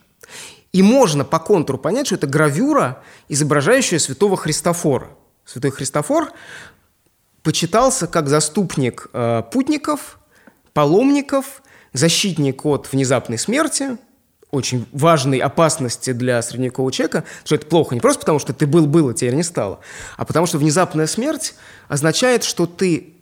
И 0.74 0.82
можно 0.82 1.24
по 1.24 1.38
контуру 1.38 1.78
понять, 1.78 2.08
что 2.08 2.16
это 2.16 2.26
гравюра, 2.26 3.02
изображающая 3.30 3.98
святого 3.98 4.36
Христофора. 4.36 5.08
Святой 5.46 5.70
Христофор 5.70 6.30
почитался 7.42 8.06
как 8.06 8.28
заступник 8.28 9.08
э, 9.12 9.42
путников, 9.50 10.18
паломников, 10.72 11.62
защитник 11.92 12.64
от 12.64 12.90
внезапной 12.92 13.38
смерти, 13.38 13.98
очень 14.50 14.86
важной 14.92 15.38
опасности 15.38 16.12
для 16.12 16.42
средневекового 16.42 16.92
человека, 16.92 17.24
что 17.44 17.54
это 17.54 17.66
плохо 17.66 17.94
не 17.94 18.00
просто 18.00 18.20
потому, 18.20 18.38
что 18.38 18.52
ты 18.52 18.66
был-был, 18.66 19.08
а 19.08 19.14
теперь 19.14 19.34
не 19.34 19.42
стало, 19.42 19.80
а 20.16 20.24
потому 20.24 20.46
что 20.46 20.58
внезапная 20.58 21.06
смерть 21.06 21.54
означает, 21.88 22.44
что 22.44 22.66
ты, 22.66 23.14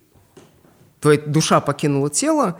твоя 0.99 1.19
душа 1.25 1.61
покинула 1.61 2.09
тело, 2.09 2.59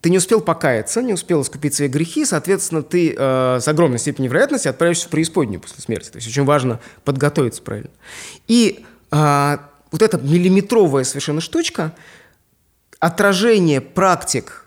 ты 0.00 0.10
не 0.10 0.18
успел 0.18 0.40
покаяться, 0.40 1.02
не 1.02 1.12
успел 1.12 1.42
искупить 1.42 1.74
свои 1.74 1.88
грехи, 1.88 2.24
соответственно, 2.24 2.82
ты 2.82 3.14
э, 3.18 3.58
с 3.60 3.66
огромной 3.66 3.98
степенью 3.98 4.30
вероятности 4.30 4.68
отправишься 4.68 5.08
в 5.08 5.10
преисподнюю 5.10 5.60
после 5.60 5.82
смерти. 5.82 6.10
То 6.10 6.18
есть 6.18 6.28
очень 6.28 6.44
важно 6.44 6.78
подготовиться 7.04 7.62
правильно. 7.62 7.90
И 8.46 8.84
э, 9.10 9.58
вот 9.90 10.02
эта 10.02 10.18
миллиметровая 10.18 11.04
совершенно 11.04 11.40
штучка, 11.40 11.94
отражение 13.00 13.80
практик 13.80 14.64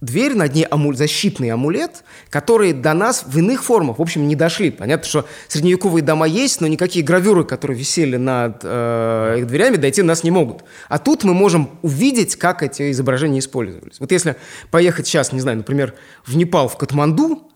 дверь, 0.00 0.34
над 0.34 0.54
ней 0.54 0.64
амуль, 0.64 0.96
защитный 0.96 1.50
амулет, 1.50 2.04
которые 2.30 2.72
до 2.72 2.94
нас 2.94 3.24
в 3.26 3.38
иных 3.38 3.62
формах, 3.62 3.98
в 3.98 4.02
общем, 4.02 4.26
не 4.28 4.34
дошли. 4.34 4.70
Понятно, 4.70 5.06
что 5.06 5.26
средневековые 5.48 6.02
дома 6.02 6.26
есть, 6.26 6.60
но 6.60 6.66
никакие 6.66 7.04
гравюры, 7.04 7.44
которые 7.44 7.78
висели 7.78 8.16
над 8.16 8.60
э, 8.62 9.36
их 9.40 9.46
дверями, 9.46 9.76
дойти 9.76 10.02
нас 10.02 10.24
не 10.24 10.30
могут. 10.30 10.64
А 10.88 10.98
тут 10.98 11.24
мы 11.24 11.34
можем 11.34 11.78
увидеть, 11.82 12.36
как 12.36 12.62
эти 12.62 12.90
изображения 12.90 13.40
использовались. 13.40 14.00
Вот 14.00 14.10
если 14.10 14.36
поехать 14.70 15.06
сейчас, 15.06 15.32
не 15.32 15.40
знаю, 15.40 15.58
например, 15.58 15.94
в 16.24 16.36
Непал, 16.36 16.68
в 16.68 16.76
Катманду, 16.76 17.46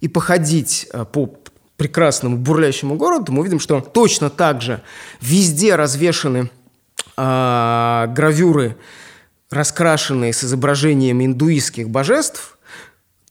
и 0.00 0.08
походить 0.08 0.86
э, 0.92 1.06
по 1.10 1.26
прекрасному 1.76 2.36
бурлящему 2.36 2.96
городу, 2.96 3.32
мы 3.32 3.40
увидим, 3.40 3.60
что 3.60 3.80
точно 3.80 4.30
так 4.30 4.62
же 4.62 4.82
везде 5.20 5.74
развешаны 5.74 6.50
э, 7.16 8.06
гравюры 8.08 8.76
раскрашенные 9.50 10.32
с 10.32 10.42
изображением 10.44 11.24
индуистских 11.24 11.88
божеств, 11.88 12.58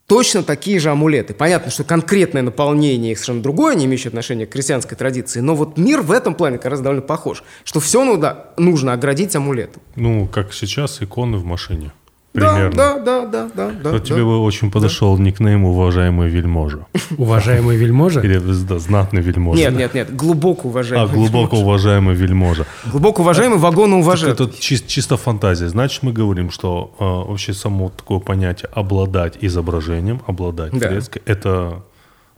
точно 0.08 0.44
такие 0.44 0.80
же 0.80 0.90
амулеты. 0.90 1.34
Понятно, 1.34 1.72
что 1.72 1.84
конкретное 1.84 2.42
наполнение 2.42 3.12
их 3.12 3.18
совершенно 3.18 3.42
другое, 3.42 3.76
не 3.76 3.86
имеющее 3.86 4.10
отношения 4.10 4.46
к 4.46 4.52
крестьянской 4.52 4.98
традиции, 4.98 5.40
но 5.40 5.56
вот 5.56 5.78
мир 5.78 6.02
в 6.02 6.12
этом 6.12 6.36
плане 6.36 6.58
как 6.58 6.72
раз 6.72 6.82
довольно 6.82 7.02
похож, 7.02 7.44
что 7.64 7.80
все 7.80 8.04
нужно, 8.06 8.46
нужно 8.58 8.94
оградить 8.94 9.36
амулетом. 9.36 9.82
Ну, 9.96 10.28
как 10.28 10.54
сейчас 10.54 11.02
иконы 11.02 11.38
в 11.38 11.46
машине 11.46 11.92
примерно. 12.36 12.72
Да, 12.76 13.00
да, 13.00 13.26
да, 13.26 13.50
да, 13.56 13.72
да. 13.84 13.92
Вот 13.92 14.04
тебе 14.04 14.24
бы 14.24 14.40
очень 14.42 14.72
подошел 14.72 15.18
никнейм 15.18 15.64
«Уважаемый 15.66 16.30
вельможа». 16.30 16.86
Уважаемый 17.18 17.78
вельможа? 17.78 18.20
Или 18.22 18.38
да, 18.38 18.80
знатный 18.80 19.22
вельможа. 19.22 19.60
Нет, 19.62 19.76
нет, 19.76 19.94
нет, 19.94 20.16
глубоко 20.16 20.68
уважаемый 20.70 21.06
А, 21.06 21.08
глубоко 21.08 21.58
уважаемый 21.58 22.16
вельможа. 22.16 22.66
Глубоко 22.92 23.22
уважаемый 23.22 23.58
вагона 23.58 23.98
уважает. 23.98 24.40
Это 24.40 24.44
чис- 24.46 24.86
чисто 24.88 25.18
фантазия. 25.18 25.70
Значит, 25.70 26.04
мы 26.04 26.12
говорим, 26.14 26.52
что 26.52 26.94
э, 27.00 27.30
вообще 27.30 27.54
само 27.54 27.90
такое 27.90 28.20
понятие 28.20 28.70
«обладать 28.74 29.38
изображением», 29.42 30.22
«обладать 30.28 30.72
Да. 30.74 30.90
фреской»— 30.90 31.22
это... 31.26 31.84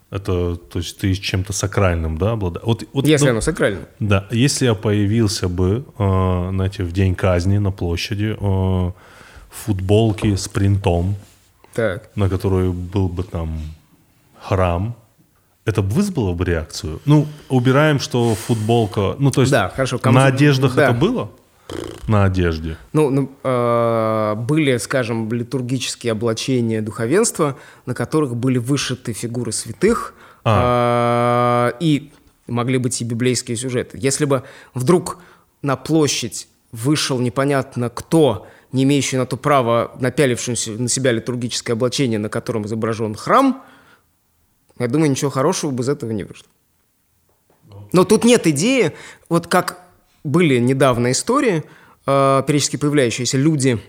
Это, 0.09 0.55
то 0.55 0.79
есть 0.79 0.99
ты 0.99 1.13
чем-то 1.13 1.51
сакральным, 1.51 2.17
да, 2.17 2.31
обладаешь? 2.31 2.65
Вот, 2.65 2.83
вот, 2.93 3.05
Если 3.05 3.25
ну, 3.25 3.31
оно 3.31 3.41
сакрально. 3.41 3.79
Да, 3.99 4.25
если 4.31 4.63
я 4.63 4.73
появился 4.73 5.49
бы, 5.49 5.83
э, 5.99 6.49
знаете, 6.53 6.83
в 6.85 6.93
день 6.93 7.13
казни 7.13 7.57
на 7.57 7.71
площади, 7.71 8.37
э, 8.39 8.91
в 9.49 9.55
футболке 9.65 10.35
с 10.37 10.47
принтом, 10.47 11.15
Так. 11.73 12.09
на 12.15 12.29
которой 12.29 12.69
был 12.71 13.07
бы 13.09 13.23
там 13.23 13.59
храм, 14.41 14.95
это 15.65 15.81
вызвало 15.81 16.33
бы 16.33 16.45
реакцию? 16.45 16.99
Ну, 17.05 17.27
убираем, 17.49 17.99
что 17.99 18.35
футболка... 18.35 19.15
Ну, 19.19 19.31
то 19.31 19.41
есть 19.41 19.51
Да, 19.51 19.69
хорошо, 19.69 19.97
на 19.97 20.01
кому- 20.01 20.19
одеждах 20.19 20.75
да. 20.75 20.85
это 20.85 20.93
было? 20.93 21.29
На 22.07 22.23
одежде. 22.23 22.77
Ну, 22.93 23.09
ну, 23.09 23.29
э, 23.43 24.35
были, 24.37 24.77
скажем, 24.77 25.29
литургические 25.33 26.13
облачения 26.13 26.81
духовенства, 26.81 27.57
на 27.85 27.93
которых 27.93 28.37
были 28.37 28.57
вышиты 28.57 29.11
фигуры 29.11 29.51
святых, 29.51 30.13
э, 30.45 31.71
и 31.81 32.11
могли 32.47 32.77
быть 32.77 33.01
и 33.01 33.03
библейские 33.03 33.57
сюжеты. 33.57 33.97
Если 34.01 34.23
бы 34.23 34.43
вдруг 34.73 35.19
на 35.61 35.75
площадь 35.75 36.47
вышел 36.71 37.19
непонятно 37.19 37.89
кто, 37.89 38.47
не 38.71 38.83
имеющий 38.83 39.17
на 39.17 39.25
то 39.25 39.37
права, 39.37 39.91
напялившийся 39.99 40.71
на 40.71 40.89
себя 40.89 41.11
литургическое 41.11 41.75
облачение, 41.75 42.19
на 42.19 42.29
котором 42.29 42.65
изображен 42.65 43.15
храм, 43.15 43.63
я 44.79 44.87
думаю, 44.87 45.09
ничего 45.09 45.31
хорошего 45.31 45.71
бы 45.71 45.83
из 45.83 45.89
этого 45.89 46.11
не 46.11 46.23
вышло. 46.23 46.47
Но 47.93 48.03
тут 48.03 48.23
нет 48.23 48.45
идеи, 48.47 48.93
вот 49.29 49.47
как 49.47 49.79
были 50.23 50.59
недавно 50.59 51.11
истории, 51.11 51.63
э, 52.05 52.43
периодически 52.45 52.75
появляющиеся 52.75 53.37
люди, 53.37 53.79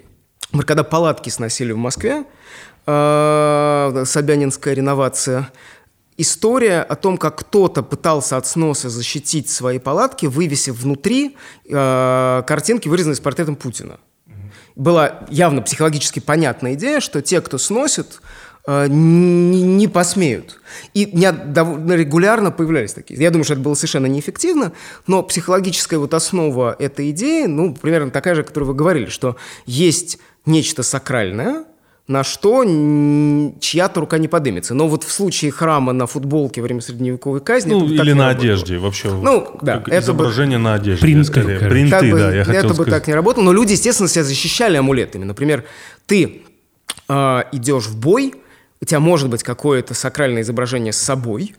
например, 0.52 0.66
когда 0.66 0.84
палатки 0.84 1.30
сносили 1.30 1.72
в 1.72 1.76
Москве, 1.76 2.24
э, 2.86 4.04
Собянинская 4.06 4.74
реновация, 4.74 5.50
история 6.18 6.82
о 6.82 6.96
том, 6.96 7.16
как 7.16 7.38
кто-то 7.38 7.82
пытался 7.82 8.36
от 8.36 8.46
сноса 8.46 8.90
защитить 8.90 9.48
свои 9.48 9.78
палатки, 9.78 10.26
вывесив 10.26 10.76
внутри 10.76 11.36
э, 11.64 12.42
картинки, 12.46 12.88
вырезанные 12.88 13.16
с 13.16 13.20
портретом 13.20 13.56
Путина. 13.56 13.98
Была 14.74 15.20
явно 15.30 15.62
психологически 15.62 16.20
понятная 16.20 16.74
идея, 16.74 17.00
что 17.00 17.22
те, 17.22 17.40
кто 17.40 17.56
сносит, 17.56 18.20
э, 18.66 18.86
не, 18.88 19.62
не 19.62 19.86
посмеют. 19.86 20.60
И 20.92 21.06
довольно 21.06 21.94
регулярно 21.94 22.50
появлялись 22.50 22.92
такие. 22.92 23.20
Я 23.20 23.30
думаю, 23.30 23.44
что 23.44 23.54
это 23.54 23.62
было 23.62 23.74
совершенно 23.74 24.06
неэффективно, 24.06 24.72
но 25.06 25.22
психологическая 25.22 26.00
вот 26.00 26.14
основа 26.14 26.74
этой 26.78 27.10
идеи, 27.10 27.46
ну, 27.46 27.74
примерно 27.74 28.10
такая 28.10 28.34
же, 28.34 28.42
о 28.42 28.44
которой 28.44 28.64
вы 28.64 28.74
говорили, 28.74 29.06
что 29.06 29.36
есть 29.66 30.18
нечто 30.46 30.82
сакральное, 30.82 31.64
на 32.08 32.24
что 32.24 32.64
чья-то 33.60 34.00
рука 34.00 34.16
не 34.16 34.28
подымется. 34.28 34.74
Но 34.74 34.88
вот 34.88 35.04
в 35.04 35.12
случае 35.12 35.50
храма 35.50 35.92
на 35.92 36.06
футболке 36.06 36.62
во 36.62 36.64
время 36.64 36.80
средневековой 36.80 37.40
казни... 37.40 37.72
Ну, 37.72 37.86
или 37.86 38.14
на 38.14 38.30
одежде 38.30 38.78
вообще. 38.78 39.10
Ну, 39.10 39.58
да. 39.60 39.82
Это 39.86 39.98
изображение 39.98 40.58
бы... 40.58 40.64
на 40.64 40.74
одежде. 40.74 41.02
Принты, 41.02 41.24
скорее. 41.24 41.58
Принты, 41.58 41.90
как 41.90 42.10
бы, 42.10 42.18
да, 42.18 42.34
я 42.34 42.44
хотел 42.44 42.60
Это 42.60 42.74
сказать. 42.74 42.86
бы 42.86 42.90
так 42.90 43.06
не 43.06 43.14
работало. 43.14 43.44
Но 43.44 43.52
люди, 43.52 43.72
естественно, 43.72 44.08
себя 44.08 44.24
защищали 44.24 44.78
амулетами. 44.78 45.24
Например, 45.24 45.64
ты 46.06 46.42
э, 47.10 47.42
идешь 47.52 47.84
в 47.84 48.00
бой, 48.00 48.34
у 48.80 48.84
тебя 48.86 49.00
может 49.00 49.28
быть 49.28 49.42
какое-то 49.42 49.92
сакральное 49.92 50.40
изображение 50.40 50.94
с 50.94 50.98
собой, 50.98 51.56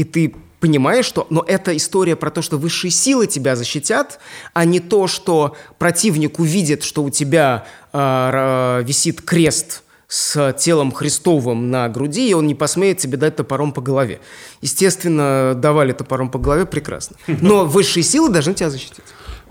и 0.00 0.04
ты 0.04 0.34
понимаешь, 0.60 1.04
что... 1.04 1.26
Но 1.28 1.44
это 1.46 1.76
история 1.76 2.16
про 2.16 2.30
то, 2.30 2.40
что 2.40 2.56
высшие 2.56 2.90
силы 2.90 3.26
тебя 3.26 3.54
защитят, 3.54 4.18
а 4.54 4.64
не 4.64 4.80
то, 4.80 5.06
что 5.06 5.56
противник 5.78 6.38
увидит, 6.38 6.84
что 6.84 7.04
у 7.04 7.10
тебя 7.10 7.66
э, 7.92 8.82
висит 8.82 9.20
крест 9.20 9.82
с 10.08 10.54
телом 10.54 10.90
Христовым 10.90 11.70
на 11.70 11.88
груди, 11.90 12.30
и 12.30 12.32
он 12.32 12.46
не 12.46 12.54
посмеет 12.54 12.98
тебе 12.98 13.18
дать 13.18 13.36
топором 13.36 13.72
по 13.72 13.82
голове. 13.82 14.20
Естественно, 14.62 15.54
давали 15.54 15.92
топором 15.92 16.30
по 16.30 16.38
голове 16.38 16.64
прекрасно. 16.64 17.16
Но 17.26 17.66
высшие 17.66 18.02
силы 18.02 18.30
должны 18.30 18.54
тебя 18.54 18.70
защитить. 18.70 19.04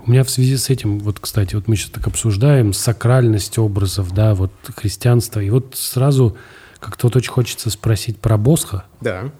У 0.04 0.10
меня 0.10 0.24
в 0.24 0.30
связи 0.30 0.56
с 0.56 0.68
этим, 0.68 0.98
вот, 0.98 1.20
кстати, 1.20 1.54
вот 1.54 1.68
мы 1.68 1.76
сейчас 1.76 1.90
так 1.90 2.08
обсуждаем 2.08 2.72
сакральность 2.72 3.56
образов, 3.58 4.12
да, 4.12 4.34
вот 4.34 4.52
христианство, 4.76 5.38
и 5.38 5.50
вот 5.50 5.76
сразу 5.76 6.36
как-то 6.80 7.06
вот 7.06 7.16
очень 7.16 7.30
хочется 7.30 7.70
спросить 7.70 8.18
про 8.18 8.36
Босха. 8.36 8.84
Да 9.00 9.30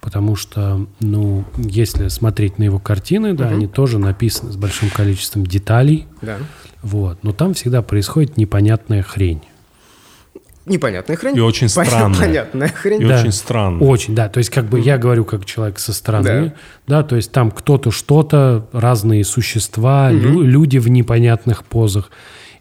потому 0.00 0.36
что, 0.36 0.86
ну, 1.00 1.44
если 1.56 2.08
смотреть 2.08 2.58
на 2.58 2.64
его 2.64 2.78
картины, 2.78 3.34
да, 3.34 3.46
угу. 3.46 3.54
они 3.54 3.66
тоже 3.66 3.98
написаны 3.98 4.52
с 4.52 4.56
большим 4.56 4.90
количеством 4.90 5.46
деталей. 5.46 6.06
Да. 6.22 6.38
Вот. 6.82 7.22
Но 7.22 7.32
там 7.32 7.54
всегда 7.54 7.82
происходит 7.82 8.36
непонятная 8.36 9.02
хрень. 9.02 9.42
Непонятная 10.66 11.16
хрень. 11.16 11.36
И 11.36 11.40
очень 11.40 11.68
странная. 11.68 12.18
Понятная 12.18 12.68
хрень. 12.68 13.02
И 13.02 13.04
да. 13.04 13.18
очень 13.18 13.32
странная. 13.32 13.86
Очень, 13.86 14.14
да. 14.14 14.28
То 14.28 14.38
есть, 14.38 14.50
как 14.50 14.66
бы 14.66 14.78
я 14.78 14.98
говорю 14.98 15.24
как 15.24 15.44
человек 15.44 15.78
со 15.78 15.92
стороны, 15.92 16.52
да, 16.86 17.00
да 17.00 17.02
то 17.02 17.16
есть 17.16 17.32
там 17.32 17.50
кто-то 17.50 17.90
что-то, 17.90 18.68
разные 18.72 19.24
существа, 19.24 20.10
угу. 20.10 20.16
лю- 20.16 20.42
люди 20.42 20.78
в 20.78 20.88
непонятных 20.88 21.64
позах. 21.64 22.10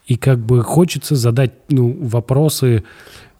И 0.07 0.15
как 0.15 0.39
бы 0.39 0.63
хочется 0.63 1.15
задать 1.15 1.51
ну, 1.69 1.95
вопросы, 2.01 2.83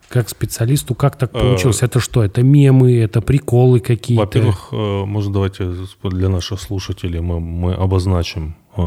как 0.09 0.27
специалисту, 0.29 0.95
как 0.95 1.15
так 1.15 1.29
э, 1.33 1.39
получилось? 1.39 1.83
Это 1.83 1.99
что? 1.99 2.23
Это 2.23 2.41
мемы, 2.41 2.97
это 2.97 3.21
приколы 3.21 3.79
какие-то? 3.79 4.25
Во-первых, 4.25 4.69
э, 4.71 5.05
может, 5.05 5.31
давайте 5.31 5.73
для 6.03 6.29
наших 6.29 6.59
слушателей 6.59 7.19
мы, 7.19 7.39
мы 7.39 7.73
обозначим 7.73 8.55
э, 8.75 8.81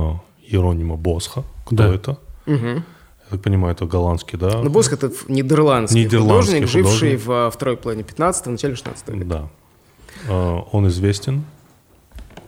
Иеронима 0.48 0.96
Босха. 0.96 1.44
Кто 1.64 1.76
да. 1.76 1.94
это? 1.94 2.18
Угу. 2.46 2.66
Я 2.66 2.82
так 3.30 3.42
понимаю, 3.42 3.74
это 3.74 3.86
голландский, 3.86 4.38
да? 4.38 4.60
Ну, 4.62 4.68
Босх– 4.68 4.92
это 4.94 5.10
нидерландский, 5.28 6.04
нидерландский 6.04 6.60
художник, 6.60 6.70
художник, 6.70 6.90
живший 6.90 7.16
во 7.16 7.50
второй 7.50 7.76
половине 7.76 8.04
15 8.04 8.46
начале 8.46 8.74
16 8.74 9.08
века. 9.08 9.48
Да. 10.28 10.34
Он 10.72 10.88
известен? 10.88 11.44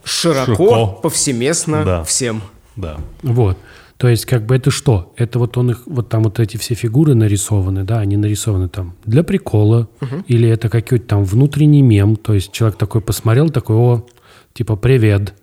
Широко, 0.03 0.55
Широко. 0.55 0.87
повсеместно 1.03 1.85
да. 1.85 2.05
всем. 2.05 2.43
Да. 2.77 2.99
Вот. 3.23 3.57
То 3.97 4.09
есть, 4.09 4.27
как 4.27 4.45
бы 4.45 4.57
это 4.57 4.71
что? 4.71 5.13
Это 5.17 5.39
вот 5.39 5.57
он 5.57 5.71
их, 5.71 5.83
вот 5.87 6.09
там 6.09 6.25
вот 6.25 6.41
эти 6.41 6.57
все 6.57 6.75
фигуры 6.75 7.15
нарисованы, 7.15 7.85
да, 7.85 8.01
они 8.01 8.17
нарисованы 8.17 8.69
там 8.69 8.95
для 9.05 9.23
прикола, 9.23 9.89
угу. 10.01 10.25
или 10.27 10.49
это 10.49 10.69
какой-то 10.69 11.07
там 11.07 11.25
внутренний 11.25 11.83
мем, 11.83 12.17
то 12.17 12.35
есть 12.35 12.51
человек 12.51 12.77
такой 12.77 13.01
посмотрел, 13.01 13.51
такой, 13.51 13.77
о, 13.77 14.07
типа, 14.53 14.75
привет, 14.77 15.35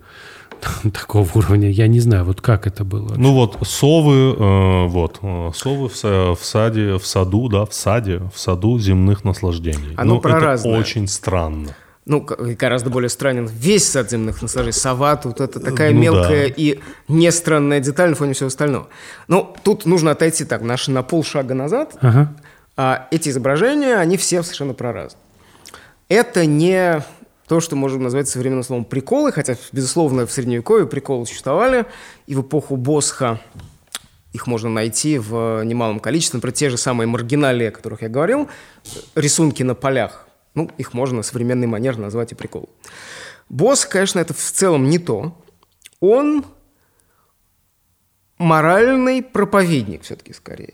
такого 0.94 1.28
уровня, 1.34 1.70
я 1.70 1.88
не 1.88 2.02
знаю, 2.02 2.26
вот 2.26 2.42
как 2.42 2.68
это 2.68 2.84
было. 2.84 3.14
Ну 3.16 3.34
вот 3.34 3.58
совы, 3.64 4.36
э, 4.38 4.88
вот 4.88 5.20
э, 5.22 5.52
совы 5.56 5.88
в, 5.88 6.04
в 6.04 6.46
саде, 6.46 6.98
в 6.98 7.06
саду, 7.06 7.48
да, 7.48 7.66
в 7.66 7.74
саде, 7.74 8.22
в 8.34 8.40
саду 8.40 8.78
земных 8.80 9.24
наслаждений. 9.24 9.94
Оно 9.96 10.16
ну, 10.16 10.22
про 10.22 10.38
это 10.38 10.46
разное. 10.46 10.78
очень 10.78 11.08
странно 11.08 11.76
ну, 12.06 12.26
гораздо 12.28 12.90
более 12.90 13.10
странен 13.10 13.46
весь 13.46 13.88
сад 13.88 14.10
земных 14.10 14.42
наслаждений. 14.42 14.74
Сова 14.74 15.16
тут 15.16 15.40
это 15.40 15.60
такая 15.60 15.92
ну, 15.92 16.00
мелкая 16.00 16.48
да. 16.48 16.54
и 16.58 16.80
не 17.08 17.32
странная 17.32 17.80
деталь 17.80 18.10
на 18.10 18.16
фоне 18.16 18.34
всего 18.34 18.48
остального. 18.48 18.88
Но 19.28 19.56
тут 19.64 19.86
нужно 19.86 20.12
отойти 20.12 20.44
так, 20.44 20.62
наши 20.62 20.90
на 20.92 21.04
полшага 21.04 21.54
назад. 21.54 21.96
Ага. 22.02 22.34
А 22.76 23.08
эти 23.12 23.30
изображения, 23.30 23.96
они 23.98 24.18
все 24.18 24.42
совершенно 24.42 24.74
проразны. 24.74 25.20
Это 26.10 26.46
не 26.46 27.04
то, 27.48 27.60
что 27.60 27.76
можно 27.76 28.00
назвать 28.00 28.28
современным 28.28 28.64
словом 28.64 28.86
приколы, 28.86 29.32
хотя, 29.32 29.56
безусловно, 29.72 30.26
в 30.26 30.32
Средневековье 30.32 30.88
приколы 30.88 31.26
существовали, 31.26 31.86
и 32.26 32.34
в 32.34 32.42
эпоху 32.42 32.78
Босха 32.78 33.40
их 34.34 34.48
можно 34.48 34.70
найти 34.70 35.20
в 35.20 35.62
немалом 35.64 36.00
количестве. 36.00 36.38
Например, 36.38 36.56
те 36.56 36.70
же 36.70 36.78
самые 36.78 37.08
маргиналии, 37.08 37.68
о 37.68 37.72
которых 37.72 38.02
я 38.02 38.10
говорил, 38.10 38.50
рисунки 39.16 39.64
на 39.64 39.76
полях 39.76 40.28
ну, 40.54 40.70
их 40.78 40.94
можно 40.94 41.18
на 41.18 41.24
современный 41.24 41.68
манер 41.68 41.98
назвать 41.98 42.32
и 42.32 42.36
прикол. 42.36 42.70
Босс, 43.50 43.86
конечно, 43.86 44.20
это 44.20 44.34
в 44.34 44.40
целом 44.40 44.90
не 44.90 45.00
то. 45.00 45.38
Он 46.00 46.46
моральный 48.38 49.22
проповедник 49.22 50.04
все-таки 50.04 50.34
скорее. 50.34 50.74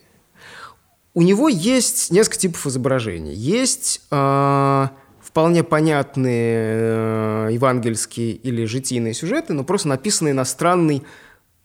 У 1.13 1.21
него 1.23 1.49
есть 1.49 2.11
несколько 2.11 2.38
типов 2.38 2.67
изображений. 2.67 3.34
Есть 3.34 4.01
э, 4.11 4.88
вполне 5.19 5.63
понятные 5.63 7.47
э, 7.47 7.49
евангельские 7.53 8.34
или 8.34 8.65
житийные 8.65 9.15
сюжеты, 9.15 9.53
но 9.53 9.63
просто 9.63 9.88
написанные 9.88 10.36
на 10.36 10.45
странный, 10.45 11.01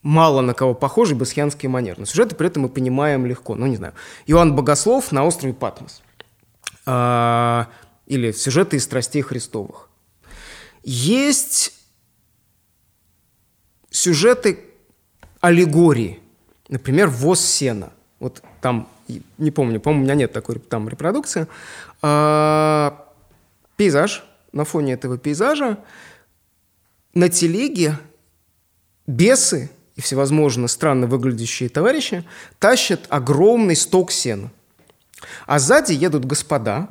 мало 0.01 0.41
на 0.41 0.55
кого 0.55 0.73
похожий 0.73 1.15
басхианский 1.15 1.69
манер. 1.69 1.99
Но 1.99 2.05
сюжеты 2.05 2.35
при 2.35 2.47
этом 2.47 2.63
мы 2.63 2.69
понимаем 2.69 3.27
легко. 3.27 3.53
Ну, 3.53 3.67
не 3.67 3.75
знаю. 3.75 3.93
Иоанн 4.25 4.55
Богослов 4.55 5.11
на 5.11 5.23
острове 5.23 5.53
Патмос. 5.53 6.01
Э, 6.87 7.65
или 8.05 8.31
сюжеты 8.31 8.77
из 8.77 8.83
страстей 8.83 9.21
Христовых. 9.21 9.89
Есть 10.83 11.73
сюжеты 13.89 14.59
аллегории, 15.39 16.19
например, 16.69 17.07
«Воз 17.07 17.41
сена». 17.41 17.93
Вот 18.19 18.41
там, 18.61 18.89
не 19.37 19.51
помню, 19.51 19.79
по-моему, 19.79 20.03
у 20.03 20.05
меня 20.05 20.15
нет 20.15 20.33
такой 20.33 20.59
там 20.59 20.87
репродукции. 20.87 21.47
А, 22.01 23.09
пейзаж, 23.75 24.23
на 24.51 24.65
фоне 24.65 24.93
этого 24.93 25.17
пейзажа 25.17 25.77
на 27.13 27.29
телеге 27.29 27.97
бесы 29.05 29.71
и 29.95 30.01
всевозможно 30.01 30.67
странно 30.67 31.07
выглядящие 31.07 31.69
товарищи 31.69 32.23
тащат 32.59 33.01
огромный 33.09 33.75
сток 33.75 34.11
сена. 34.11 34.51
А 35.45 35.59
сзади 35.59 35.93
едут 35.93 36.25
господа, 36.25 36.89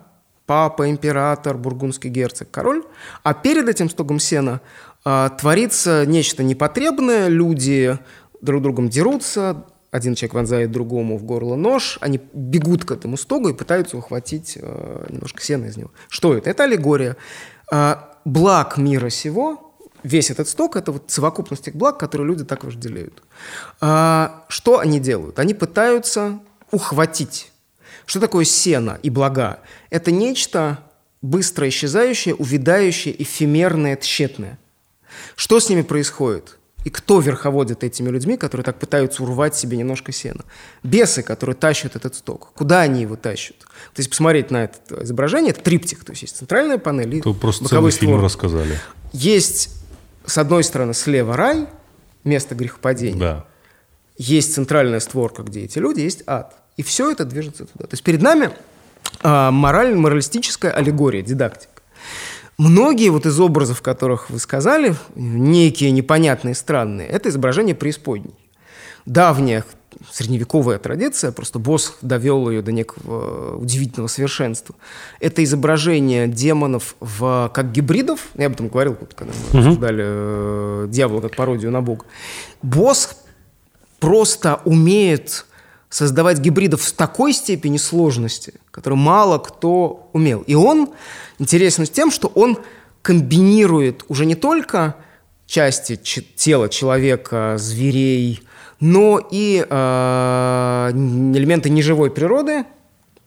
папа, 0.52 0.90
император, 0.90 1.56
бургундский 1.56 2.10
герцог, 2.10 2.50
король, 2.50 2.82
а 3.22 3.32
перед 3.32 3.70
этим 3.70 3.88
стогом 3.88 4.18
сена 4.18 4.60
э, 5.02 5.30
творится 5.40 6.04
нечто 6.04 6.42
непотребное, 6.42 7.28
люди 7.28 7.98
друг 8.42 8.60
другом 8.60 8.90
дерутся, 8.90 9.64
один 9.90 10.14
человек 10.14 10.34
вонзает 10.34 10.70
другому 10.70 11.16
в 11.16 11.24
горло 11.24 11.56
нож, 11.56 11.96
они 12.02 12.20
бегут 12.34 12.84
к 12.84 12.90
этому 12.90 13.16
стогу 13.16 13.48
и 13.48 13.54
пытаются 13.54 13.96
ухватить 13.96 14.58
э, 14.60 15.06
немножко 15.08 15.42
сена 15.42 15.64
из 15.64 15.78
него. 15.78 15.90
Что 16.10 16.34
это? 16.34 16.50
Это 16.50 16.64
аллегория. 16.64 17.16
Э, 17.72 17.94
благ 18.26 18.76
мира 18.76 19.08
сего, 19.08 19.74
весь 20.02 20.30
этот 20.30 20.48
сток– 20.48 20.76
это 20.82 20.92
вот 20.92 21.10
совокупность 21.10 21.64
тех 21.64 21.74
благ, 21.74 21.98
которые 21.98 22.26
люди 22.26 22.44
так 22.44 22.62
вожделеют. 22.64 23.22
Э, 23.80 24.28
что 24.48 24.80
они 24.80 25.00
делают? 25.00 25.38
Они 25.38 25.54
пытаются 25.54 26.40
ухватить 26.70 27.51
что 28.06 28.20
такое 28.20 28.44
сено 28.44 28.98
и 29.02 29.10
блага? 29.10 29.60
Это 29.90 30.10
нечто 30.10 30.78
быстро 31.20 31.68
исчезающее, 31.68 32.34
увядающее, 32.34 33.20
эфемерное, 33.22 33.96
тщетное. 33.96 34.58
Что 35.36 35.60
с 35.60 35.68
ними 35.68 35.82
происходит? 35.82 36.58
И 36.84 36.90
кто 36.90 37.20
верховодит 37.20 37.84
этими 37.84 38.08
людьми, 38.08 38.36
которые 38.36 38.64
так 38.64 38.78
пытаются 38.78 39.22
урвать 39.22 39.54
себе 39.54 39.76
немножко 39.76 40.10
сена? 40.10 40.44
Бесы, 40.82 41.22
которые 41.22 41.54
тащат 41.54 41.94
этот 41.94 42.16
сток. 42.16 42.50
Куда 42.54 42.80
они 42.80 43.02
его 43.02 43.14
тащат? 43.14 43.56
То 43.60 43.98
есть 43.98 44.10
посмотреть 44.10 44.50
на 44.50 44.64
это 44.64 45.04
изображение, 45.04 45.52
это 45.52 45.62
триптих, 45.62 46.04
то 46.04 46.10
есть 46.10 46.22
есть 46.22 46.36
центральная 46.36 46.78
панель 46.78 47.16
и 47.16 47.20
То 47.20 47.34
просто 47.34 47.68
целый 47.68 47.92
створ. 47.92 48.08
фильм 48.08 48.20
рассказали. 48.20 48.80
Есть, 49.12 49.70
с 50.26 50.38
одной 50.38 50.64
стороны, 50.64 50.92
слева 50.92 51.36
рай, 51.36 51.68
место 52.24 52.56
грехопадения. 52.56 53.20
Да. 53.20 53.46
Есть 54.18 54.54
центральная 54.54 55.00
створка, 55.00 55.42
где 55.42 55.64
эти 55.64 55.78
люди, 55.78 56.00
есть 56.00 56.24
ад. 56.26 56.61
И 56.76 56.82
все 56.82 57.10
это 57.10 57.24
движется 57.24 57.66
туда. 57.66 57.86
То 57.86 57.94
есть 57.94 58.02
перед 58.02 58.22
нами 58.22 58.50
э, 59.22 59.50
мораль, 59.50 59.94
моралистическая 59.94 60.72
аллегория, 60.72 61.22
дидактика. 61.22 61.82
Многие 62.58 63.08
вот 63.08 63.26
из 63.26 63.38
образов, 63.40 63.82
которых 63.82 64.30
вы 64.30 64.38
сказали, 64.38 64.94
некие 65.14 65.90
непонятные, 65.90 66.54
странные, 66.54 67.08
это 67.08 67.28
изображение 67.28 67.74
преисподней. 67.74 68.34
Давняя 69.06 69.64
средневековая 70.10 70.78
традиция, 70.78 71.32
просто 71.32 71.58
Босх 71.58 71.96
довел 72.02 72.48
ее 72.48 72.62
до 72.62 72.72
некого 72.72 73.56
удивительного 73.56 74.08
совершенства. 74.08 74.74
Это 75.20 75.42
изображение 75.44 76.28
демонов 76.28 76.96
в, 77.00 77.50
как 77.52 77.72
гибридов, 77.72 78.28
я 78.34 78.46
об 78.46 78.52
этом 78.52 78.68
говорил, 78.68 78.96
когда 79.14 79.32
мы 79.32 79.48
угу. 79.48 79.58
обсуждали 79.58 80.04
э, 80.06 80.86
дьявола 80.88 81.20
как 81.20 81.36
пародию 81.36 81.70
на 81.70 81.82
Бога. 81.82 82.04
Босх 82.62 83.14
просто 84.00 84.60
умеет 84.64 85.46
создавать 85.92 86.38
гибридов 86.38 86.80
в 86.80 86.92
такой 86.92 87.34
степени 87.34 87.76
сложности, 87.76 88.54
которую 88.70 88.98
мало 88.98 89.36
кто 89.38 90.08
умел. 90.14 90.40
И 90.46 90.54
он 90.54 90.88
интересен 91.38 91.84
тем, 91.84 92.10
что 92.10 92.28
он 92.28 92.58
комбинирует 93.02 94.02
уже 94.08 94.24
не 94.24 94.34
только 94.34 94.96
части 95.44 95.96
тела 95.96 96.70
человека, 96.70 97.56
зверей, 97.58 98.42
но 98.80 99.20
и 99.30 99.66
э, 99.68 100.90
элементы 100.94 101.68
неживой 101.68 102.10
природы, 102.10 102.64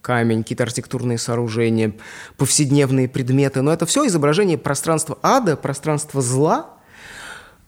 камень, 0.01 0.41
какие-то 0.41 0.63
архитектурные 0.63 1.19
сооружения, 1.19 1.93
повседневные 2.35 3.07
предметы. 3.07 3.61
Но 3.61 3.71
это 3.71 3.85
все 3.85 4.07
изображение 4.07 4.57
пространства 4.57 5.19
ада, 5.21 5.55
пространства 5.55 6.19
зла. 6.19 6.71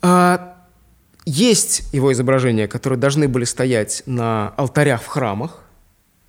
Э, 0.02 0.57
есть 1.30 1.84
его 1.92 2.14
изображения, 2.14 2.68
которые 2.68 2.98
должны 2.98 3.28
были 3.28 3.44
стоять 3.44 4.02
на 4.06 4.50
алтарях 4.56 5.02
в 5.02 5.08
храмах. 5.08 5.64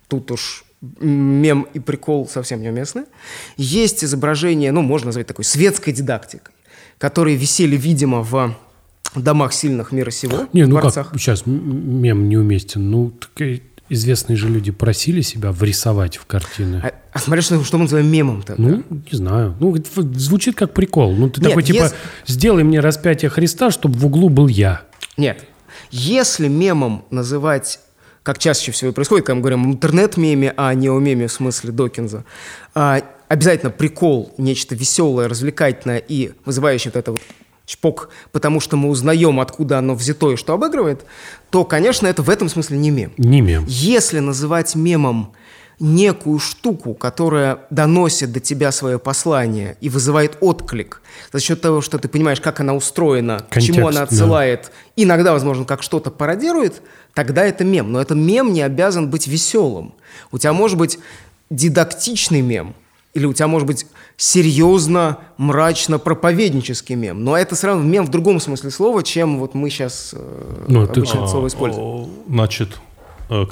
Тут 0.09 0.29
уж 0.31 0.65
мем 0.81 1.67
и 1.73 1.79
прикол 1.79 2.27
совсем 2.27 2.61
неуместны. 2.61 3.05
Есть 3.55 4.03
изображения, 4.03 4.71
ну, 4.71 4.81
можно 4.81 5.07
назвать 5.07 5.27
такой 5.27 5.45
светской 5.45 5.93
дидактикой, 5.93 6.53
которые 6.97 7.37
висели, 7.37 7.77
видимо, 7.77 8.23
в 8.23 8.55
домах 9.15 9.53
сильных 9.53 9.93
мира 9.93 10.11
сего, 10.11 10.47
Не, 10.51 10.65
ну 10.65 10.79
дворцах. 10.79 11.11
как, 11.11 11.19
сейчас 11.19 11.45
мем 11.45 12.27
неуместен. 12.27 12.91
Ну, 12.91 13.11
так, 13.11 13.61
известные 13.87 14.35
же 14.35 14.49
люди 14.49 14.71
просили 14.71 15.21
себя 15.21 15.53
врисовать 15.53 16.17
в 16.17 16.25
картины. 16.25 16.81
А, 16.83 16.93
а 17.13 17.19
смотри, 17.19 17.41
что, 17.41 17.63
что 17.63 17.77
мы 17.77 17.83
называем 17.83 18.11
мемом 18.11 18.43
тогда? 18.43 18.61
Ну, 18.61 18.83
не 18.89 19.17
знаю. 19.17 19.55
Ну, 19.59 19.75
звучит 19.95 20.55
как 20.55 20.73
прикол. 20.73 21.13
Ну, 21.13 21.29
ты 21.29 21.39
Нет, 21.39 21.51
такой, 21.51 21.63
типа, 21.63 21.83
если... 21.83 21.95
сделай 22.27 22.63
мне 22.63 22.81
распятие 22.81 23.29
Христа, 23.29 23.71
чтобы 23.71 23.97
в 23.97 24.05
углу 24.05 24.29
был 24.29 24.47
я. 24.47 24.88
Нет. 25.19 25.45
Если 25.91 26.47
мемом 26.47 27.05
называть 27.11 27.79
как 28.23 28.37
чаще 28.37 28.71
всего 28.71 28.91
происходит, 28.91 29.25
когда 29.25 29.35
мы 29.35 29.41
говорим 29.41 29.65
о 29.65 29.71
интернет-меме, 29.71 30.53
а 30.55 30.73
не 30.73 30.89
о 30.89 30.99
меме 30.99 31.27
в 31.27 31.31
смысле 31.31 31.71
Докинза, 31.71 32.25
а, 32.75 33.01
обязательно 33.27 33.71
прикол, 33.71 34.33
нечто 34.37 34.75
веселое, 34.75 35.27
развлекательное 35.27 35.97
и 35.97 36.33
вызывающее 36.45 36.91
вот 36.93 36.99
это 36.99 37.11
вот 37.11 37.21
чпок, 37.65 38.09
потому 38.31 38.59
что 38.59 38.77
мы 38.77 38.89
узнаем, 38.89 39.39
откуда 39.39 39.77
оно 39.77 39.95
взято 39.95 40.31
и 40.31 40.35
что 40.35 40.53
обыгрывает, 40.53 41.05
то, 41.49 41.65
конечно, 41.65 42.07
это 42.07 42.21
в 42.21 42.29
этом 42.29 42.49
смысле 42.49 42.77
не 42.77 42.91
мем. 42.91 43.13
Не 43.17 43.41
мем. 43.41 43.65
Если 43.67 44.19
называть 44.19 44.75
мемом 44.75 45.33
некую 45.79 46.39
штуку, 46.39 46.93
которая 46.93 47.59
доносит 47.69 48.31
до 48.31 48.39
тебя 48.39 48.71
свое 48.71 48.99
послание 48.99 49.77
и 49.81 49.89
вызывает 49.89 50.37
отклик 50.41 51.01
за 51.31 51.39
счет 51.39 51.61
того, 51.61 51.81
что 51.81 51.97
ты 51.97 52.07
понимаешь, 52.07 52.41
как 52.41 52.59
она 52.59 52.73
устроена, 52.73 53.39
Контекст, 53.49 53.69
к 53.69 53.73
чему 53.73 53.87
она 53.87 54.03
отсылает, 54.03 54.63
да. 54.63 55.03
иногда, 55.03 55.31
возможно, 55.31 55.65
как 55.65 55.83
что-то 55.83 56.11
пародирует, 56.11 56.81
тогда 57.13 57.45
это 57.45 57.63
мем. 57.63 57.91
Но 57.91 58.01
этот 58.01 58.17
мем 58.17 58.53
не 58.53 58.61
обязан 58.61 59.09
быть 59.09 59.27
веселым. 59.27 59.93
У 60.31 60.37
тебя 60.37 60.53
может 60.53 60.77
быть 60.77 60.99
дидактичный 61.49 62.41
мем, 62.41 62.75
или 63.13 63.25
у 63.25 63.33
тебя 63.33 63.47
может 63.47 63.67
быть 63.67 63.85
серьезно, 64.17 65.19
мрачно 65.37 65.97
проповеднический 65.97 66.95
мем. 66.95 67.23
Но 67.23 67.37
это 67.37 67.55
сразу 67.55 67.81
мем 67.81 68.05
в 68.05 68.09
другом 68.09 68.39
смысле 68.39 68.69
слова, 68.69 69.01
чем 69.01 69.39
вот 69.39 69.55
мы 69.55 69.69
сейчас 69.69 70.11
э, 70.13 70.65
ну, 70.67 70.83
обычно 70.83 71.19
это 71.19 71.27
слово 71.27 71.47
используем. 71.47 72.09
Значит, 72.27 72.79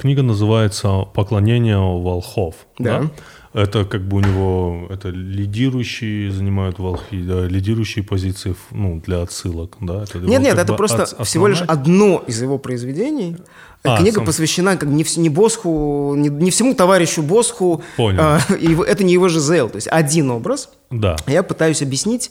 книга 0.00 0.22
называется 0.22 1.04
«Поклонение 1.14 1.78
волхов». 1.78 2.54
Да. 2.78 3.00
да? 3.00 3.10
Это 3.54 3.84
как 3.84 4.02
бы 4.02 4.18
у 4.18 4.20
него 4.20 4.86
это 4.90 5.08
лидирующие 5.08 6.30
занимают 6.30 6.78
волхи, 6.78 7.22
да, 7.22 7.46
лидирующие 7.46 8.04
позиции 8.04 8.54
ну, 8.70 9.00
для 9.04 9.22
отсылок. 9.22 9.76
Да? 9.80 10.02
Это 10.02 10.18
нет, 10.18 10.42
нет, 10.42 10.58
это 10.58 10.74
просто 10.74 11.04
от, 11.04 11.26
всего 11.26 11.48
лишь 11.48 11.62
одно 11.62 12.22
из 12.26 12.42
его 12.42 12.58
произведений. 12.58 13.36
А, 13.84 13.98
Книга 13.98 14.16
сам... 14.16 14.26
посвящена 14.26 14.76
как 14.76 14.88
не, 14.88 15.04
не 15.16 15.28
Босху, 15.28 16.14
не, 16.16 16.28
не 16.28 16.50
всему 16.50 16.74
товарищу 16.74 17.22
Босху. 17.22 17.82
Понял. 17.96 18.18
А, 18.20 18.40
и 18.60 18.76
это 18.86 19.02
не 19.02 19.14
его 19.14 19.28
Жизел. 19.28 19.70
То 19.70 19.76
есть 19.76 19.88
один 19.88 20.30
образ. 20.30 20.70
Да. 20.90 21.16
Я 21.26 21.42
пытаюсь 21.42 21.80
объяснить, 21.80 22.30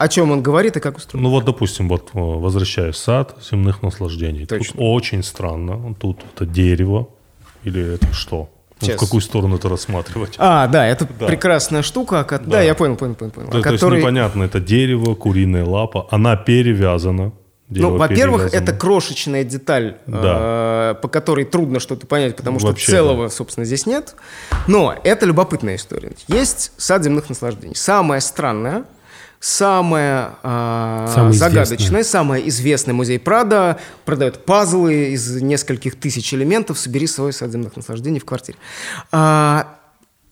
о 0.00 0.08
чем 0.08 0.30
он 0.30 0.42
говорит 0.42 0.78
и 0.78 0.80
как 0.80 0.96
устроен. 0.96 1.22
Ну 1.22 1.28
вот, 1.28 1.44
допустим, 1.44 1.86
вот 1.86 2.08
э, 2.14 2.18
возвращаясь 2.18 2.96
сад 2.96 3.36
земных 3.50 3.82
наслаждений. 3.82 4.46
Точно. 4.46 4.72
Тут 4.72 4.76
очень 4.78 5.22
странно. 5.22 5.94
Тут 5.94 6.20
это 6.34 6.46
дерево 6.46 7.08
или 7.64 7.96
это 7.96 8.10
что? 8.14 8.48
Ну, 8.80 8.88
в 8.88 8.96
какую 8.96 9.20
сторону 9.20 9.56
это 9.56 9.68
рассматривать? 9.68 10.36
А, 10.38 10.68
да, 10.68 10.86
это 10.86 11.06
да. 11.18 11.26
прекрасная 11.26 11.82
штука. 11.82 12.24
Да. 12.30 12.38
да, 12.38 12.62
я 12.62 12.74
понял, 12.74 12.96
понял, 12.96 13.14
понял. 13.14 13.30
понял. 13.30 13.50
Да, 13.50 13.58
который... 13.58 13.78
То 13.78 13.86
есть 13.88 13.98
непонятно, 13.98 14.44
это 14.44 14.58
дерево, 14.58 15.14
куриная 15.14 15.66
лапа, 15.66 16.08
она 16.10 16.34
перевязана. 16.34 17.32
ну, 17.68 17.98
во-первых, 17.98 18.54
это 18.54 18.72
крошечная 18.72 19.44
деталь, 19.44 19.98
да. 20.06 20.92
э, 20.92 20.94
по 21.02 21.08
которой 21.08 21.44
трудно 21.44 21.78
что-то 21.78 22.06
понять, 22.06 22.36
потому 22.36 22.58
что 22.58 22.68
Вообще, 22.68 22.90
целого, 22.90 23.24
да. 23.24 23.28
собственно, 23.28 23.66
здесь 23.66 23.84
нет. 23.84 24.16
Но 24.66 24.94
это 25.04 25.26
любопытная 25.26 25.76
история. 25.76 26.12
Есть 26.26 26.72
сад 26.78 27.04
земных 27.04 27.28
наслаждений. 27.28 27.76
Самое 27.76 28.22
странное– 28.22 28.84
Самое, 29.40 30.32
э, 30.42 31.08
самое 31.14 31.32
загадочное, 31.32 32.04
самое 32.04 32.46
известное 32.50 32.94
музей 32.94 33.18
Прада 33.18 33.80
продает 34.04 34.44
пазлы 34.44 35.12
из 35.12 35.40
нескольких 35.40 35.98
тысяч 35.98 36.34
элементов. 36.34 36.78
Собери 36.78 37.06
свой 37.06 37.32
сад 37.32 37.50
земных 37.50 37.74
наслаждений 37.74 38.20
в 38.20 38.26
квартире. 38.26 38.58
А, 39.10 39.78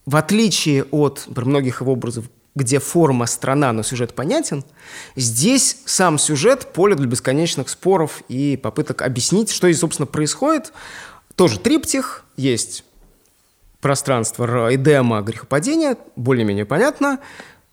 в 0.05 0.15
отличие 0.15 0.85
от 0.85 1.25
многих 1.35 1.81
его 1.81 1.93
образов, 1.93 2.27
где 2.55 2.81
форма 2.81 3.25
страна, 3.25 3.73
но 3.73 3.83
сюжет 3.83 4.15
понятен, 4.15 4.63
здесь 5.17 5.79
сам 5.87 6.19
сюжет 6.19 6.71
поле 6.75 6.95
для 6.95 7.07
бесконечных 7.07 7.71
споров 7.71 8.23
и 8.29 8.59
попыток 8.63 9.01
объяснить, 9.01 9.51
что 9.51 9.69
здесь, 9.69 9.81
собственно, 9.81 10.07
происходит. 10.07 10.75
Тоже 11.35 11.59
триптих, 11.59 12.25
есть 12.37 12.85
пространство 13.81 14.75
Эдема, 14.75 15.23
грехопадения, 15.23 15.97
более-менее 16.17 16.65
понятно. 16.65 17.21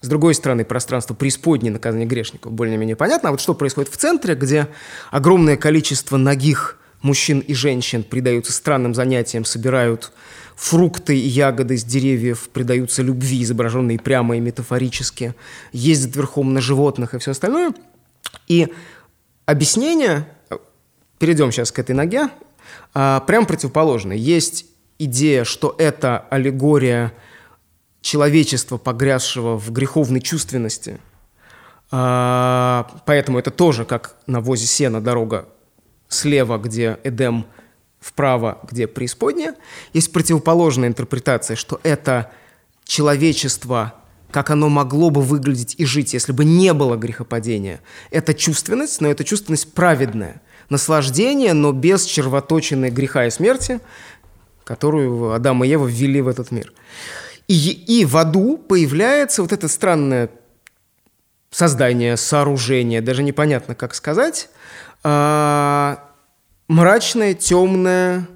С 0.05 0.07
другой 0.07 0.35
стороны, 0.35 0.63
пространство 0.65 1.15
преисподней 1.15 1.71
наказания 1.71 2.05
грешников 2.05 2.51
более-менее 2.51 2.95
понятно. 2.95 3.29
А 3.29 3.31
вот 3.31 3.41
что 3.41 3.55
происходит 3.55 3.91
в 3.91 3.97
центре, 3.97 4.35
где 4.35 4.67
огромное 5.09 5.57
количество 5.57 6.15
ногих 6.15 6.77
мужчин 7.01 7.39
и 7.39 7.55
женщин 7.55 8.03
предаются 8.03 8.53
странным 8.53 8.93
занятиям, 8.93 9.45
собирают 9.45 10.11
фрукты 10.55 11.17
и 11.17 11.27
ягоды 11.27 11.75
с 11.75 11.83
деревьев, 11.83 12.49
предаются 12.53 13.01
любви, 13.01 13.41
изображенные 13.41 13.97
прямо 13.97 14.37
и 14.37 14.39
метафорически, 14.39 15.33
ездят 15.71 16.15
верхом 16.15 16.53
на 16.53 16.61
животных 16.61 17.15
и 17.15 17.17
все 17.17 17.31
остальное. 17.31 17.73
И 18.47 18.71
объяснение, 19.47 20.27
перейдем 21.17 21.51
сейчас 21.51 21.71
к 21.71 21.79
этой 21.79 21.95
ноге, 21.95 22.29
а, 22.93 23.21
прям 23.21 23.47
противоположное. 23.47 24.17
Есть 24.17 24.67
идея, 24.99 25.45
что 25.45 25.73
это 25.79 26.27
аллегория– 26.29 27.11
человечества, 28.05 28.77
погрязшего 28.77 29.57
в 29.57 29.71
греховной 29.71 30.21
чувственности. 30.21 30.99
А, 31.89 32.87
поэтому 33.07 33.39
это 33.39 33.49
тоже 33.49 33.83
как 33.83 34.15
на 34.27 34.41
возе 34.41 34.67
сена 34.67 35.01
дорога 35.01 35.49
слева, 36.07 36.59
где 36.59 36.99
Эдем, 37.03 37.47
вправо, 37.99 38.59
где 38.69 38.85
преисподняя. 38.85 39.55
Есть 39.93 40.13
противоположная 40.13 40.87
интерпретация, 40.87 41.55
что 41.55 41.79
это 41.81 42.31
человечество, 42.83 43.95
как 44.29 44.51
оно 44.51 44.69
могло 44.69 45.09
бы 45.09 45.21
выглядеть 45.21 45.73
и 45.79 45.85
жить, 45.85 46.13
если 46.13 46.31
бы 46.31 46.45
не 46.45 46.73
было 46.73 46.97
грехопадения. 46.97 47.81
Это 48.11 48.35
чувственность, 48.35 49.01
но 49.01 49.09
это 49.09 49.23
чувственность 49.23 49.73
праведная. 49.73 50.43
Наслаждение, 50.69 51.53
но 51.53 51.71
без 51.71 52.03
червоточины 52.03 52.91
греха 52.91 53.25
и 53.25 53.31
смерти, 53.31 53.79
которую 54.63 55.33
Адам 55.33 55.63
и 55.63 55.67
Ева 55.67 55.87
ввели 55.87 56.21
в 56.21 56.27
этот 56.27 56.51
мир. 56.51 56.71
И, 57.47 57.71
и 57.71 58.05
в 58.05 58.17
аду 58.17 58.57
появляется 58.57 59.41
вот 59.41 59.51
это 59.51 59.67
странное 59.67 60.29
создание, 61.51 62.17
сооружение, 62.17 63.01
даже 63.01 63.23
непонятно, 63.23 63.75
как 63.75 63.93
сказать, 63.93 64.49
э, 65.03 65.95
мрачная, 66.67 67.33
темная 67.33 68.27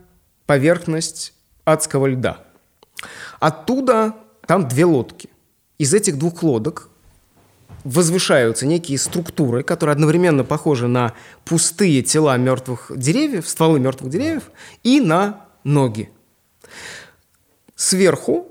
поверхность 0.46 1.34
адского 1.66 2.08
льда. 2.08 2.44
Оттуда 3.40 4.16
там 4.46 4.68
две 4.68 4.86
лодки. 4.86 5.30
Из 5.78 5.94
этих 5.94 6.18
двух 6.18 6.44
лодок 6.44 6.90
возвышаются 7.84 8.66
некие 8.66 8.98
структуры, 8.98 9.64
которые 9.64 9.94
одновременно 9.94 10.44
похожи 10.44 10.88
на 10.88 11.14
пустые 11.46 12.02
тела 12.04 12.38
мертвых 12.38 12.92
деревьев, 12.96 13.48
стволы 13.48 13.80
мертвых 13.80 14.12
деревьев, 14.12 14.52
и 14.84 15.00
на 15.00 15.46
ноги. 15.64 16.10
Сверху 17.76 18.50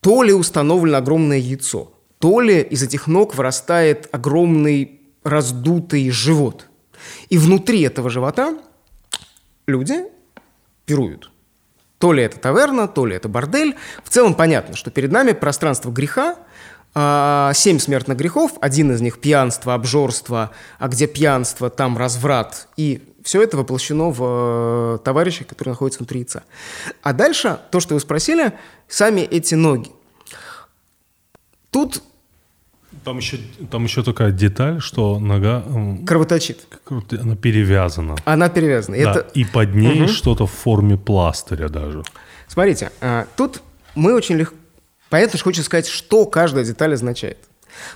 то 0.00 0.22
ли 0.22 0.32
установлено 0.32 0.98
огромное 0.98 1.38
яйцо, 1.38 1.92
то 2.18 2.40
ли 2.40 2.60
из 2.60 2.82
этих 2.82 3.06
ног 3.06 3.34
вырастает 3.34 4.08
огромный 4.12 5.00
раздутый 5.24 6.10
живот. 6.10 6.66
И 7.28 7.38
внутри 7.38 7.82
этого 7.82 8.10
живота 8.10 8.58
люди 9.66 10.04
пируют. 10.84 11.30
То 11.98 12.12
ли 12.12 12.22
это 12.22 12.38
таверна, 12.38 12.86
то 12.86 13.06
ли 13.06 13.16
это 13.16 13.28
бордель. 13.28 13.76
В 14.04 14.08
целом 14.08 14.34
понятно, 14.34 14.76
что 14.76 14.90
перед 14.90 15.10
нами 15.10 15.32
пространство 15.32 15.90
греха, 15.90 16.36
а, 16.94 17.52
семь 17.54 17.78
смертных 17.78 18.16
грехов, 18.16 18.52
один 18.60 18.92
из 18.92 19.00
них 19.00 19.20
пьянство, 19.20 19.74
обжорство, 19.74 20.52
а 20.78 20.88
где 20.88 21.06
пьянство, 21.06 21.70
там 21.70 21.98
разврат. 21.98 22.68
И 22.76 23.02
все 23.28 23.42
это 23.42 23.58
воплощено 23.58 24.08
в 24.08 24.96
э, 24.96 24.98
товарища, 25.04 25.44
который 25.44 25.68
находится 25.68 25.98
внутри 25.98 26.20
яйца. 26.20 26.44
А 27.02 27.12
дальше, 27.12 27.58
то, 27.70 27.78
что 27.78 27.92
вы 27.92 28.00
спросили, 28.00 28.54
сами 28.88 29.20
эти 29.20 29.54
ноги. 29.54 29.90
Тут 31.70 32.02
там 33.04 33.18
еще, 33.18 33.38
там 33.70 33.84
еще 33.84 34.02
такая 34.02 34.30
деталь, 34.30 34.80
что 34.80 35.20
нога... 35.20 35.62
Кровоточит. 36.06 36.66
Она 36.88 37.36
перевязана. 37.36 38.16
Она 38.24 38.48
перевязана. 38.48 38.96
Да, 38.96 39.10
Это... 39.10 39.20
И 39.34 39.44
под 39.44 39.74
ней 39.74 40.04
угу. 40.04 40.08
что-то 40.08 40.46
в 40.46 40.50
форме 40.50 40.96
пластыря 40.96 41.68
даже. 41.68 42.04
Смотрите, 42.46 42.92
а, 43.02 43.26
тут 43.36 43.60
мы 43.94 44.14
очень 44.14 44.36
легко... 44.36 44.56
Понятно, 45.10 45.36
что 45.36 45.44
хочется 45.44 45.66
сказать, 45.66 45.86
что 45.86 46.24
каждая 46.24 46.64
деталь 46.64 46.94
означает. 46.94 47.36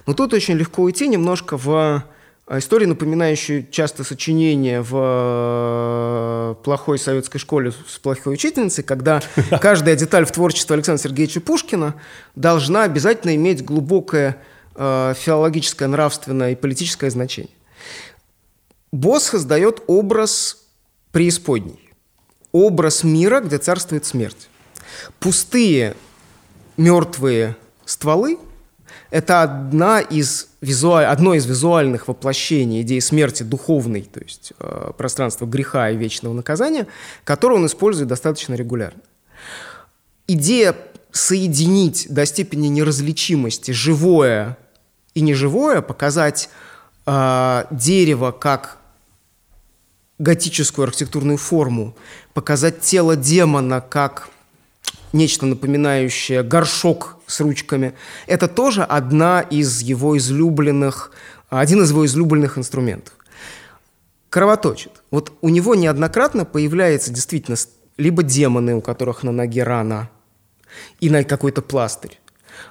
Но 0.05 0.13
тут 0.13 0.35
очень 0.35 0.57
легко 0.57 0.83
уйти 0.83 1.09
немножко 1.09 1.57
в 1.57 2.05
а, 2.53 2.59
историю, 2.59 2.91
напоминающую 2.91 3.67
часто 3.71 4.05
сочинение 4.05 4.83
в 4.83 4.93
э, 4.95 6.55
плохой 6.63 6.99
советской 6.99 7.39
школе 7.39 7.73
с 7.73 7.99
плохой 7.99 8.35
учительницей, 8.35 8.85
когда 8.85 9.23
каждая 9.63 9.97
деталь 9.97 10.27
в 10.27 10.33
творчестве 10.33 10.75
Александра 10.75 11.03
Сергеевича 11.03 11.41
Пушкина 11.41 11.95
должна 12.37 12.83
обязательно 12.83 13.35
иметь 13.37 13.65
глубокое 13.65 14.37
э, 14.75 15.15
филологическое, 15.17 15.89
нравственное 15.89 16.53
и 16.53 16.55
политическое 16.55 17.09
значение. 17.09 17.55
Босс 18.93 19.23
создает 19.23 19.83
образ 19.87 20.67
преисподней, 21.11 21.81
образ 22.53 23.03
мира, 23.03 23.41
где 23.41 23.57
царствует 23.57 24.05
смерть. 24.05 24.51
Пустые, 25.21 25.97
мертвые 26.77 27.57
стволы– 27.87 28.39
это 29.13 29.43
одна 29.43 30.01
из 30.01 30.49
визуаль... 30.63 31.05
одно 31.05 31.35
из 31.35 31.45
визуальных 31.45 32.09
воплощений 32.09 32.81
идеи 32.81 32.99
смерти 32.99 33.43
духовной, 33.43 34.03
то 34.03 34.21
есть 34.21 34.55
э, 34.59 34.93
пространства 34.97 35.45
греха 35.45 35.91
и 35.91 35.97
вечного 35.99 36.33
наказания, 36.33 36.87
которое 37.23 37.57
он 37.57 37.67
использует 37.67 38.09
достаточно 38.09 38.55
регулярно. 38.55 39.03
Идея 40.27 40.75
соединить 41.11 42.07
до 42.09 42.25
степени 42.25 42.69
неразличимости 42.69 43.71
живое 43.71 44.57
и 45.13 45.21
неживое, 45.21 45.83
показать 45.83 46.49
э, 47.05 47.65
дерево 47.71 48.31
как 48.33 48.79
готическую 50.19 50.85
архитектурную 50.85 51.37
форму, 51.37 51.95
показать 52.33 52.81
тело 52.81 53.15
демона 53.15 53.83
как 53.83 54.31
нечто 55.13 55.47
напоминающее 55.47 56.43
горшок 56.43 57.19
с 57.27 57.41
ручками, 57.41 57.95
это 58.27 58.49
тоже 58.49 58.83
одна 58.83 59.41
из 59.41 59.81
его 59.81 60.17
излюбленных, 60.17 61.13
один 61.51 61.83
из 61.83 61.91
его 61.91 62.07
излюбленных 62.07 62.59
инструментов. 62.59 63.15
Кровоточит. 64.31 64.93
Вот 65.11 65.33
у 65.43 65.49
него 65.49 65.75
неоднократно 65.75 66.45
появляется 66.45 67.13
действительно 67.13 67.57
либо 67.99 68.23
демоны, 68.23 68.75
у 68.75 68.81
которых 68.81 69.23
на 69.23 69.33
ноге 69.33 69.63
рана, 69.63 70.09
и 71.01 71.11
на 71.11 71.23
какой-то 71.25 71.61
пластырь, 71.61 72.19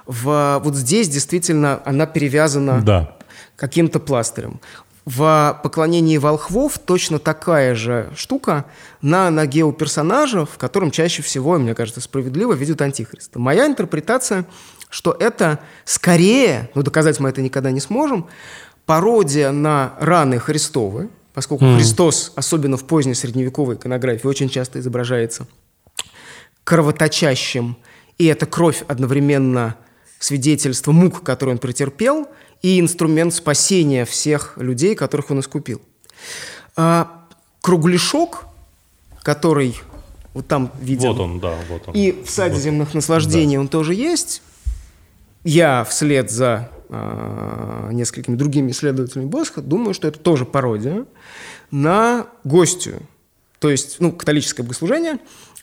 в, 0.06 0.60
вот 0.62 0.74
здесь 0.74 1.08
действительно 1.08 1.80
она 1.84 2.06
перевязана 2.06 2.82
да. 2.82 3.16
каким-то 3.56 4.00
пластырем. 4.00 4.60
В 5.04 5.60
поклонении 5.64 6.16
волхвов 6.16 6.78
точно 6.78 7.18
такая 7.18 7.74
же 7.74 8.12
штука 8.16 8.66
на 9.00 9.30
ноге 9.30 9.64
у 9.64 9.72
персонажа, 9.72 10.46
в 10.46 10.58
котором 10.58 10.92
чаще 10.92 11.22
всего, 11.22 11.58
мне 11.58 11.74
кажется, 11.74 12.00
справедливо 12.00 12.52
видят 12.52 12.80
антихриста. 12.80 13.40
Моя 13.40 13.66
интерпретация, 13.66 14.44
что 14.90 15.16
это 15.18 15.58
скорее, 15.84 16.70
но 16.76 16.82
доказать 16.82 17.18
мы 17.18 17.30
это 17.30 17.42
никогда 17.42 17.72
не 17.72 17.80
сможем, 17.80 18.28
пародия 18.86 19.50
на 19.50 19.94
раны 19.98 20.38
Христовы, 20.38 21.08
поскольку 21.34 21.64
mm. 21.64 21.76
Христос, 21.76 22.32
особенно 22.36 22.76
в 22.76 22.84
поздней 22.84 23.14
средневековой 23.14 23.74
иконографии, 23.74 24.28
очень 24.28 24.48
часто 24.48 24.78
изображается 24.78 25.48
кровоточащим, 26.64 27.76
и 28.18 28.26
эта 28.26 28.46
кровь 28.46 28.84
одновременно 28.86 29.76
свидетельство 30.18 30.92
мук, 30.92 31.22
которые 31.24 31.54
он 31.54 31.58
претерпел, 31.58 32.28
и 32.62 32.78
инструмент 32.80 33.34
спасения 33.34 34.04
всех 34.04 34.54
людей, 34.56 34.94
которых 34.94 35.30
он 35.30 35.40
искупил. 35.40 35.82
А, 36.76 37.26
кругляшок, 37.60 38.44
который 39.22 39.74
вот 40.34 40.46
там 40.46 40.70
виден. 40.80 41.08
Вот 41.08 41.20
он, 41.20 41.40
да, 41.40 41.54
вот 41.68 41.88
он. 41.88 41.94
И 41.94 42.12
в 42.12 42.30
саде 42.30 42.54
вот. 42.54 42.62
земных 42.62 42.94
наслаждений 42.94 43.56
да. 43.56 43.60
он 43.60 43.68
тоже 43.68 43.94
есть. 43.94 44.42
Я 45.44 45.84
вслед 45.84 46.30
за 46.30 46.70
э, 46.88 47.88
несколькими 47.92 48.36
другими 48.36 48.70
исследователями 48.70 49.26
Босха 49.26 49.60
думаю, 49.60 49.92
что 49.92 50.08
это 50.08 50.18
тоже 50.20 50.44
пародия 50.44 51.04
на 51.70 52.26
гостью. 52.44 53.00
То 53.58 53.70
есть, 53.70 53.96
ну, 53.98 54.12
католическое 54.12 54.64
богослужение, 54.64 55.18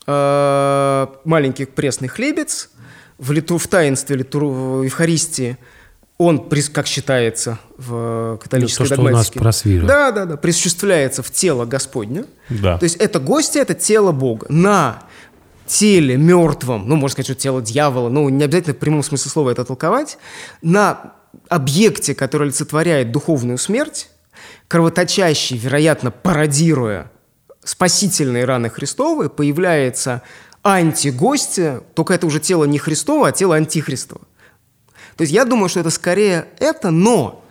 э, 0.05 1.07
маленький 1.23 1.65
пресный 1.65 2.09
хлебец, 2.09 2.69
в, 3.17 3.31
литу, 3.31 3.57
в 3.57 3.67
таинстве 3.67 4.17
литу, 4.17 4.49
в 4.49 4.83
Евхаристии 4.83 5.57
он, 6.19 6.49
как 6.73 6.85
считается 6.85 7.59
в 7.77 8.37
католической 8.43 8.83
ну, 8.83 8.89
то, 8.89 8.95
догматике, 8.97 9.31
что 9.31 9.39
у 9.39 9.43
нас 9.43 9.61
про 9.61 9.87
да, 9.87 10.11
да, 10.11 10.25
да, 10.25 10.37
присуществляется 10.37 11.23
в 11.23 11.31
тело 11.31 11.63
Господня. 11.65 12.25
Да. 12.49 12.77
То 12.77 12.83
есть 12.83 12.97
это 12.97 13.19
гости, 13.19 13.57
это 13.57 13.73
тело 13.73 14.11
Бога. 14.11 14.45
На 14.49 15.03
теле 15.65 16.17
мертвом, 16.17 16.89
ну, 16.89 16.97
можно 16.97 17.13
сказать, 17.13 17.27
что 17.27 17.35
тело 17.35 17.61
дьявола, 17.61 18.09
ну, 18.09 18.27
не 18.27 18.43
обязательно 18.43 18.73
в 18.73 18.79
прямом 18.79 19.01
смысле 19.01 19.31
слова 19.31 19.49
это 19.49 19.63
толковать, 19.63 20.17
на 20.61 21.13
объекте, 21.47 22.13
который 22.13 22.43
олицетворяет 22.43 23.13
духовную 23.13 23.57
смерть, 23.57 24.09
кровоточащий, 24.67 25.57
вероятно, 25.57 26.11
пародируя 26.11 27.11
спасительные 27.63 28.43
раны 28.43 28.69
Христовы, 28.69 29.29
появляется 29.29 30.21
антигостя, 30.63 31.81
только 31.93 32.13
это 32.13 32.25
уже 32.27 32.41
тело 32.41 32.65
не 32.65 32.77
Христово, 32.77 33.29
а 33.29 33.31
тело 33.31 33.55
антихристово. 33.55 34.21
То 35.19 35.23
есть 35.23 35.33
я 35.33 35.43
думаю, 35.43 35.67
что 35.67 35.81
это 35.81 35.89
скорее 35.89 36.47
это, 36.59 36.91
но, 36.91 37.43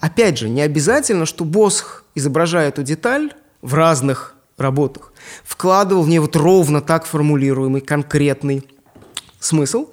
опять 0.00 0.38
же, 0.38 0.48
не 0.48 0.60
обязательно, 0.60 1.24
что 1.24 1.44
Босх, 1.44 2.04
изображая 2.16 2.70
эту 2.70 2.82
деталь 2.82 3.32
в 3.60 3.74
разных 3.74 4.34
работах, 4.58 5.12
вкладывал 5.44 6.02
в 6.02 6.08
нее 6.08 6.20
вот 6.20 6.34
ровно 6.34 6.80
так 6.80 7.06
формулируемый 7.06 7.80
конкретный 7.80 8.66
смысл, 9.38 9.90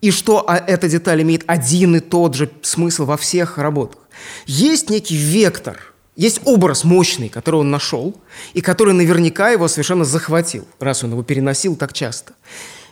и 0.00 0.12
что 0.12 0.44
а, 0.48 0.58
эта 0.58 0.88
деталь 0.88 1.22
имеет 1.22 1.42
один 1.48 1.96
и 1.96 1.98
тот 1.98 2.36
же 2.36 2.48
смысл 2.62 3.04
во 3.04 3.16
всех 3.16 3.58
работах. 3.58 4.02
Есть 4.46 4.90
некий 4.90 5.16
вектор– 5.16 5.76
есть 6.16 6.42
образ 6.44 6.84
мощный, 6.84 7.28
который 7.28 7.60
он 7.60 7.70
нашел, 7.70 8.14
и 8.52 8.60
который 8.60 8.92
наверняка 8.94 9.50
его 9.50 9.68
совершенно 9.68 10.04
захватил, 10.04 10.68
раз 10.78 11.02
он 11.02 11.12
его 11.12 11.22
переносил 11.22 11.76
так 11.76 11.94
часто. 11.94 12.34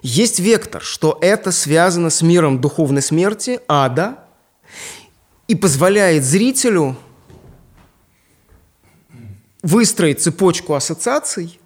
Есть 0.03 0.39
вектор, 0.41 0.83
что 0.83 1.19
это 1.21 1.53
связано 1.53 2.11
с 2.11 2.23
миром 2.23 2.61
духовной 2.61 3.03
смерти, 3.03 3.61
ада, 3.69 4.19
и 5.49 5.55
позволяет 5.55 6.25
зрителю 6.25 6.97
выстроить 9.63 10.21
цепочку 10.21 10.75
ассоциаций, 10.75 11.59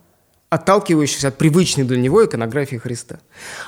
отталкивающихся 0.48 1.28
от 1.28 1.38
привычной 1.38 1.84
для 1.84 1.96
него 1.98 2.24
иконографии 2.24 2.76
Христа. 2.76 3.20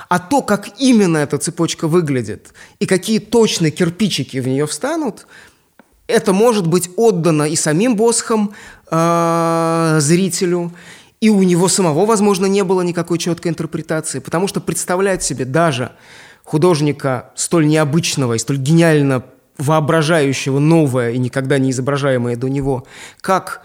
А 0.07 0.19
то, 0.19 0.41
как 0.41 0.79
именно 0.79 1.17
эта 1.17 1.37
цепочка 1.37 1.87
выглядит 1.87 2.53
и 2.79 2.85
какие 2.85 3.19
точно 3.19 3.71
кирпичики 3.71 4.37
в 4.37 4.47
нее 4.47 4.65
встанут– 4.65 5.27
это 6.07 6.33
может 6.33 6.67
быть 6.67 6.89
отдано 6.97 7.43
и 7.43 7.55
самим 7.55 7.95
Босхом 7.95 8.53
э, 8.89 9.97
зрителю, 9.99 10.71
и 11.25 11.29
у 11.29 11.41
него 11.41 11.67
самого, 11.69 12.05
возможно, 12.05 12.45
не 12.45 12.63
было 12.63 12.81
никакой 12.81 13.17
четкой 13.17 13.49
интерпретации, 13.49 14.19
потому 14.19 14.47
что 14.47 14.61
представлять 14.61 15.23
себе 15.23 15.43
даже 15.43 15.93
художника 16.43 17.31
столь 17.33 17.65
необычного 17.65 18.35
и 18.35 18.37
столь 18.37 18.57
гениально 18.57 19.23
воображающего 19.57 20.59
новое 20.59 21.13
и 21.13 21.17
никогда 21.17 21.57
не 21.57 21.71
изображаемое 21.71 22.35
до 22.35 22.47
него, 22.47 22.85
как 23.21 23.63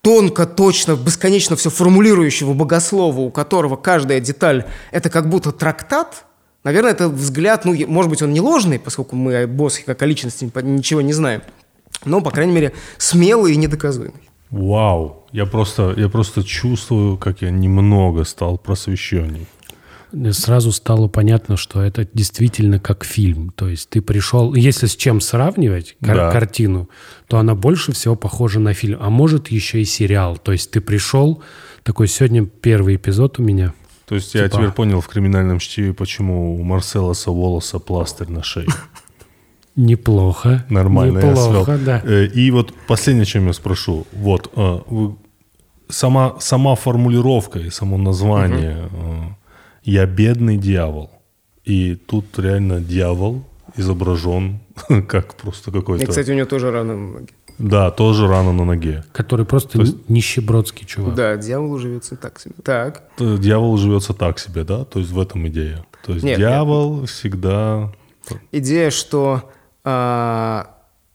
тонко, 0.00 0.46
точно, 0.46 0.96
бесконечно 0.96 1.54
все 1.54 1.70
формулирующего 1.70 2.54
богослова, 2.54 3.20
у 3.20 3.30
которого 3.30 3.76
каждая 3.76 4.18
деталь– 4.18 4.64
это 4.90 5.10
как 5.10 5.28
будто 5.28 5.52
трактат– 5.52 6.24
Наверное, 6.64 6.90
это 6.90 7.08
взгляд, 7.08 7.64
ну, 7.64 7.76
может 7.86 8.10
быть, 8.10 8.22
он 8.22 8.32
не 8.32 8.40
ложный, 8.40 8.80
поскольку 8.80 9.14
мы 9.14 9.42
о 9.42 9.46
Босхе 9.46 9.84
как 9.84 10.02
о 10.02 10.06
личности 10.06 10.50
ничего 10.64 11.00
не 11.00 11.12
знаем, 11.12 11.42
но, 12.04 12.20
по 12.20 12.32
крайней 12.32 12.52
мере, 12.52 12.72
смелый 12.98 13.52
и 13.52 13.56
недоказуемый. 13.56 14.25
Вау, 14.50 15.24
я 15.32 15.46
просто, 15.46 15.94
я 15.96 16.08
просто 16.08 16.42
чувствую, 16.44 17.16
как 17.18 17.42
я 17.42 17.50
немного 17.50 18.24
стал 18.24 18.58
просвещенней. 18.58 19.46
Сразу 20.32 20.70
стало 20.72 21.08
понятно, 21.08 21.56
что 21.56 21.82
это 21.82 22.08
действительно 22.14 22.78
как 22.78 23.04
фильм. 23.04 23.50
То 23.56 23.68
есть 23.68 23.90
ты 23.90 24.00
пришел... 24.00 24.54
Если 24.54 24.86
с 24.86 24.94
чем 24.96 25.20
сравнивать 25.20 25.96
кар- 26.02 26.16
Да. 26.16 26.30
картину, 26.30 26.88
то 27.26 27.38
она 27.38 27.54
больше 27.54 27.92
всего 27.92 28.14
похожа 28.14 28.60
на 28.60 28.72
фильм. 28.72 28.98
А 29.02 29.10
может 29.10 29.48
еще 29.48 29.82
и 29.82 29.84
сериал. 29.84 30.36
То 30.36 30.52
есть 30.52 30.70
ты 30.70 30.80
пришел... 30.80 31.42
Такой 31.82 32.08
сегодня 32.08 32.44
первый 32.46 32.96
эпизод 32.96 33.38
у 33.38 33.42
меня. 33.42 33.72
То 34.06 34.14
есть 34.14 34.34
я 34.34 34.44
Типа- 34.44 34.56
теперь 34.56 34.70
понял 34.72 35.00
в 35.00 35.08
криминальном 35.08 35.58
чтиве, 35.58 35.92
почему 35.92 36.56
у 36.58 36.62
Марселоса 36.62 37.30
Волоса 37.30 37.78
пластырь 37.80 38.28
на 38.28 38.42
шее. 38.42 38.66
Неплохо. 39.76 40.64
Нормально, 40.70 41.18
я 41.18 41.30
Неплохо, 41.30 41.64
свел. 41.76 41.84
да. 41.84 42.02
Э, 42.04 42.26
И 42.26 42.50
вот 42.50 42.72
последнее, 42.88 43.26
чем 43.26 43.46
я 43.46 43.52
спрошу. 43.52 44.06
Вот, 44.12 44.50
э, 44.56 44.78
сама, 45.88 46.34
сама 46.40 46.74
формулировка 46.74 47.58
и 47.58 47.70
само 47.70 47.98
название 47.98 48.88
э, 48.90 49.22
«Я 49.84 50.06
бедный 50.06 50.56
дьявол». 50.56 51.10
И 51.64 51.94
тут 51.96 52.38
реально 52.38 52.80
дьявол 52.80 53.42
изображен 53.76 54.60
как 55.08 55.34
просто 55.34 55.70
И, 55.70 55.74
какой-то... 55.74 56.06
кстати, 56.06 56.30
у 56.30 56.34
него 56.34 56.46
тоже 56.46 56.70
рана 56.70 56.96
на 56.96 57.12
ноге. 57.12 57.28
Да, 57.58 57.90
тоже 57.90 58.28
рана 58.28 58.52
на 58.52 58.64
ноге. 58.64 59.04
Который 59.12 59.44
просто 59.46 59.78
есть- 59.80 60.08
нищебродский 60.08 60.86
чувак. 60.86 61.14
Да, 61.14 61.36
дьяволу 61.36 61.78
живется 61.78 62.16
так 62.16 62.38
себе. 62.40 62.54
Так. 62.62 63.02
Дьявол 63.18 63.76
живется 63.78 64.14
так 64.14 64.38
себе, 64.38 64.64
да? 64.64 64.84
То 64.84 65.00
есть 65.00 65.10
в 65.10 65.18
этом 65.20 65.46
идея. 65.48 65.84
То 66.04 66.12
есть 66.12 66.24
Нет, 66.24 66.38
дьявол 66.38 67.06
всегда... 67.06 67.92
Идея, 68.52 68.90
что 68.90 69.50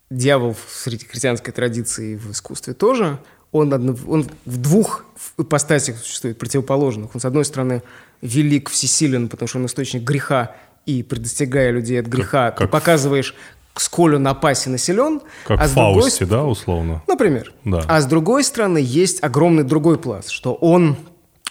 дьявол 0.10 0.54
в- 0.54 0.72
среди 0.74 1.06
христианской 1.06 1.54
традиции 1.54 2.16
в 2.16 2.32
искусстве 2.32 2.74
тоже, 2.74 3.18
он, 3.52 3.74
он 3.74 4.28
в 4.46 4.58
двух 4.58 5.06
ипостасях 5.38 5.98
существует, 5.98 6.38
противоположных. 6.38 7.14
Он, 7.14 7.22
с 7.22 7.26
одной 7.26 7.44
стороны, 7.46 7.82
велик, 8.22 8.70
всесилен, 8.70 9.28
потому 9.30 9.48
что 9.48 9.60
он 9.60 9.66
источник 9.66 10.04
греха, 10.04 10.56
и 10.86 11.04
предостерегая 11.04 11.72
людей 11.72 12.00
от 12.00 12.08
греха, 12.08 12.52
ты 12.52 12.58
как- 12.60 12.72
показываешь, 12.72 13.36
сколь 13.76 14.16
он 14.16 14.28
опасен 14.28 14.76
и 14.76 14.78
силен. 14.78 15.22
Как 15.46 15.60
а 15.62 15.66
в 15.66 15.70
с 15.70 15.74
другой 15.74 16.02
Фаусте, 16.02 16.26
да, 16.26 16.44
условно? 16.44 17.04
Например. 17.08 17.54
Да. 17.66 17.84
А 17.88 18.02
с 18.02 18.06
другой 18.06 18.44
стороны, 18.44 18.80
есть 18.82 19.24
огромный 19.24 19.64
другой 19.64 19.98
пласт, 20.00 20.30
что 20.30 20.54
он 20.54 20.96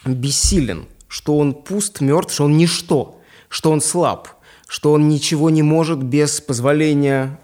бессилен, 0.05 0.86
что 1.09 1.38
он 1.38 1.55
пуст, 1.55 2.01
мертв, 2.01 2.32
что 2.34 2.44
он 2.44 2.56
ничто, 2.56 3.20
что 3.48 3.70
он 3.70 3.80
слаб, 3.80 4.28
что 4.70 4.92
он 4.92 5.09
ничего 5.09 5.51
не 5.51 5.64
может 5.64 6.01
без 6.01 6.40
позволения 6.40 7.40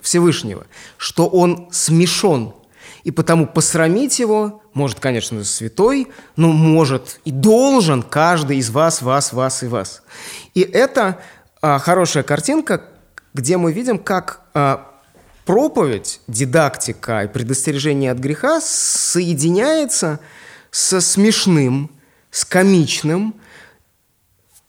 Всевышнего, 0.00 0.64
что 0.96 1.26
он 1.26 1.68
смешон, 1.72 2.54
и 3.02 3.10
потому 3.10 3.48
посрамить 3.48 4.20
его 4.20 4.62
может, 4.74 5.00
конечно, 5.00 5.42
святой, 5.42 6.06
но 6.36 6.52
может 6.52 7.18
и 7.24 7.32
должен 7.32 8.04
каждый 8.04 8.58
из 8.58 8.70
вас, 8.70 9.02
вас, 9.02 9.32
вас 9.32 9.64
и 9.64 9.66
вас. 9.66 10.02
И 10.54 10.60
это 10.60 11.18
а, 11.60 11.80
хорошая 11.80 12.22
картинка, 12.22 12.84
где 13.34 13.56
мы 13.56 13.72
видим, 13.72 13.98
как 13.98 14.42
а, 14.54 14.88
проповедь, 15.46 16.20
дидактика 16.28 17.24
и 17.24 17.26
предостережение 17.26 18.12
от 18.12 18.18
греха 18.18 18.60
соединяется 18.60 20.20
со 20.70 21.00
смешным, 21.00 21.90
с 22.30 22.44
комичным. 22.44 23.34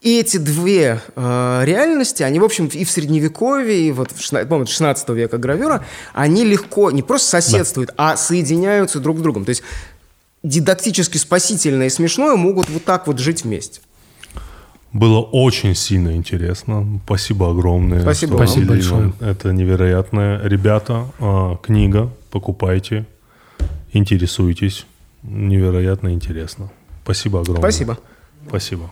И 0.02 0.18
эти 0.18 0.38
две 0.38 1.02
э, 1.16 1.62
реальности, 1.66 2.24
они, 2.24 2.40
в 2.40 2.46
общем, 2.46 2.68
и 2.68 2.86
в 2.86 2.92
Средневековье, 2.92 3.78
и 3.78 3.92
вот 3.92 4.12
по-моему, 4.32 4.66
16 4.66 5.10
века 5.10 5.38
гравюра, 5.38 5.84
они 6.14 6.46
легко 6.46 6.90
не 6.90 7.02
просто 7.02 7.42
соседствуют, 7.42 7.92
а 7.98 8.16
соединяются 8.16 9.02
друг 9.02 9.18
с 9.18 9.22
другом. 9.22 9.44
То 9.44 9.50
есть 9.50 9.62
дидактически 10.42 11.18
спасительное 11.18 11.88
и 11.88 11.90
смешное 11.90 12.38
могут 12.38 12.70
вот 12.70 12.86
так 12.86 13.08
вот 13.08 13.20
жить 13.20 13.44
вместе. 13.44 13.82
Было 14.94 15.20
очень 15.20 15.76
сильно 15.76 16.16
интересно. 16.16 17.02
Спасибо 17.06 17.52
огромное. 17.52 18.02
Спасибо. 18.02 18.36
Спасибо 18.36 18.68
большое. 18.68 19.14
Это 19.20 19.52
невероятно. 19.52 20.40
Ребята, 20.44 21.08
а, 21.20 21.58
книга, 21.58 22.10
покупайте, 22.32 23.06
интересуйтесь. 23.92 24.86
Невероятно 25.24 26.14
интересно. 26.14 26.72
Спасибо 27.04 27.42
огромное. 27.42 27.62
Спасибо. 27.62 28.00
Спасибо. 28.48 28.90